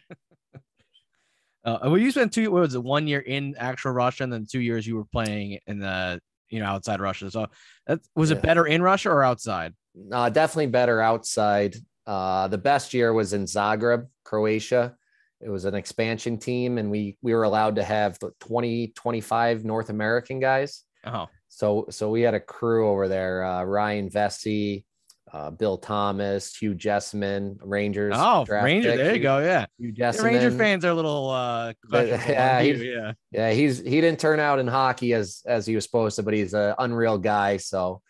Uh, 1.63 1.79
well, 1.85 1.97
you 1.97 2.11
spent 2.11 2.31
two. 2.31 2.51
What 2.51 2.61
was 2.61 2.75
it? 2.75 2.83
One 2.83 3.07
year 3.07 3.19
in 3.19 3.55
actual 3.57 3.91
Russia, 3.91 4.23
and 4.23 4.31
then 4.31 4.45
two 4.45 4.59
years 4.59 4.85
you 4.85 4.95
were 4.95 5.05
playing 5.05 5.57
in 5.65 5.79
the 5.79 6.21
you 6.49 6.59
know 6.59 6.67
outside 6.67 7.01
Russia. 7.01 7.31
So 7.31 7.47
that 7.87 8.01
was 8.15 8.29
it 8.29 8.43
better 8.43 8.67
in 8.67 8.83
Russia 8.83 9.09
or 9.09 9.23
outside? 9.23 9.73
Uh, 10.11 10.29
definitely 10.29 10.67
better 10.67 11.01
outside. 11.01 11.75
Uh, 12.07 12.47
the 12.47 12.57
best 12.57 12.93
year 12.93 13.13
was 13.13 13.33
in 13.33 13.45
Zagreb, 13.45 14.07
Croatia. 14.23 14.95
It 15.41 15.49
was 15.49 15.65
an 15.65 15.75
expansion 15.75 16.37
team, 16.37 16.77
and 16.77 16.89
we 16.89 17.17
we 17.21 17.33
were 17.33 17.43
allowed 17.43 17.75
to 17.75 17.83
have 17.83 18.17
the 18.19 18.31
20, 18.39 18.89
25 18.95 19.65
North 19.65 19.89
American 19.89 20.39
guys. 20.39 20.83
Oh, 21.05 21.27
So 21.47 21.85
so 21.89 22.09
we 22.09 22.21
had 22.21 22.33
a 22.33 22.39
crew 22.39 22.87
over 22.89 23.07
there: 23.07 23.43
uh, 23.43 23.63
Ryan 23.63 24.09
Vesey, 24.09 24.85
uh, 25.33 25.51
Bill 25.51 25.77
Thomas, 25.77 26.55
Hugh 26.55 26.73
Jessiman, 26.73 27.57
Rangers. 27.61 28.13
oh, 28.15 28.45
Ranger. 28.47 28.89
pick. 28.91 28.97
There 28.97 29.05
you 29.07 29.13
Hugh- 29.15 29.19
go. 29.23 29.39
Yeah, 29.39 29.65
Hugh 29.77 29.91
The 29.93 30.19
Ranger 30.23 30.51
fans 30.51 30.85
are 30.85 30.89
a 30.91 30.95
little 30.95 31.29
uh, 31.29 31.73
But, 31.89 32.07
yeah, 32.07 32.61
he- 32.61 32.91
yeah. 32.93 33.11
Yeah, 33.31 33.51
he's 33.51 33.79
he 33.79 33.99
didn't 34.01 34.19
turn 34.19 34.39
out 34.39 34.59
in 34.59 34.67
hockey 34.67 35.13
as 35.13 35.41
as 35.45 35.65
he 35.65 35.75
was 35.75 35.83
supposed 35.83 36.15
to, 36.15 36.23
but 36.23 36.33
he's 36.33 36.53
an 36.53 36.75
unreal 36.79 37.17
guy. 37.17 37.57
So 37.57 38.01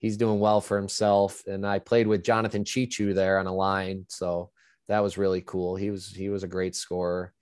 he's 0.00 0.16
doing 0.16 0.40
well 0.40 0.60
for 0.60 0.76
himself. 0.76 1.44
And 1.46 1.64
I 1.64 1.78
played 1.78 2.08
with 2.08 2.24
Jonathan 2.24 2.64
Cheechoo 2.64 3.14
there 3.14 3.38
on 3.38 3.46
a 3.46 3.54
line, 3.54 4.06
so 4.08 4.50
that 4.88 5.00
was 5.00 5.16
really 5.16 5.42
cool. 5.42 5.76
He 5.76 5.90
was 5.90 6.08
he 6.08 6.28
was 6.28 6.42
a 6.42 6.48
great 6.48 6.74
scorer. 6.74 7.32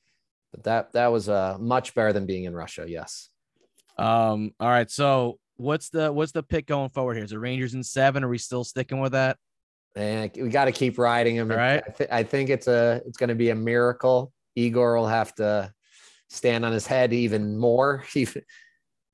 But 0.53 0.65
that 0.65 0.93
that 0.93 1.09
was 1.09 1.29
uh, 1.29 1.57
much 1.59 1.95
better 1.95 2.13
than 2.13 2.27
being 2.27 2.45
in 2.45 2.55
Russia. 2.55 2.85
Yes. 2.87 3.31
Um. 3.97 4.53
All 4.61 4.69
right. 4.69 4.91
So 4.91 5.39
what's 5.57 5.89
the 5.89 6.13
what's 6.13 6.33
the 6.33 6.43
pick 6.43 6.67
going 6.67 6.91
forward 6.91 7.15
here? 7.15 7.25
Is 7.25 7.33
it 7.33 7.39
Rangers 7.39 7.75
in 7.75 7.83
seven? 7.83 8.23
Are 8.25 8.29
we 8.29 8.39
still 8.39 8.65
sticking 8.65 9.01
with 9.01 9.13
that? 9.13 9.39
And 9.97 10.31
we 10.37 10.49
got 10.49 10.67
to 10.67 10.73
keep 10.73 10.99
riding 10.99 11.37
him. 11.37 11.51
All 11.51 11.57
right. 11.57 11.83
I, 11.87 11.91
th- 11.91 12.11
I 12.11 12.23
think 12.23 12.51
it's 12.51 12.69
a 12.69 13.03
it's 13.07 13.17
going 13.17 13.29
to 13.29 13.35
be 13.35 13.51
a 13.51 13.55
miracle. 13.55 14.33
Igor 14.55 14.97
will 14.97 15.07
have 15.07 15.35
to 15.37 15.73
stand 16.29 16.65
on 16.65 16.73
his 16.73 16.87
head 16.87 17.13
even 17.13 17.57
more. 17.59 18.05
Even- 18.15 18.43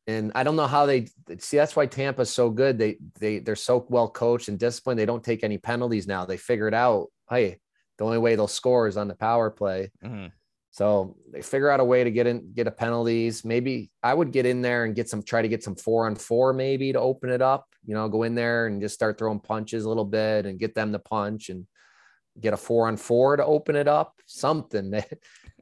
and 0.07 0.33
I 0.35 0.43
don't 0.43 0.57
know 0.57 0.67
how 0.67 0.87
they 0.87 1.09
see. 1.39 1.57
That's 1.57 1.77
why 1.77 1.87
Tampa's 1.87 2.31
so 2.31 2.51
good. 2.51 2.79
They 2.79 2.99
they 3.19 3.39
they're 3.39 3.57
so 3.57 3.87
well 3.89 4.09
coached 4.09 4.49
and 4.49 4.59
disciplined. 4.59 4.99
They 4.99 5.07
don't 5.07 5.25
take 5.25 5.45
any 5.45 5.59
penalties 5.59 6.07
now. 6.07 6.25
They 6.25 6.37
figured 6.37 6.75
out, 6.75 7.09
hey, 7.31 7.59
the 7.99 8.05
only 8.05 8.19
way 8.19 8.37
they'll 8.37 8.49
score 8.49 8.87
is 8.89 8.97
on 8.97 9.09
the 9.09 9.15
power 9.15 9.51
play. 9.51 9.91
Mhm. 10.05 10.33
So 10.71 11.17
they 11.31 11.41
figure 11.41 11.71
out 11.71 11.79
a 11.79 11.85
way 11.85 12.03
to 12.03 12.11
get 12.11 12.27
in, 12.27 12.53
get 12.53 12.67
a 12.67 12.71
penalties. 12.73 13.45
Maybe 13.45 13.93
I 14.03 14.13
would 14.13 14.33
get 14.33 14.45
in 14.45 14.61
there 14.61 14.85
and 14.85 14.95
get 14.95 15.09
some, 15.09 15.23
try 15.23 15.41
to 15.41 15.47
get 15.47 15.63
some 15.63 15.77
four 15.77 16.07
on 16.07 16.17
four, 16.17 16.53
maybe 16.53 16.93
to 16.93 16.99
open 16.99 17.31
it 17.31 17.41
up. 17.41 17.67
You 17.87 17.95
know, 17.95 18.09
go 18.09 18.25
in 18.25 18.35
there 18.35 18.67
and 18.67 18.81
just 18.81 18.95
start 18.95 19.17
throwing 19.17 19.39
punches 19.39 19.85
a 19.85 19.89
little 19.89 20.05
bit 20.05 20.47
and 20.47 20.59
get 20.59 20.75
them 20.75 20.91
to 20.93 20.99
punch 20.99 21.49
and 21.49 21.69
get 22.41 22.53
a 22.53 22.57
four 22.57 22.89
on 22.89 22.97
four 22.97 23.37
to 23.37 23.45
open 23.45 23.77
it 23.77 23.89
up. 23.89 24.15
Something. 24.27 25.03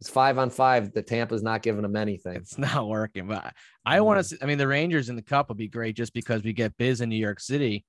It's 0.03 0.11
five 0.11 0.37
on 0.37 0.51
five. 0.51 0.93
The 0.93 1.01
Tampa's 1.01 1.45
not 1.45 1.63
giving 1.63 1.83
them 1.83 1.95
anything. 1.95 2.35
It's 2.35 2.59
not 2.59 2.89
working. 2.89 3.29
But 3.29 3.55
I 3.87 4.01
want 4.01 4.19
to. 4.19 4.25
see, 4.25 4.37
I 4.43 4.47
mean, 4.47 4.59
the 4.59 4.67
Rangers 4.67 5.09
in 5.09 5.15
the 5.15 5.23
Cup 5.23 5.49
would 5.49 5.57
be 5.59 5.69
great 5.69 5.95
just 5.95 6.13
because 6.13 6.43
we 6.43 6.53
get 6.53 6.77
Biz 6.77 7.03
in 7.03 7.09
New 7.09 7.15
York 7.15 7.39
City, 7.39 7.85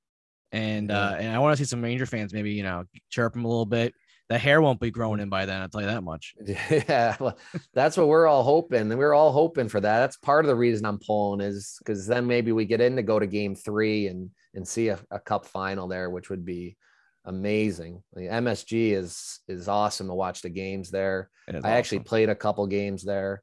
and 0.51 0.91
uh, 0.91 1.15
and 1.17 1.35
I 1.35 1.39
want 1.39 1.57
to 1.57 1.63
see 1.63 1.67
some 1.67 1.81
Ranger 1.81 2.05
fans 2.05 2.31
maybe 2.31 2.51
you 2.51 2.61
know 2.61 2.83
chirp 3.09 3.33
them 3.33 3.45
a 3.45 3.47
little 3.47 3.65
bit. 3.65 3.95
The 4.29 4.37
hair 4.37 4.61
won't 4.61 4.79
be 4.79 4.91
growing 4.91 5.21
in 5.21 5.29
by 5.29 5.47
then. 5.47 5.59
I'll 5.59 5.69
tell 5.69 5.81
you 5.81 5.87
that 5.87 6.03
much. 6.03 6.35
Yeah, 6.69 7.17
well, 7.19 7.35
that's 7.73 7.97
what 7.97 8.07
we're 8.07 8.27
all 8.27 8.43
hoping. 8.43 8.91
And 8.91 8.97
we're 8.97 9.15
all 9.15 9.31
hoping 9.31 9.67
for 9.67 9.81
that. 9.81 9.99
That's 10.01 10.17
part 10.17 10.45
of 10.45 10.49
the 10.49 10.55
reason 10.55 10.85
I'm 10.85 10.99
pulling 10.99 11.41
is 11.41 11.77
because 11.79 12.05
then 12.05 12.27
maybe 12.27 12.51
we 12.51 12.65
get 12.65 12.79
in 12.79 12.95
to 12.95 13.01
go 13.01 13.17
to 13.17 13.25
game 13.25 13.55
three 13.55 14.05
and 14.05 14.29
and 14.53 14.67
see 14.67 14.89
a, 14.89 14.99
a 15.09 15.19
cup 15.19 15.47
final 15.47 15.87
there, 15.87 16.11
which 16.11 16.29
would 16.29 16.45
be 16.45 16.77
amazing. 17.25 18.03
The 18.13 18.23
MSG 18.23 18.91
is 18.93 19.39
is 19.47 19.67
awesome 19.67 20.07
to 20.07 20.13
watch 20.13 20.41
the 20.41 20.49
games 20.49 20.89
there. 20.91 21.29
I 21.63 21.71
actually 21.71 21.99
played 21.99 22.29
a 22.29 22.35
couple 22.35 22.65
games 22.67 23.03
there. 23.03 23.41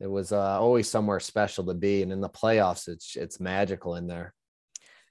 It 0.00 0.06
was 0.10 0.32
uh, 0.32 0.60
always 0.60 0.88
somewhere 0.88 1.20
special 1.20 1.64
to 1.66 1.74
be, 1.74 2.02
and 2.02 2.12
in 2.12 2.20
the 2.20 2.28
playoffs, 2.28 2.88
it's 2.88 3.16
it's 3.16 3.40
magical 3.40 3.96
in 3.96 4.06
there. 4.06 4.34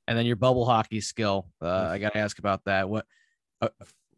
and 0.07 0.17
then 0.17 0.25
your 0.25 0.35
bubble 0.35 0.65
hockey 0.65 1.01
skill. 1.01 1.47
Uh, 1.61 1.87
I 1.91 1.97
got 1.99 2.13
to 2.13 2.19
ask 2.19 2.39
about 2.39 2.61
that. 2.65 2.89
What 2.89 3.05
uh, 3.61 3.69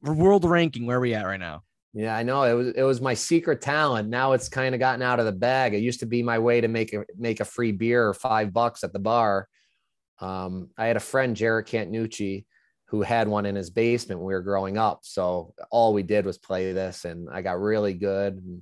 world 0.02 0.46
ranking? 0.46 0.86
Where 0.86 0.98
are 0.98 1.02
we 1.02 1.14
at 1.14 1.26
right 1.26 1.40
now? 1.40 1.62
Yeah, 1.94 2.16
I 2.16 2.24
know 2.24 2.44
it 2.44 2.54
was 2.54 2.68
it 2.70 2.82
was 2.82 3.02
my 3.02 3.14
secret 3.14 3.62
talent. 3.62 4.10
Now 4.10 4.32
it's 4.32 4.50
kind 4.50 4.74
of 4.74 4.80
gotten 4.80 5.04
out 5.04 5.20
of 5.20 5.26
the 5.26 5.32
bag. 5.32 5.76
It 5.76 5.82
used 5.82 6.00
to 6.00 6.08
be 6.08 6.24
my 6.24 6.40
way 6.40 6.60
to 6.62 6.68
make 6.68 6.92
a 6.94 7.06
make 7.18 7.40
a 7.40 7.46
free 7.46 7.72
beer 7.72 8.08
or 8.08 8.16
five 8.16 8.52
bucks 8.52 8.84
at 8.84 8.94
the 8.94 9.00
bar. 9.00 9.48
Um, 10.20 10.70
I 10.78 10.88
had 10.88 10.98
a 10.98 11.02
friend, 11.02 11.36
Jared 11.36 11.68
Cantucci, 11.68 12.46
who 12.94 13.02
had 13.02 13.28
one 13.28 13.48
in 13.48 13.56
his 13.56 13.72
basement 13.72 14.20
when 14.20 14.28
we 14.28 14.36
were 14.36 14.44
growing 14.44 14.78
up. 14.78 15.00
So 15.02 15.56
all 15.72 15.96
we 15.96 16.04
did 16.04 16.28
was 16.28 16.38
play 16.38 16.74
this, 16.74 17.06
and 17.06 17.28
I 17.28 17.42
got 17.42 17.60
really 17.60 17.96
good. 17.96 18.36
And, 18.36 18.62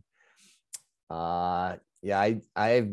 uh, 1.10 1.76
yeah, 2.02 2.18
I 2.18 2.40
I 2.56 2.92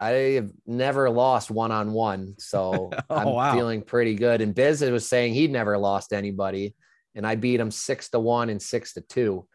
I 0.00 0.10
have 0.36 0.50
never 0.66 1.10
lost 1.10 1.50
one 1.50 1.72
on 1.72 1.92
one, 1.92 2.36
so 2.38 2.90
Oh, 3.10 3.14
I'm 3.18 3.26
wow. 3.26 3.54
feeling 3.54 3.82
pretty 3.82 4.14
good. 4.14 4.40
And 4.40 4.54
Biz 4.54 4.80
was 4.84 5.06
saying 5.06 5.34
he'd 5.34 5.52
never 5.52 5.76
lost 5.76 6.14
anybody, 6.14 6.74
and 7.14 7.26
I 7.26 7.34
beat 7.34 7.60
him 7.60 7.70
six 7.70 8.08
to 8.08 8.18
one 8.18 8.48
and 8.48 8.60
six 8.60 8.94
to 8.94 9.02
two, 9.02 9.46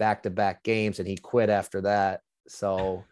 back 0.00 0.24
to 0.24 0.30
back 0.30 0.64
games, 0.64 0.98
and 0.98 1.06
he 1.06 1.16
quit 1.16 1.50
after 1.50 1.82
that. 1.82 2.22
So 2.48 3.04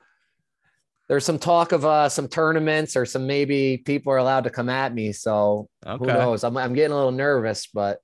there's 1.08 1.24
some 1.24 1.38
talk 1.38 1.72
of 1.72 1.84
uh, 1.84 2.08
some 2.08 2.28
tournaments 2.28 2.96
or 2.96 3.06
some 3.06 3.26
maybe 3.26 3.78
people 3.78 4.12
are 4.12 4.18
allowed 4.18 4.44
to 4.44 4.50
come 4.50 4.68
at 4.68 4.92
me. 4.94 5.12
So 5.12 5.68
who 5.98 6.06
knows? 6.06 6.44
I'm 6.44 6.56
I'm 6.56 6.74
getting 6.74 6.92
a 6.92 6.96
little 6.96 7.12
nervous, 7.12 7.66
but 7.66 8.00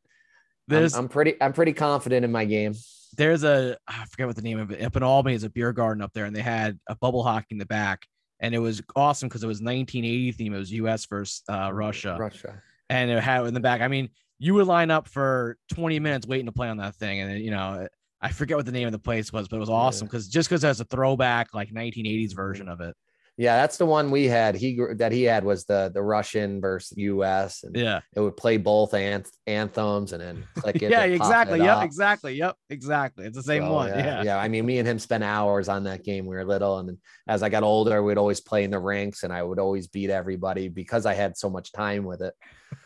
I'm, 0.96 1.04
I'm 1.04 1.08
pretty 1.08 1.34
I'm 1.40 1.52
pretty 1.52 1.74
confident 1.74 2.24
in 2.24 2.32
my 2.32 2.44
game. 2.46 2.74
there's 3.16 3.44
a 3.44 3.76
I 3.86 4.04
forget 4.06 4.26
what 4.26 4.36
the 4.36 4.42
name 4.42 4.58
of 4.58 4.70
it 4.70 4.82
up 4.82 4.96
in 4.96 5.02
Albany 5.02 5.34
is 5.34 5.44
a 5.44 5.50
beer 5.50 5.72
garden 5.72 6.02
up 6.02 6.12
there, 6.14 6.24
and 6.24 6.34
they 6.34 6.42
had 6.42 6.78
a 6.88 6.96
bubble 6.96 7.22
hockey 7.22 7.48
in 7.50 7.58
the 7.58 7.66
back, 7.66 8.06
and 8.40 8.54
it 8.54 8.58
was 8.58 8.82
awesome 8.96 9.28
because 9.28 9.44
it 9.44 9.48
was 9.48 9.58
1980 9.60 10.32
theme. 10.32 10.54
It 10.54 10.58
was 10.58 10.72
U.S. 10.72 11.04
versus 11.06 11.42
uh, 11.50 11.70
Russia, 11.72 12.16
Russia. 12.18 12.62
and 12.88 13.10
it 13.10 13.22
had 13.22 13.46
in 13.46 13.54
the 13.54 13.60
back. 13.60 13.82
I 13.82 13.88
mean, 13.88 14.08
you 14.38 14.54
would 14.54 14.66
line 14.66 14.90
up 14.90 15.08
for 15.08 15.58
20 15.74 16.00
minutes 16.00 16.26
waiting 16.26 16.46
to 16.46 16.52
play 16.52 16.68
on 16.68 16.78
that 16.78 16.94
thing, 16.96 17.20
and 17.20 17.38
you 17.38 17.50
know. 17.50 17.86
I 18.24 18.30
forget 18.30 18.56
what 18.56 18.64
the 18.64 18.72
name 18.72 18.86
of 18.86 18.92
the 18.92 18.98
place 18.98 19.34
was, 19.34 19.48
but 19.48 19.56
it 19.56 19.60
was 19.60 19.68
awesome 19.68 20.06
because 20.06 20.28
just 20.28 20.48
because 20.48 20.64
it 20.64 20.66
has 20.66 20.80
a 20.80 20.86
throwback 20.86 21.52
like 21.52 21.68
1980s 21.68 22.34
version 22.34 22.66
mm-hmm. 22.66 22.72
of 22.72 22.88
it. 22.88 22.96
Yeah, 23.36 23.56
that's 23.56 23.78
the 23.78 23.86
one 23.86 24.12
we 24.12 24.26
had. 24.26 24.54
He 24.54 24.78
that 24.96 25.10
he 25.10 25.24
had 25.24 25.42
was 25.44 25.64
the 25.64 25.90
the 25.92 26.02
Russian 26.02 26.60
versus 26.60 26.96
U.S. 26.98 27.64
and 27.64 27.74
Yeah. 27.76 28.00
it 28.14 28.20
would 28.20 28.36
play 28.36 28.58
both 28.58 28.92
anth- 28.92 29.32
anthems 29.48 30.12
and 30.12 30.22
then 30.22 30.44
click 30.58 30.82
it. 30.82 30.90
Yeah, 30.92 31.02
exactly. 31.02 31.58
it 31.58 31.64
Yep, 31.64 31.76
up. 31.78 31.84
exactly. 31.84 32.34
Yep, 32.34 32.56
exactly. 32.70 33.26
It's 33.26 33.36
the 33.36 33.42
same 33.42 33.64
So, 33.64 33.72
one. 33.72 33.88
Yeah, 33.88 33.98
Yeah. 34.04 34.22
yeah. 34.22 34.38
I 34.38 34.46
mean, 34.46 34.64
me 34.64 34.78
and 34.78 34.86
him 34.86 35.00
spent 35.00 35.24
hours 35.24 35.68
on 35.68 35.82
that 35.84 36.04
game. 36.04 36.26
when 36.26 36.36
We 36.38 36.44
were 36.44 36.48
little, 36.48 36.78
and 36.78 36.88
then 36.88 36.98
as 37.26 37.42
I 37.42 37.48
got 37.48 37.64
older, 37.64 38.02
we'd 38.04 38.18
always 38.18 38.40
play 38.40 38.62
in 38.62 38.70
the 38.70 38.78
ranks, 38.78 39.24
and 39.24 39.32
I 39.32 39.42
would 39.42 39.58
always 39.58 39.88
beat 39.88 40.10
everybody 40.10 40.68
because 40.68 41.04
I 41.04 41.14
had 41.14 41.36
so 41.36 41.50
much 41.50 41.72
time 41.72 42.04
with 42.04 42.22
it. 42.22 42.34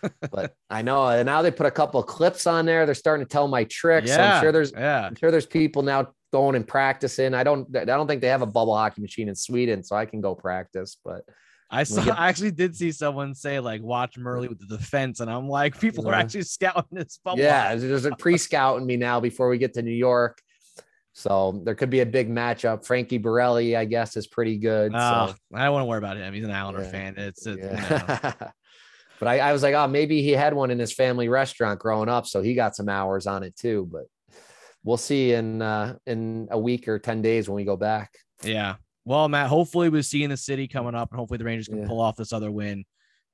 but 0.30 0.54
I 0.70 0.80
know, 0.82 1.08
and 1.08 1.26
now 1.26 1.42
they 1.42 1.50
put 1.50 1.66
a 1.66 1.70
couple 1.70 2.00
of 2.00 2.06
clips 2.06 2.46
on 2.46 2.64
there. 2.64 2.86
They're 2.86 2.94
starting 2.94 3.26
to 3.26 3.30
tell 3.30 3.48
my 3.48 3.64
tricks. 3.64 4.10
So 4.12 4.20
I'm 4.20 4.40
sure 4.42 4.52
there's, 4.52 4.72
yeah. 4.72 5.06
I'm 5.06 5.14
sure 5.14 5.30
there's 5.30 5.46
people 5.46 5.82
now 5.82 6.08
going 6.32 6.56
and 6.56 6.66
practicing. 6.66 7.34
I 7.34 7.44
don't, 7.44 7.74
I 7.76 7.84
don't 7.84 8.06
think 8.06 8.20
they 8.20 8.28
have 8.28 8.42
a 8.42 8.46
bubble 8.46 8.76
hockey 8.76 9.00
machine 9.02 9.28
in 9.28 9.34
Sweden, 9.34 9.82
so 9.82 9.96
I 9.96 10.06
can 10.06 10.20
go 10.20 10.34
practice. 10.34 10.96
But 11.04 11.22
I 11.70 11.84
saw. 11.84 12.04
get- 12.04 12.18
I 12.18 12.28
actually 12.28 12.50
did 12.52 12.76
see 12.76 12.92
someone 12.92 13.34
say 13.34 13.60
like, 13.60 13.82
"Watch 13.82 14.16
Murley 14.18 14.48
with 14.48 14.58
the 14.66 14.76
defense," 14.76 15.20
and 15.20 15.30
I'm 15.30 15.48
like, 15.48 15.78
people 15.80 16.08
are 16.08 16.14
actually 16.14 16.42
scouting 16.42 16.84
this 16.92 17.18
bubble. 17.24 17.40
yeah, 17.40 17.74
there's 17.74 18.04
a 18.04 18.12
pre-scouting 18.16 18.86
me 18.86 18.96
now 18.96 19.20
before 19.20 19.48
we 19.48 19.58
get 19.58 19.74
to 19.74 19.82
New 19.82 19.90
York. 19.90 20.40
So 21.14 21.60
there 21.64 21.74
could 21.74 21.90
be 21.90 21.98
a 22.00 22.06
big 22.06 22.30
matchup. 22.30 22.86
Frankie 22.86 23.18
Borrelli, 23.18 23.76
I 23.76 23.86
guess, 23.86 24.16
is 24.16 24.28
pretty 24.28 24.56
good. 24.56 24.92
Oh, 24.94 25.26
so. 25.28 25.34
I 25.52 25.64
don't 25.64 25.72
want 25.72 25.82
to 25.82 25.86
worry 25.86 25.98
about 25.98 26.16
him. 26.16 26.32
He's 26.32 26.44
an 26.44 26.52
Islander 26.52 26.82
Yeah. 26.82 26.90
fan. 26.90 27.14
It's, 27.16 27.44
it's 27.44 27.58
you 27.58 27.64
know. 27.70 28.32
But 29.18 29.26
I, 29.26 29.40
I 29.40 29.52
was 29.52 29.64
like, 29.64 29.74
oh, 29.74 29.88
maybe 29.88 30.22
he 30.22 30.30
had 30.30 30.54
one 30.54 30.70
in 30.70 30.78
his 30.78 30.92
family 30.92 31.28
restaurant 31.28 31.80
growing 31.80 32.08
up, 32.08 32.28
so 32.28 32.40
he 32.40 32.54
got 32.54 32.76
some 32.76 32.88
hours 32.88 33.26
on 33.26 33.42
it 33.42 33.56
too. 33.56 33.88
But 33.90 34.04
we'll 34.88 34.96
see 34.96 35.34
in 35.34 35.60
uh, 35.60 35.94
in 36.06 36.48
a 36.50 36.58
week 36.58 36.88
or 36.88 36.98
ten 36.98 37.20
days 37.20 37.46
when 37.48 37.56
we 37.56 37.64
go 37.64 37.76
back. 37.76 38.14
Yeah. 38.42 38.76
Well, 39.04 39.28
Matt, 39.28 39.48
hopefully 39.48 39.90
we 39.90 40.00
see 40.02 40.24
in 40.24 40.30
the 40.30 40.36
city 40.36 40.66
coming 40.66 40.94
up, 40.94 41.10
and 41.10 41.18
hopefully 41.18 41.36
the 41.38 41.44
Rangers 41.44 41.68
can 41.68 41.82
Yeah. 41.82 41.86
pull 41.88 42.00
off 42.00 42.16
this 42.16 42.32
other 42.32 42.50
win 42.50 42.84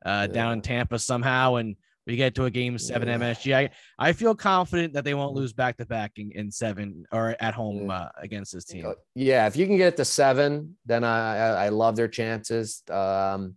uh, 0.04 0.26
down 0.26 0.52
in 0.54 0.60
Tampa 0.62 0.98
somehow, 0.98 1.54
and 1.56 1.76
we 2.06 2.16
get 2.16 2.34
to 2.34 2.44
a 2.44 2.50
game 2.50 2.76
seven 2.78 3.08
Yeah. 3.08 3.18
MSG. 3.18 3.54
I, 3.56 3.70
I 3.98 4.12
feel 4.12 4.34
confident 4.34 4.92
that 4.94 5.04
they 5.04 5.14
won't 5.14 5.32
lose 5.34 5.52
back 5.52 5.76
to 5.78 5.86
back 5.86 6.12
in, 6.16 6.32
in 6.32 6.50
seven 6.50 7.04
or 7.12 7.34
at 7.40 7.54
home 7.54 7.86
Yeah. 7.86 7.94
uh, 7.96 8.08
against 8.20 8.52
this 8.52 8.64
team. 8.64 8.92
Yeah, 9.14 9.46
if 9.46 9.56
you 9.56 9.66
can 9.66 9.76
get 9.76 9.94
it 9.94 9.96
to 9.98 10.04
seven, 10.04 10.76
then 10.86 11.02
I 11.04 11.36
I, 11.36 11.64
I 11.66 11.68
love 11.70 11.94
their 11.96 12.08
chances. 12.08 12.82
Um, 12.90 13.54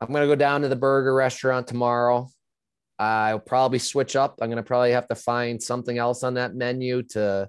I'm 0.00 0.12
gonna 0.12 0.26
go 0.26 0.36
down 0.36 0.60
to 0.62 0.68
the 0.68 0.76
burger 0.76 1.14
restaurant 1.14 1.66
tomorrow. 1.66 2.28
I'll 2.98 3.38
probably 3.38 3.78
switch 3.78 4.16
up. 4.16 4.38
I'm 4.40 4.48
gonna 4.48 4.62
probably 4.62 4.92
have 4.92 5.08
to 5.08 5.14
find 5.14 5.62
something 5.62 5.98
else 5.98 6.22
on 6.22 6.34
that 6.34 6.54
menu 6.54 7.02
to 7.10 7.48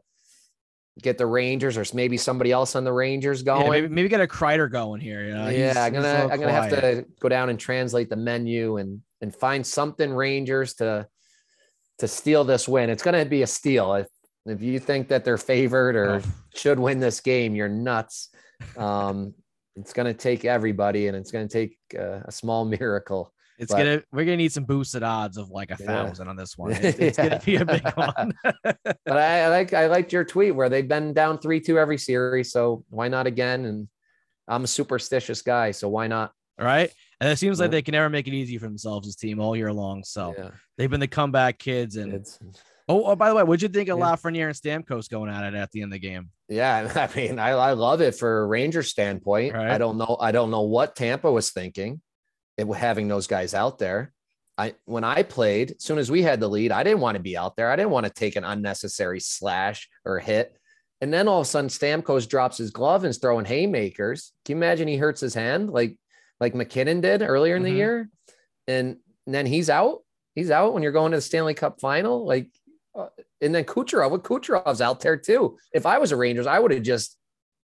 get 1.02 1.18
the 1.18 1.26
Rangers 1.26 1.78
or 1.78 1.86
maybe 1.96 2.18
somebody 2.18 2.52
else 2.52 2.76
on 2.76 2.84
the 2.84 2.92
Rangers 2.92 3.42
Yeah, 3.42 3.54
going. 3.60 3.70
maybe, 3.72 3.88
maybe 3.88 4.10
get 4.10 4.20
a 4.22 4.28
Kreider 4.28 4.70
going 4.72 5.00
here. 5.00 5.24
You 5.26 5.34
know? 5.36 5.48
yeah, 5.48 5.50
He's- 5.74 5.78
I'm 5.78 5.94
gonna 5.94 6.28
I'm 6.32 6.40
gonna 6.40 6.52
have 6.52 6.70
to 6.72 7.06
go 7.20 7.30
down 7.30 7.50
and 7.50 7.60
translate 7.60 8.10
the 8.10 8.16
menu 8.16 8.78
and 8.78 9.02
and 9.22 9.34
find 9.36 9.66
something 9.66 10.12
Rangers 10.12 10.74
to 10.76 11.08
to 12.00 12.08
steal 12.08 12.44
this 12.44 12.68
win. 12.68 12.90
It's 12.90 13.04
gonna 13.04 13.26
be 13.26 13.42
a 13.44 13.48
steal. 13.48 13.94
If 13.94 14.08
if 14.46 14.62
you 14.62 14.80
think 14.80 15.08
that 15.10 15.24
they're 15.26 15.38
favored 15.38 15.96
or 15.96 16.10
Oh. 16.16 16.22
should 16.56 16.80
win 16.80 17.00
this 17.00 17.20
game, 17.22 17.54
you're 17.56 17.68
nuts. 17.70 18.30
Um, 18.78 19.34
it's 19.76 19.94
gonna 19.94 20.14
take 20.14 20.46
everybody, 20.46 21.08
and 21.08 21.16
it's 21.16 21.32
gonna 21.32 21.48
take 21.48 21.78
uh, 21.98 22.22
a 22.26 22.32
small 22.32 22.66
miracle. 22.80 23.32
It's 23.58 23.72
but- 23.72 23.78
gonna 23.80 24.02
we're 24.12 24.26
gonna 24.26 24.38
need 24.38 24.52
some 24.52 24.66
boosted 24.66 25.04
odds 25.04 25.38
of 25.38 25.50
like 25.50 25.72
a 25.72 25.78
Yeah. 25.80 25.86
thousand 26.06 26.28
on 26.28 26.36
this 26.36 26.58
one. 26.58 26.72
It's, 26.74 26.98
it's 27.00 27.18
gonna 27.18 27.42
be 27.44 27.56
a 27.56 27.66
big 27.66 27.86
one. 27.96 28.34
But 28.64 29.18
I, 29.18 29.42
I 29.42 29.48
like 29.50 29.74
I 29.74 29.88
liked 29.88 30.14
your 30.14 30.24
tweet 30.26 30.54
where 30.56 30.70
they've 30.70 30.88
been 30.88 31.14
down 31.14 31.40
three 31.40 31.60
two 31.60 31.80
every 31.80 31.98
series, 31.98 32.52
so 32.52 32.84
why 32.90 33.08
not 33.08 33.26
again? 33.28 33.66
And 33.66 33.88
I'm 34.48 34.64
a 34.64 34.68
superstitious 34.68 35.42
guy, 35.42 35.72
so 35.72 35.90
why 35.90 36.08
not? 36.08 36.32
right? 36.60 36.92
And 37.20 37.30
it 37.32 37.38
seems 37.38 37.60
like 37.60 37.72
they 37.72 37.82
can 37.82 37.92
never 37.94 38.10
make 38.10 38.28
it 38.28 38.34
easy 38.34 38.58
for 38.58 38.66
themselves, 38.66 39.08
as 39.08 39.16
team 39.16 39.40
all 39.40 39.56
year 39.56 39.72
long. 39.74 40.04
So 40.04 40.34
Yeah, 40.38 40.50
they've 40.78 40.90
been 40.90 41.00
the 41.00 41.08
comeback 41.08 41.58
kids. 41.60 41.96
And 41.98 42.14
it's 42.14 42.40
oh, 42.88 43.06
oh, 43.06 43.16
by 43.16 43.30
the 43.30 43.36
way, 43.36 43.44
what'd 43.44 43.62
you 43.62 43.68
think 43.70 43.90
of 43.90 43.98
Yeah. 44.00 44.06
Lafreniere 44.06 44.48
and 44.48 44.86
Stamkos 44.86 45.10
going 45.10 45.30
at 45.32 45.44
it 45.52 45.56
at 45.58 45.72
the 45.72 45.82
end 45.82 45.92
of 45.94 46.00
the 46.00 46.08
game? 46.08 46.30
Yeah, 46.48 46.92
I 47.14 47.16
mean, 47.18 47.38
I, 47.40 47.50
I 47.50 47.74
love 47.74 48.02
it 48.02 48.16
for 48.16 48.42
a 48.42 48.46
Ranger 48.48 48.84
standpoint. 48.84 49.54
Right. 49.56 49.70
I 49.70 49.78
don't 49.78 49.98
know. 49.98 50.18
I 50.20 50.32
don't 50.32 50.52
know 50.52 50.62
what 50.64 50.96
Tampa 50.96 51.32
was 51.32 51.52
thinking, 51.52 52.02
it 52.58 52.68
having 52.76 53.08
those 53.08 53.28
guys 53.28 53.54
out 53.54 53.78
there. 53.80 54.14
I 54.58 54.74
when 54.86 55.04
I 55.04 55.24
played, 55.24 55.72
as 55.72 55.84
soon 55.84 56.00
as 56.00 56.10
we 56.10 56.24
had 56.24 56.40
the 56.40 56.48
lead, 56.48 56.72
I 56.72 56.84
didn't 56.84 57.00
want 57.02 57.16
to 57.16 57.22
be 57.24 57.38
out 57.38 57.56
there. 57.56 57.70
I 57.72 57.76
didn't 57.76 57.92
want 57.92 58.06
to 58.08 58.12
take 58.12 58.36
an 58.36 58.44
unnecessary 58.44 59.20
slash 59.20 59.88
or 60.04 60.20
hit. 60.20 60.58
And 61.00 61.14
then 61.14 61.28
all 61.28 61.42
of 61.42 61.46
a 61.46 61.50
sudden, 61.50 61.70
Stamkos 61.70 62.28
drops 62.28 62.58
his 62.58 62.72
glove 62.72 63.04
and 63.04 63.12
is 63.12 63.20
throwing 63.20 63.46
haymakers. 63.46 64.34
Can 64.46 64.58
you 64.58 64.58
imagine 64.64 64.88
he 64.88 64.98
hurts 64.98 65.22
his 65.22 65.36
hand 65.36 65.70
like 65.70 65.96
like 66.40 66.56
MacKinnon 66.56 67.02
did 67.02 67.22
earlier 67.22 67.56
in 67.56 67.64
the 67.64 67.70
Mhm. 67.70 67.76
year? 67.78 68.10
And, 68.68 68.98
and 69.26 69.36
then 69.36 69.46
he's 69.46 69.70
out. 69.70 70.00
He's 70.36 70.52
out 70.52 70.74
when 70.74 70.84
you're 70.84 70.92
going 70.92 71.12
to 71.12 71.18
the 71.18 71.22
Stanley 71.22 71.54
Cup 71.54 71.80
final. 71.80 72.26
Like, 72.26 72.50
uh, 72.96 73.08
and 73.42 73.54
then 73.56 73.64
Kucherov, 73.64 74.12
what 74.12 74.24
Kucherov's 74.24 74.82
out 74.82 75.00
there 75.00 75.18
too. 75.18 75.58
If 75.74 75.86
I 75.86 75.98
was 76.00 76.12
a 76.12 76.16
Rangers, 76.18 76.46
I 76.48 76.60
would 76.60 76.72
have 76.72 76.84
just, 76.84 77.16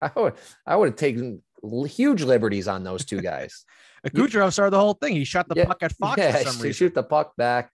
I 0.01 0.11
would, 0.15 0.33
I 0.65 0.75
would 0.75 0.89
have 0.89 0.95
taken 0.95 1.41
huge 1.87 2.23
liberties 2.23 2.67
on 2.67 2.83
those 2.83 3.03
two 3.05 3.19
guys. 3.21 3.63
Kucherov 4.09 4.51
started 4.53 4.71
the 4.71 4.79
whole 4.79 4.93
thing. 4.95 5.15
He 5.15 5.23
shot 5.23 5.47
the 5.47 5.55
Yeah, 5.55 5.65
puck 5.65 5.81
at 5.83 5.93
Fox 5.93 6.17
yeah, 6.17 6.31
for 6.31 6.43
some 6.49 6.61
reason. 6.61 6.73
shoot 6.73 6.93
the 6.93 7.03
puck 7.03 7.35
back. 7.37 7.71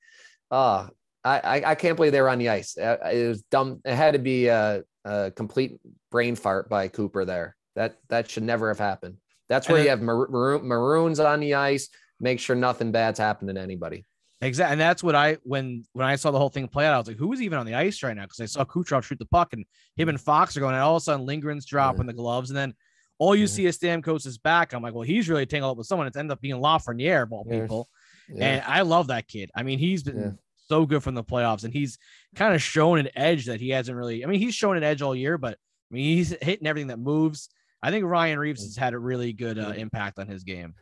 Uh, 0.51 0.88
I, 1.23 1.39
I, 1.39 1.71
I 1.71 1.75
can't 1.75 1.95
believe 1.95 2.11
they 2.11 2.21
were 2.21 2.30
on 2.30 2.39
the 2.39 2.49
ice. 2.49 2.77
Uh, 2.77 2.97
It 3.11 3.27
was 3.27 3.41
dumb. 3.43 3.82
It 3.86 3.95
had 3.95 4.13
to 4.13 4.19
be 4.19 4.47
a, 4.47 4.84
a 5.05 5.32
complete 5.32 5.80
brain 6.11 6.36
fart 6.36 6.69
by 6.69 6.88
Cooper 6.88 7.25
there. 7.25 7.55
That 7.75 7.97
that 8.09 8.30
should 8.30 8.43
never 8.43 8.67
have 8.69 8.80
happened. 8.80 9.17
That's 9.47 9.67
where 9.69 9.82
you 9.82 9.89
have 9.89 10.01
mar- 10.01 10.27
maroon, 10.30 10.67
maroons 10.67 11.19
on 11.19 11.39
the 11.39 11.55
ice. 11.55 11.89
Make 12.19 12.39
sure 12.39 12.55
nothing 12.55 12.91
bad's 12.91 13.19
happening 13.19 13.55
to 13.55 13.61
anybody. 13.61 14.05
Exactly, 14.41 14.71
and 14.73 14.82
that's 14.82 15.03
what 15.03 15.15
I 15.15 15.38
when 15.43 15.84
when 15.93 16.05
I 16.07 16.15
saw 16.15 16.32
the 16.32 16.38
whole 16.39 16.49
thing 16.49 16.67
play 16.67 16.86
out, 16.86 16.93
I 16.93 16.97
was 16.97 17.07
like, 17.07 17.17
who 17.17 17.32
is 17.34 17.41
even 17.41 17.57
on 17.57 17.65
the 17.65 17.75
ice 17.75 18.01
right 18.03 18.15
now? 18.15 18.23
Because 18.23 18.39
I 18.39 18.45
saw 18.45 18.63
Kucherov 18.63 19.03
shoot 19.03 19.19
the 19.19 19.25
puck, 19.25 19.53
and 19.53 19.65
him 19.97 20.07
and 20.09 20.19
Fox 20.19 20.55
are 20.55 20.61
going, 20.61 20.75
and 20.75 20.84
all 20.84 20.95
of 20.95 21.01
a 21.01 21.03
sudden 21.03 21.25
Lindgren's 21.25 21.65
dropping 21.65 22.05
the 22.05 22.13
gloves, 22.13 22.49
and 22.49 22.57
then 22.57 22.73
all 23.20 23.36
you 23.36 23.41
Yeah. 23.41 23.47
see 23.47 23.65
is 23.67 23.78
Stamkos' 23.78 24.41
back. 24.41 24.74
I'm 24.74 24.82
like, 24.82 24.93
well, 24.93 25.03
he's 25.03 25.30
really 25.30 25.45
tangled 25.45 25.72
up 25.72 25.78
with 25.78 25.88
someone. 25.88 26.07
It's 26.07 26.17
ended 26.17 26.32
up 26.32 26.41
being 26.41 26.55
Lafreniere, 26.55 27.24
of 27.24 27.32
all 27.32 27.45
people. 27.45 27.88
Yeah. 28.28 28.45
And 28.45 28.63
I 28.65 28.82
love 28.82 29.07
that 29.07 29.28
kid. 29.28 29.51
I 29.55 29.63
mean, 29.63 29.78
he's 29.80 30.01
been 30.03 30.17
Yeah. 30.20 30.32
so 30.67 30.86
good 30.86 31.03
from 31.03 31.15
the 31.15 31.24
playoffs, 31.24 31.63
and 31.63 31.74
he's 31.74 31.97
kind 32.36 32.53
of 32.55 32.61
shown 32.61 32.97
an 32.99 33.09
edge 33.15 33.45
that 33.45 33.59
he 33.59 33.70
hasn't 33.70 33.95
really. 33.97 34.24
I 34.24 34.28
mean, 34.28 34.39
he's 34.39 34.55
shown 34.55 34.78
an 34.78 34.84
edge 34.84 35.01
all 35.01 35.15
year, 35.15 35.38
but 35.38 35.53
I 35.91 35.93
mean, 35.95 36.15
he's 36.17 36.30
hitting 36.41 36.67
everything 36.67 36.88
that 36.88 36.99
moves. 36.99 37.49
I 37.82 37.91
think 37.91 38.05
Ryan 38.05 38.39
Reaves 38.39 38.63
has 38.63 38.76
had 38.76 38.93
a 38.93 38.99
really 38.99 39.34
good 39.34 39.57
uh, 39.57 39.70
impact 39.76 40.20
on 40.20 40.28
his 40.28 40.43
game. 40.43 40.76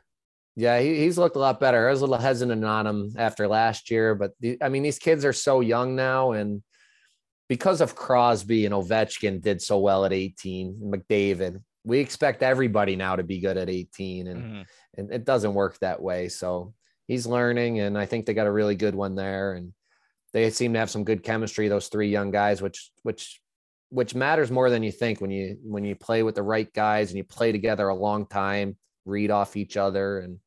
Yeah, 0.55 0.79
he, 0.79 0.97
he's 0.97 1.17
looked 1.19 1.35
a 1.35 1.39
lot 1.39 1.59
better. 1.59 1.87
I 1.87 1.91
was 1.91 2.01
a 2.01 2.05
little 2.05 2.17
hesitant 2.23 2.65
on 2.65 2.87
him 2.87 3.13
after 3.17 3.47
last 3.47 3.91
year, 3.91 4.15
but 4.15 4.31
the, 4.39 4.57
I 4.61 4.69
mean, 4.69 4.81
these 4.83 4.97
kids 4.99 5.23
are 5.23 5.31
so 5.33 5.59
young 5.61 5.95
now, 5.95 6.31
and 6.31 6.63
because 7.47 7.79
of 7.79 7.95
Crosby 7.95 8.65
and 8.65 8.73
Ovechkin 8.73 9.41
did 9.41 9.61
so 9.61 9.77
well 9.79 10.03
at 10.03 10.11
18, 10.11 10.81
McDavid, 10.83 11.61
we 11.87 11.99
expect 11.99 12.43
everybody 12.43 12.95
now 12.97 13.15
to 13.15 13.23
be 13.23 13.39
good 13.39 13.55
at 13.57 13.69
18, 13.69 14.27
and 14.27 14.43
Mhm. 14.43 14.65
and 14.97 15.11
it 15.13 15.23
doesn't 15.23 15.53
work 15.53 15.77
that 15.79 16.01
way. 16.01 16.27
So 16.27 16.73
he's 17.07 17.25
learning, 17.25 17.79
and 17.79 17.97
I 17.97 18.05
think 18.05 18.25
they 18.25 18.33
got 18.33 18.45
a 18.47 18.51
really 18.51 18.75
good 18.75 18.93
one 18.93 19.15
there, 19.15 19.53
and 19.53 19.73
they 20.33 20.49
seem 20.49 20.73
to 20.73 20.79
have 20.79 20.89
some 20.89 21.05
good 21.05 21.23
chemistry. 21.23 21.67
Those 21.69 21.87
three 21.87 22.09
young 22.09 22.29
guys, 22.31 22.61
which 22.61 22.91
which 23.03 23.41
which 23.89 24.13
matters 24.13 24.51
more 24.51 24.69
than 24.69 24.83
you 24.83 24.91
think 24.91 25.21
when 25.21 25.31
you 25.31 25.57
when 25.63 25.85
you 25.85 25.95
play 25.95 26.21
with 26.23 26.35
the 26.35 26.43
right 26.43 26.71
guys 26.73 27.09
and 27.09 27.17
you 27.17 27.23
play 27.23 27.53
together 27.53 27.87
a 27.87 27.95
long 27.95 28.25
time, 28.27 28.77
read 29.05 29.31
off 29.31 29.55
each 29.55 29.77
other, 29.77 30.19
and 30.19 30.39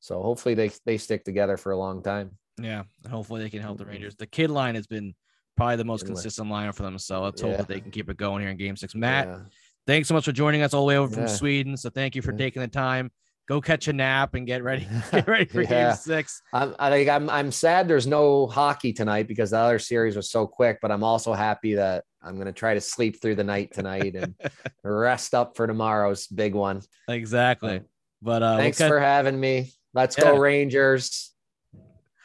so 0.00 0.20
hopefully 0.22 0.54
they 0.56 0.70
they 0.86 0.98
stick 0.98 1.24
together 1.24 1.56
for 1.56 1.70
a 1.70 1.76
long 1.78 2.02
time. 2.02 2.36
Yeah, 2.60 2.82
and 3.04 3.12
hopefully 3.12 3.42
they 3.42 3.50
can 3.50 3.62
help 3.62 3.78
the 3.78 3.86
Rangers. 3.86 4.16
The 4.16 4.26
kid 4.26 4.50
line 4.50 4.74
has 4.74 4.88
been 4.88 5.14
probably 5.56 5.76
the 5.76 5.84
most 5.84 6.02
line. 6.02 6.14
consistent 6.14 6.48
lineup 6.48 6.74
for 6.74 6.82
them. 6.82 6.98
So 6.98 7.22
let's 7.22 7.40
hope 7.40 7.56
that 7.58 7.68
they 7.68 7.80
can 7.80 7.90
keep 7.92 8.10
it 8.10 8.16
going 8.16 8.40
here 8.42 8.50
in 8.50 8.56
Game 8.56 8.76
Six. 8.76 8.94
Matt, 8.96 9.28
Yeah. 9.28 9.40
Thanks 9.86 10.08
so 10.08 10.14
much 10.14 10.24
for 10.24 10.32
joining 10.32 10.62
us 10.62 10.74
all 10.74 10.82
the 10.82 10.88
way 10.88 10.96
over 10.98 11.14
from 11.14 11.28
Sweden. 11.28 11.76
So 11.76 11.90
thank 11.90 12.14
you 12.14 12.22
for 12.22 12.32
Yeah. 12.32 12.38
taking 12.38 12.62
the 12.62 12.68
time. 12.68 13.10
Go 13.48 13.60
catch 13.60 13.88
a 13.88 13.92
nap 13.92 14.34
and 14.34 14.46
get 14.46 14.62
ready. 14.62 14.86
Get 15.10 15.26
ready 15.26 15.44
for 15.46 15.62
Yeah. 15.62 15.88
Game 15.88 15.96
Six. 15.96 16.40
I'm 16.52 16.74
I 16.78 16.88
think 16.90 17.08
I'm 17.10 17.28
I'm 17.28 17.50
sad 17.50 17.88
there's 17.88 18.06
no 18.06 18.46
hockey 18.46 18.92
tonight 18.92 19.26
because 19.26 19.50
the 19.50 19.58
other 19.58 19.80
series 19.80 20.14
was 20.14 20.30
so 20.30 20.46
quick, 20.46 20.78
but 20.80 20.92
I'm 20.92 21.02
also 21.02 21.32
happy 21.32 21.74
that 21.74 22.04
I'm 22.22 22.38
gonna 22.38 22.52
try 22.52 22.74
to 22.74 22.80
sleep 22.80 23.20
through 23.20 23.34
the 23.34 23.42
night 23.44 23.72
tonight 23.72 24.14
and 24.14 24.34
rest 24.84 25.34
up 25.34 25.56
for 25.56 25.66
tomorrow's 25.66 26.28
big 26.28 26.54
one. 26.54 26.82
Exactly. 27.08 27.80
But 28.22 28.42
uh, 28.44 28.46
we'll 28.50 28.58
Thanks 28.58 28.78
catch- 28.78 28.88
for 28.88 29.00
having 29.00 29.40
me. 29.40 29.72
Let's 29.94 30.16
Yeah. 30.16 30.24
go 30.24 30.36
Rangers. 30.38 31.32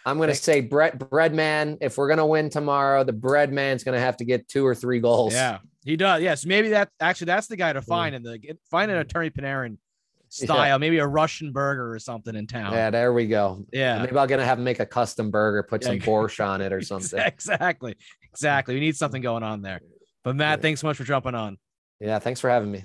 I'm 0.05 0.19
gonna 0.19 0.35
say 0.35 0.61
Brett 0.61 0.99
Breadman. 0.99 1.79
If 1.81 1.97
we're 1.97 2.09
gonna 2.09 2.27
win 2.27 2.51
tomorrow, 2.51 3.03
the 3.03 3.13
Breadman's 3.13 3.83
gonna 3.83 3.99
have 3.99 4.17
to 4.17 4.25
get 4.25 4.47
two 4.47 4.63
or 4.63 4.75
three 4.75 4.99
goals. 4.99 5.33
Yeah, 5.33 5.57
he 5.85 5.95
does. 5.95 6.21
Yes, 6.21 6.45
maybe 6.45 6.69
that 6.69 6.89
actually 6.99 7.25
that's 7.25 7.47
the 7.47 7.55
guy 7.55 7.71
to 7.71 7.81
find 7.81 8.13
in 8.15 8.23
the 8.23 8.39
find 8.69 8.91
an 8.91 9.05
Artemi 9.05 9.31
Panarin 9.31 9.77
style, 10.29 10.79
maybe 10.79 10.97
a 10.97 11.07
Russian 11.07 11.51
burger 11.53 11.93
or 11.93 11.99
something 11.99 12.35
in 12.35 12.47
town. 12.47 12.73
Yeah, 12.73 12.89
there 12.89 13.13
we 13.13 13.27
go. 13.27 13.63
Yeah. 13.71 13.99
Maybe 13.99 14.17
I'm 14.17 14.27
gonna 14.27 14.43
have 14.45 14.57
him 14.57 14.63
make 14.65 14.79
a 14.81 14.85
custom 14.85 15.31
burger, 15.31 15.63
put 15.63 15.81
Yeah. 15.83 15.89
some 15.89 15.99
borscht 15.99 16.45
on 16.45 16.59
it 16.61 16.73
or 16.73 16.81
something. 16.81 17.19
exactly, 17.19 17.95
exactly. 18.23 18.73
We 18.73 18.81
need 18.81 18.97
something 18.97 19.21
going 19.21 19.43
on 19.43 19.61
there. 19.61 19.79
But 20.23 20.35
Matt, 20.35 20.59
Yeah. 20.59 20.61
thanks 20.63 20.81
so 20.81 20.87
much 20.87 20.97
for 20.97 21.03
jumping 21.05 21.35
on. 21.35 21.57
Yeah, 22.01 22.19
thanks 22.19 22.41
for 22.41 22.49
having 22.49 22.71
me. 22.71 22.83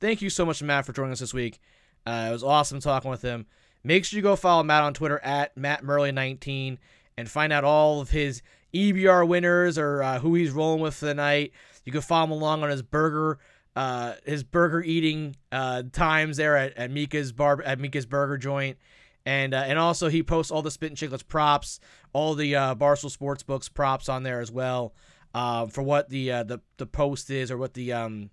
thank 0.00 0.22
you 0.22 0.30
so 0.30 0.44
much, 0.44 0.62
Matt, 0.62 0.86
for 0.86 0.92
joining 0.92 1.12
us 1.12 1.20
this 1.20 1.34
week. 1.34 1.60
Uh, 2.06 2.26
it 2.28 2.32
was 2.32 2.42
awesome 2.42 2.80
talking 2.80 3.10
with 3.10 3.22
him. 3.22 3.46
Make 3.84 4.04
sure 4.04 4.16
you 4.16 4.22
go 4.22 4.36
follow 4.36 4.62
Matt 4.62 4.82
on 4.82 4.94
Twitter 4.94 5.20
at 5.22 5.56
Matt 5.56 5.82
Murley19 5.82 6.78
and 7.16 7.30
find 7.30 7.52
out 7.52 7.64
all 7.64 8.00
of 8.00 8.10
his 8.10 8.42
EBR 8.74 9.26
winners 9.26 9.78
or 9.78 10.02
uh, 10.02 10.18
who 10.18 10.34
he's 10.34 10.50
rolling 10.50 10.80
with 10.80 10.94
for 10.94 11.06
the 11.06 11.14
night. 11.14 11.52
You 11.84 11.92
can 11.92 12.00
follow 12.00 12.24
him 12.24 12.30
along 12.30 12.62
on 12.62 12.70
his 12.70 12.82
burger, 12.82 13.38
uh, 13.76 14.14
his 14.24 14.44
burger 14.44 14.82
eating 14.82 15.36
uh, 15.50 15.82
times 15.92 16.36
there 16.36 16.56
at, 16.56 16.76
at 16.76 16.90
Mika's 16.90 17.32
bar 17.32 17.60
at 17.62 17.78
Mika's 17.78 18.06
Burger 18.06 18.38
Joint, 18.38 18.78
and 19.26 19.52
uh, 19.52 19.64
and 19.66 19.78
also 19.78 20.08
he 20.08 20.22
posts 20.22 20.50
all 20.50 20.62
the 20.62 20.70
Spittin' 20.70 20.96
Chiclets 20.96 21.26
props, 21.26 21.80
all 22.12 22.34
the 22.34 22.54
uh, 22.54 22.74
Barstool 22.74 23.16
Sportsbooks 23.16 23.72
props 23.72 24.08
on 24.08 24.22
there 24.22 24.40
as 24.40 24.52
well, 24.52 24.94
uh, 25.34 25.66
for 25.66 25.82
what 25.82 26.08
the 26.08 26.30
uh, 26.30 26.42
the 26.44 26.60
the 26.76 26.86
post 26.86 27.30
is 27.30 27.50
or 27.50 27.58
what 27.58 27.74
the 27.74 27.92
um 27.92 28.30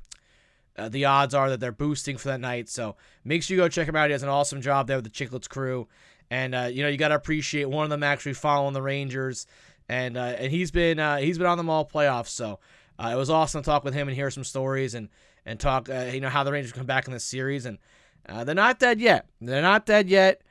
uh, 0.79 0.89
the 0.89 1.05
odds 1.05 1.33
are 1.33 1.49
that 1.49 1.59
they're 1.59 1.71
boosting 1.71 2.17
for 2.17 2.29
that 2.29 2.39
night. 2.39 2.69
So 2.69 2.95
make 3.23 3.43
sure 3.43 3.55
you 3.55 3.61
go 3.61 3.67
check 3.67 3.87
him 3.87 3.95
out. 3.95 4.09
He 4.09 4.13
does 4.13 4.23
an 4.23 4.29
awesome 4.29 4.61
job 4.61 4.87
there 4.87 4.97
with 4.97 5.05
the 5.05 5.11
Chiclets 5.11 5.49
crew. 5.49 5.87
And 6.31 6.53
uh, 6.53 6.69
you 6.71 6.83
know 6.83 6.89
you 6.89 6.97
got 6.97 7.09
to 7.09 7.15
appreciate 7.15 7.69
one 7.69 7.83
of 7.83 7.89
them 7.89 8.03
actually 8.03 8.33
following 8.33 8.73
the 8.73 8.81
Rangers, 8.81 9.47
and 9.87 10.17
uh, 10.17 10.35
and 10.37 10.51
he's 10.51 10.71
been 10.71 10.99
uh, 10.99 11.17
he's 11.17 11.37
been 11.37 11.47
on 11.47 11.57
them 11.57 11.69
all 11.69 11.87
playoffs. 11.87 12.29
So 12.29 12.59
uh, 12.99 13.09
it 13.13 13.15
was 13.17 13.29
awesome 13.29 13.61
to 13.61 13.65
talk 13.65 13.83
with 13.83 13.93
him 13.93 14.07
and 14.07 14.15
hear 14.15 14.29
some 14.29 14.43
stories 14.43 14.93
and 14.93 15.09
and 15.45 15.59
talk 15.59 15.89
uh, 15.89 16.09
you 16.13 16.21
know 16.21 16.29
how 16.29 16.43
the 16.43 16.51
Rangers 16.51 16.71
come 16.71 16.85
back 16.85 17.07
in 17.07 17.13
this 17.13 17.25
series. 17.25 17.65
And 17.65 17.79
they're 18.27 18.53
not 18.53 18.77
dead 18.77 19.01
yet. 19.01 19.27
They're 19.41 19.61
not 19.61 19.87
dead 19.87 20.07
yet. 20.07 20.41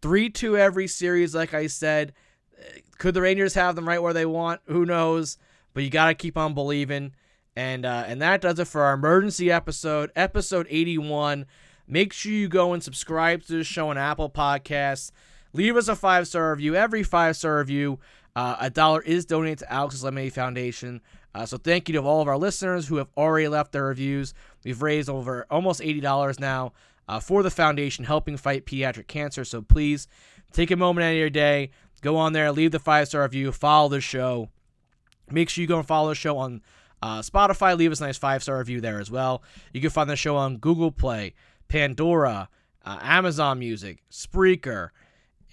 Three 0.00 0.30
two 0.30 0.56
every 0.56 0.88
series, 0.88 1.34
like 1.34 1.52
I 1.52 1.66
said. 1.66 2.14
Could 2.98 3.14
the 3.14 3.20
Rangers 3.20 3.54
have 3.54 3.74
them 3.74 3.88
right 3.88 4.00
where 4.00 4.12
they 4.12 4.26
want? 4.26 4.60
Who 4.66 4.86
knows? 4.86 5.36
But 5.74 5.82
you 5.82 5.90
got 5.90 6.06
to 6.06 6.14
keep 6.14 6.36
on 6.38 6.54
believing. 6.54 7.12
And 7.54 7.84
uh, 7.84 8.04
and 8.06 8.22
that 8.22 8.40
does 8.40 8.58
it 8.58 8.66
for 8.66 8.82
our 8.82 8.94
emergency 8.94 9.50
episode, 9.50 10.10
episode 10.16 10.66
81. 10.70 11.46
Make 11.86 12.12
sure 12.12 12.32
you 12.32 12.48
go 12.48 12.72
and 12.72 12.82
subscribe 12.82 13.42
to 13.44 13.52
the 13.54 13.64
show 13.64 13.88
on 13.88 13.98
Apple 13.98 14.30
Podcasts. 14.30 15.10
Leave 15.52 15.76
us 15.76 15.88
a 15.88 15.96
five 15.96 16.26
star 16.26 16.50
review. 16.52 16.74
Every 16.74 17.02
five 17.02 17.36
star 17.36 17.58
review, 17.58 17.98
uh, 18.34 18.56
a 18.60 18.70
dollar 18.70 19.02
is 19.02 19.26
donated 19.26 19.58
to 19.58 19.72
Alex's 19.72 20.04
Lemonade 20.04 20.32
Foundation. 20.32 21.00
Uh, 21.34 21.46
so 21.46 21.56
thank 21.56 21.88
you 21.88 21.94
to 21.94 22.02
all 22.02 22.20
of 22.20 22.28
our 22.28 22.38
listeners 22.38 22.88
who 22.88 22.96
have 22.96 23.08
already 23.16 23.48
left 23.48 23.72
their 23.72 23.84
reviews. 23.84 24.34
We've 24.64 24.82
raised 24.82 25.08
over 25.08 25.46
almost 25.50 25.82
eighty 25.82 26.00
dollars 26.00 26.38
now 26.38 26.72
uh, 27.08 27.20
for 27.20 27.42
the 27.42 27.50
foundation 27.50 28.04
helping 28.04 28.36
fight 28.36 28.66
pediatric 28.66 29.06
cancer. 29.06 29.44
So 29.44 29.60
please 29.62 30.08
take 30.52 30.70
a 30.70 30.76
moment 30.76 31.04
out 31.04 31.12
of 31.12 31.18
your 31.18 31.30
day, 31.30 31.70
go 32.00 32.16
on 32.16 32.32
there, 32.32 32.52
leave 32.52 32.70
the 32.70 32.78
five 32.78 33.08
star 33.08 33.22
review, 33.22 33.52
follow 33.52 33.88
the 33.88 34.00
show. 34.00 34.48
Make 35.30 35.48
sure 35.48 35.62
you 35.62 35.68
go 35.68 35.78
and 35.78 35.86
follow 35.86 36.10
the 36.10 36.14
show 36.14 36.38
on 36.38 36.62
uh, 37.02 37.20
Spotify, 37.20 37.76
leave 37.76 37.90
us 37.90 38.00
a 38.00 38.04
nice 38.04 38.18
five 38.18 38.42
star 38.42 38.58
review 38.58 38.80
there 38.80 39.00
as 39.00 39.10
well. 39.10 39.42
You 39.72 39.80
can 39.80 39.90
find 39.90 40.08
the 40.08 40.16
show 40.16 40.36
on 40.36 40.58
Google 40.58 40.92
Play, 40.92 41.34
Pandora, 41.72 42.50
uh, 42.84 42.98
Amazon 43.00 43.58
Music, 43.58 44.02
Spreaker, 44.10 44.90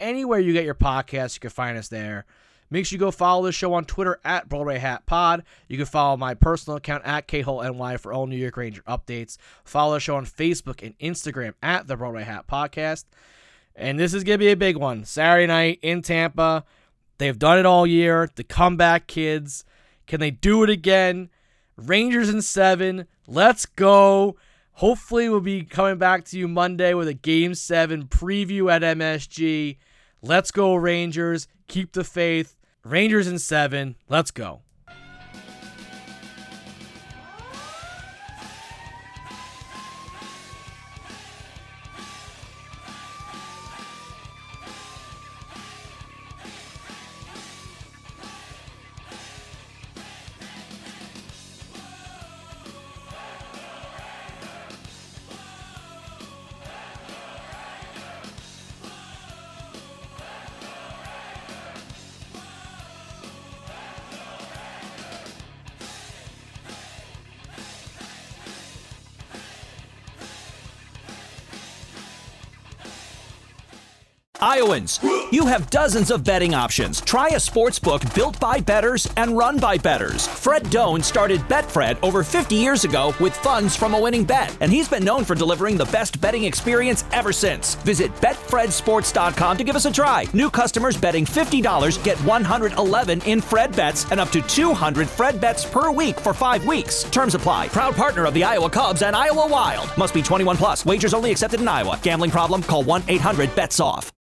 anywhere 0.02 0.38
you 0.38 0.52
get 0.52 0.66
your 0.66 0.76
podcasts, 0.76 1.36
you 1.36 1.40
can 1.40 1.50
find 1.50 1.78
us 1.78 1.88
there. 1.88 2.26
Make 2.70 2.86
sure 2.86 2.98
you 2.98 3.00
go 3.00 3.10
follow 3.10 3.46
the 3.46 3.54
show 3.54 3.74
on 3.74 3.86
Twitter 3.86 4.20
at 4.26 4.50
Broadway 4.50 4.80
Hat 4.80 5.06
Pod. 5.06 5.46
You 5.70 5.78
can 5.78 5.86
follow 5.86 6.18
my 6.18 6.34
personal 6.34 6.76
account 6.76 7.06
at 7.06 7.30
KHoleNY 7.30 8.02
for 8.02 8.12
all 8.12 8.28
New 8.28 8.36
York 8.36 8.58
Ranger 8.58 8.82
updates. 8.82 9.38
Follow 9.64 9.94
the 9.94 10.02
show 10.02 10.18
on 10.18 10.26
Facebook 10.26 10.86
and 10.86 11.00
Instagram 11.00 11.54
at 11.64 11.88
the 11.88 11.96
Broadway 11.96 12.24
Hat 12.24 12.48
Podcast. 12.48 13.06
And 13.74 13.98
this 13.98 14.14
is 14.14 14.26
going 14.26 14.40
to 14.40 14.44
be 14.44 14.52
a 14.52 14.58
big 14.58 14.76
one. 14.76 15.06
Saturday 15.06 15.48
night 15.48 15.80
in 15.82 16.02
Tampa. 16.02 16.66
They've 17.18 17.40
done 17.40 17.60
it 17.60 17.66
all 17.66 17.88
year. 17.88 18.30
The 18.36 18.44
comeback 18.44 19.08
kids. 19.08 19.64
Can 20.06 20.20
they 20.20 20.32
do 20.32 20.64
it 20.64 20.70
again? 20.70 21.30
Rangers 21.78 22.28
in 22.28 22.42
seven. 22.42 23.08
Let's 23.26 23.66
go. 23.66 24.36
Hopefully, 24.80 25.28
we'll 25.28 25.42
be 25.42 25.64
coming 25.64 25.98
back 25.98 26.24
to 26.24 26.40
you 26.40 26.48
Monday 26.48 26.94
with 26.94 27.10
a 27.10 27.14
game 27.14 27.54
seven 27.54 28.06
preview 28.06 28.72
at 28.72 28.82
MSG. 28.82 29.76
Let's 30.22 30.52
go, 30.52 30.74
Rangers. 30.74 31.50
Keep 31.68 31.92
the 31.92 32.06
faith. 32.06 32.56
Rangers 32.86 33.28
in 33.28 33.40
seven. 33.40 33.98
Let's 34.08 34.32
go. 34.32 34.62
You 75.32 75.46
have 75.46 75.70
dozens 75.70 76.10
of 76.10 76.24
betting 76.24 76.54
options. 76.54 77.02
Try 77.02 77.30
a 77.30 77.40
sports 77.40 77.80
book 77.80 78.02
built 78.16 78.40
by 78.40 78.60
bettors 78.60 79.08
and 79.18 79.38
run 79.38 79.60
by 79.60 79.78
bettors. 79.78 80.28
Fred 80.28 80.70
Done 80.70 81.04
started 81.04 81.42
Betfred 81.42 81.98
over 82.02 82.24
50 82.24 82.56
years 82.56 82.84
ago 82.84 83.14
with 83.20 83.36
funds 83.36 83.76
from 83.76 83.94
a 83.94 84.00
winning 84.00 84.24
bet, 84.24 84.56
and 84.62 84.72
he's 84.72 84.88
been 84.88 85.04
known 85.04 85.26
for 85.26 85.36
delivering 85.36 85.78
the 85.78 85.86
best 85.86 86.22
betting 86.22 86.46
experience 86.46 87.04
ever 87.12 87.32
since. 87.32 87.76
Visit 87.76 88.14
betfredsports.com 88.16 89.58
to 89.58 89.64
give 89.64 89.76
us 89.76 89.86
a 89.86 89.92
try. 89.92 90.26
New 90.34 90.50
customers 90.50 90.98
betting 90.98 91.26
$50 91.26 92.04
get 92.04 92.18
111 92.20 93.22
in 93.22 93.42
Fred 93.42 93.76
bets 93.76 94.10
and 94.12 94.20
up 94.20 94.30
to 94.30 94.42
200 94.42 95.08
Fred 95.10 95.42
bets 95.42 95.66
per 95.66 95.92
week 95.92 96.20
for 96.20 96.34
5 96.34 96.66
weeks. 96.66 97.04
Terms 97.04 97.36
apply. 97.36 97.68
Proud 97.68 97.96
partner 97.96 98.26
of 98.26 98.34
the 98.34 98.44
Iowa 98.44 98.70
Cubs 98.70 99.02
and 99.02 99.16
Iowa 99.16 99.48
Wild. 99.48 99.92
Must 99.98 100.14
be 100.14 100.22
21 100.22 100.58
plus. 100.58 100.86
Wagers 100.86 101.14
only 101.14 101.32
accepted 101.32 101.60
in 101.60 101.68
Iowa. 101.68 102.00
Gambling 102.02 102.32
problem? 102.32 102.64
Call 102.64 102.84
1-800-BETS 102.84 103.80
off. 103.80 104.12